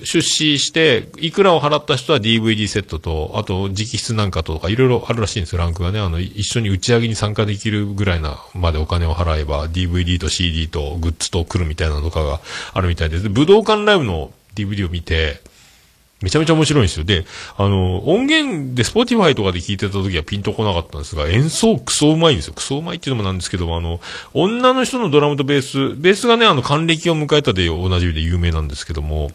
[0.03, 6.01] 出資して、いくらを払った人は DVD セットと、あと、直筆なんかとか、いろいろあるらしいんですよ、ランクがね。
[6.01, 12.41] あの、一緒に打ち上げに参加できるぐらいな、までお金を払えば、DVD と CD とグッズと来るみたいなのとかが
[12.75, 13.23] あるみたいです。
[13.23, 15.41] で武道館ライブの DVD を見て、
[16.25, 17.05] めちゃめちゃ面白いんですよ。
[17.05, 17.27] で、
[17.59, 22.55] あの、音源で Spotify とかで聴いてた時はピンとこなかったんですが、演奏クソうまいんですよ。
[22.55, 24.01] クソうまいっていうのもなんですけども、あの、
[24.33, 29.31] 女の人のドラムとベース、ベースがね、あの、還暦を迎えたでおなじみで有名なんですけども、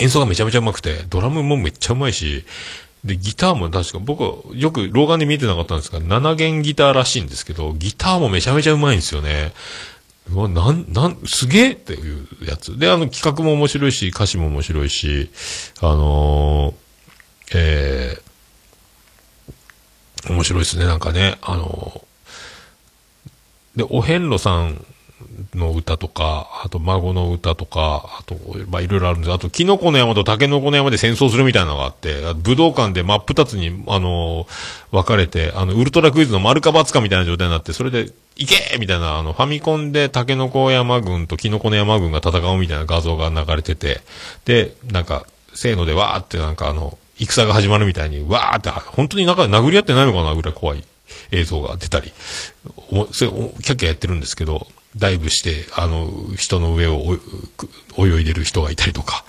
[0.00, 2.44] 演奏がめちゃめちゃうまくて、ドラムもめっちゃうまいし、
[3.04, 9.52] で、ギターも確か、僕はよく老眼で見えてなかったんですが、7弦ギターらしいんですけど、ギターもめちゃめちゃうまいんですよね。
[10.30, 12.78] うわ、なん、なん、すげえっていうやつ。
[12.78, 15.30] で、あの企画も面白いし、歌詞も面白いし、
[15.80, 16.74] あのー
[17.54, 22.04] えー、面白いですね、なんかね、あのー
[23.76, 24.84] で、お遍路さん
[25.54, 28.36] の歌とか、あと孫の歌とか、あと、
[28.68, 34.46] まあ、いろいろあるんですあと、キノコの山とタケノコの山で戦争するみたいなのがあって、武道館で真っ二つに、あの
[34.90, 38.78] 分かれて、あの、ウルトラクイズの丸か×かみたいな状態になって、それで、行け!
[38.78, 44.00] みたいな、あの、ファミコンでタケノコ山軍とキノコの山軍が戦うみたいな画像が流れてて、
[44.44, 50.84] で、なんか、せーのでわーってなんかあの、戦が始まるみたいに、わーって、本当になんか殴り合ってないのかなぐらい怖い
[51.30, 52.12] 映像が出たり、
[52.90, 54.66] おそれ、おキャッキャやってるんですけど、
[54.96, 57.16] ダイブして、あの、人の上を
[57.98, 59.24] 泳いでる人がいたりとか、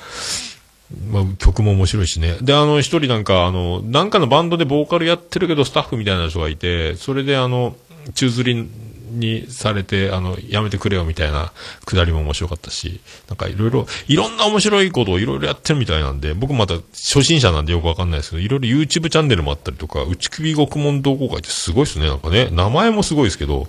[1.12, 2.38] まあ、曲も面白いしね。
[2.42, 7.76] で、あの、一人なんか、あの、なんかのバンドでボーカルやってるけど、スタッフみたいな人がいて、それであの、
[8.14, 8.70] 宙吊り
[9.16, 11.52] にされて、あの、やめてくれよみたいな
[11.86, 22.50] くだりも面白かったし、なんかいろいろ、いろんな面白いことをいろいろやってるみたいなんで、僕また初心者なんでよくわかんないですけど、いろいろ YouTube チャンネルもあったりとか、内首獄門同好会ってすごいですね、なんかね。
[22.52, 23.68] 名前もすごいですけど、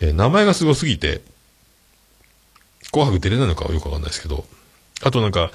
[0.00, 1.22] えー名前がすごすぎて、
[2.92, 4.44] 紅白出れないのかはよくわかんないですけど、
[5.02, 5.50] あとなんか、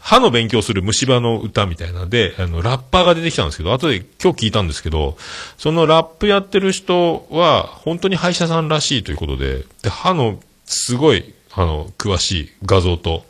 [0.00, 5.16] 歯の勉強する虫歯の歌みたいなんで、あの、ラッパーが出てきたんですけど、後で今日聞いたんですけど、
[5.58, 13.24] そのラップやってる人は、本当に歯医者さんらしいということで、で、歯の、すごい、あの、詳しい画像と、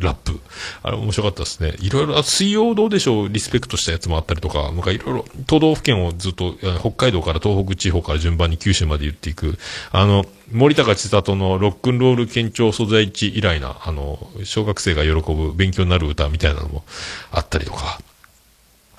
[0.00, 0.40] ラップ。
[0.82, 1.74] あれ面白かったですね。
[1.80, 3.28] いろいろ、あ水曜どうでしょう？
[3.28, 9.58] リスペクトしたやつもあったりとか、なんかいろいろ、都道府県をずっと、北海道から東北地方から順番に九州まで言っていく、
[9.92, 16.84] あの、森高千里のロックンロール県庁所在地以来な、あの、小学生が喜ぶ勉強になる歌みたいなのも
[17.30, 18.00] あったりとか、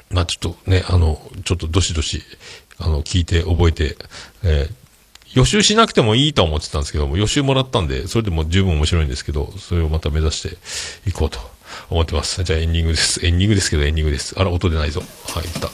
[0.10, 2.22] まあちょっとね、あの、ちょっとどしどし、
[2.78, 3.98] あの、聞いて覚えて、
[4.44, 4.81] えー
[5.34, 10.58] 予習しなくてもいいと思ってたんですけども、予習もらったんで、それでも十分面白いんですけど、それをまた目指して
[11.10, 11.40] いこうと
[11.90, 12.44] 思ってます。
[12.44, 13.26] じゃあエンディングです。
[13.26, 14.38] エンディングですけど、エンディングです。
[14.38, 15.02] あら、音出ないぞ。
[15.30, 15.70] はい、いった。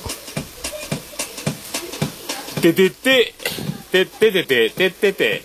[2.62, 3.34] ててて、
[3.92, 5.44] てててて、ててて、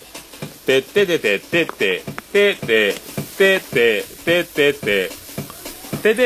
[0.66, 2.02] てててて、ててて、
[2.32, 2.94] ててて、
[3.38, 5.21] ててて、ててて、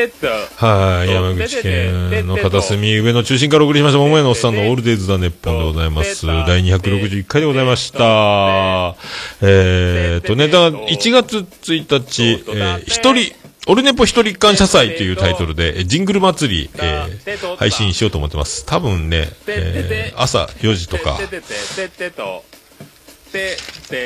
[0.05, 0.27] っと
[0.65, 6.25] はい、山口県の片隅上の中心からお送りしました、桃屋のおっさんのオールデイズ・ザ・ネッポンでございます。
[6.25, 8.95] 第261回でございました。
[9.41, 13.35] えーとね、だから1月1日、えー一人、
[13.67, 18.65] オルネポ一人感謝祭というタイトルで、えジングル祭り、えー配信しようと思ってます。
[18.65, 21.19] 多分ね、えー朝4時とか、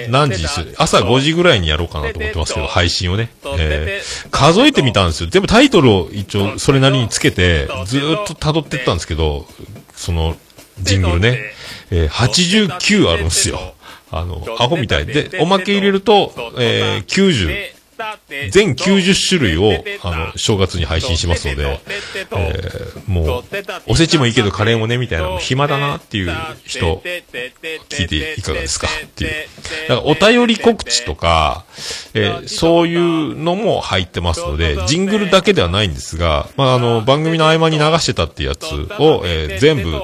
[0.10, 0.76] 何時にする？
[0.78, 3.30] 朝5時ぐらいにやろうかなと思ってますけど、配信をね。
[3.58, 5.30] えー数えてみたんですよ。
[5.30, 9.46] 全部タイトルを一応それなりにつけて、ずーっと辿ってったんですけど、
[9.96, 10.36] その、
[10.82, 11.54] ジングルね、
[11.92, 13.60] えー89あるんですよ。
[14.12, 17.72] あの、アホみたいで、おまけ入れると、えー90、
[18.52, 21.80] 全90種類を、あの、正月に配信しますので、
[22.36, 23.44] えーもう、
[23.88, 26.34] おせちもいいけどカレーもね、みたいな、暇だなっていう
[26.66, 27.02] 人、
[27.90, 29.32] 聞いていかがですかっていう。
[29.90, 31.66] だからお便り告知とか、
[32.14, 38.66] えーそういうのも入ってますので、ジングルだけではないんですが、まあ、あの、番組の合間に流してたってやつ
[39.00, 40.00] を、えー全部、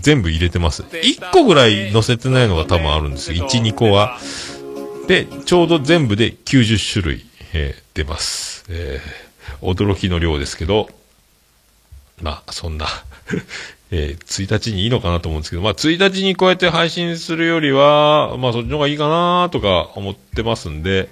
[0.00, 0.82] 全部入れてます。
[0.82, 3.46] 1個ぐらい載せてないのが多分あるんですよ。
[3.48, 4.18] 1、2個は。
[5.08, 8.64] で、ちょうど全部で90種類、えー出ます。
[8.68, 9.30] えー
[9.62, 10.88] 驚きの量ですけど、
[12.22, 12.86] まあ、そんな、
[13.90, 21.08] えー1日にいいのかなと思うんですけど、まあ、1日にこうやって配信するよりは、まあ、そっちの方がいいかなとか思ってますんで、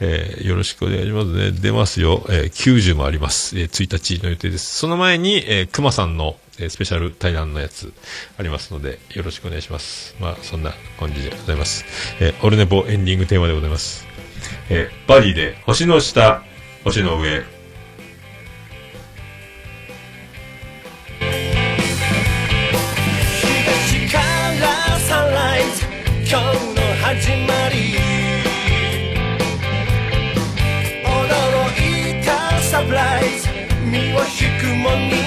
[0.00, 1.50] えーよろしくお願いしますね。
[1.50, 2.24] 出ますよ。
[2.30, 3.58] えー90もあります。
[3.58, 4.76] えー1日の予定です。
[4.76, 7.92] その前に、えー、熊さんの、えスペシャル対談のやつ
[8.38, 10.14] ありますので、よろしくお願いします。
[10.20, 11.84] まあ、そんな感じでございます。
[12.20, 14.03] えーオルネポエンディングテーマでございます。
[14.70, 16.42] えーバディで、星の下、
[16.84, 17.44] 星の上、
[23.88, 25.84] 東からサンライズ
[26.20, 27.74] 今日の始まり。
[31.04, 33.48] 驚いたサプライズ。
[33.84, 35.23] 身を引くモー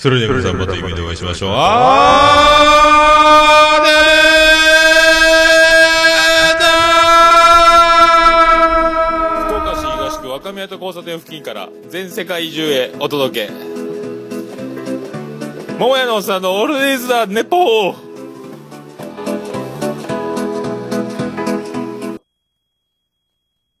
[0.00, 1.50] それでは皆さんまた夢でお会いしましょう。
[1.54, 3.90] あーね
[9.44, 13.52] 福岡市東区若宮と交差点付近から全世界中へお届け。
[15.78, 18.09] 桃屋のおっさんのオールディーズ・ザ・ネポー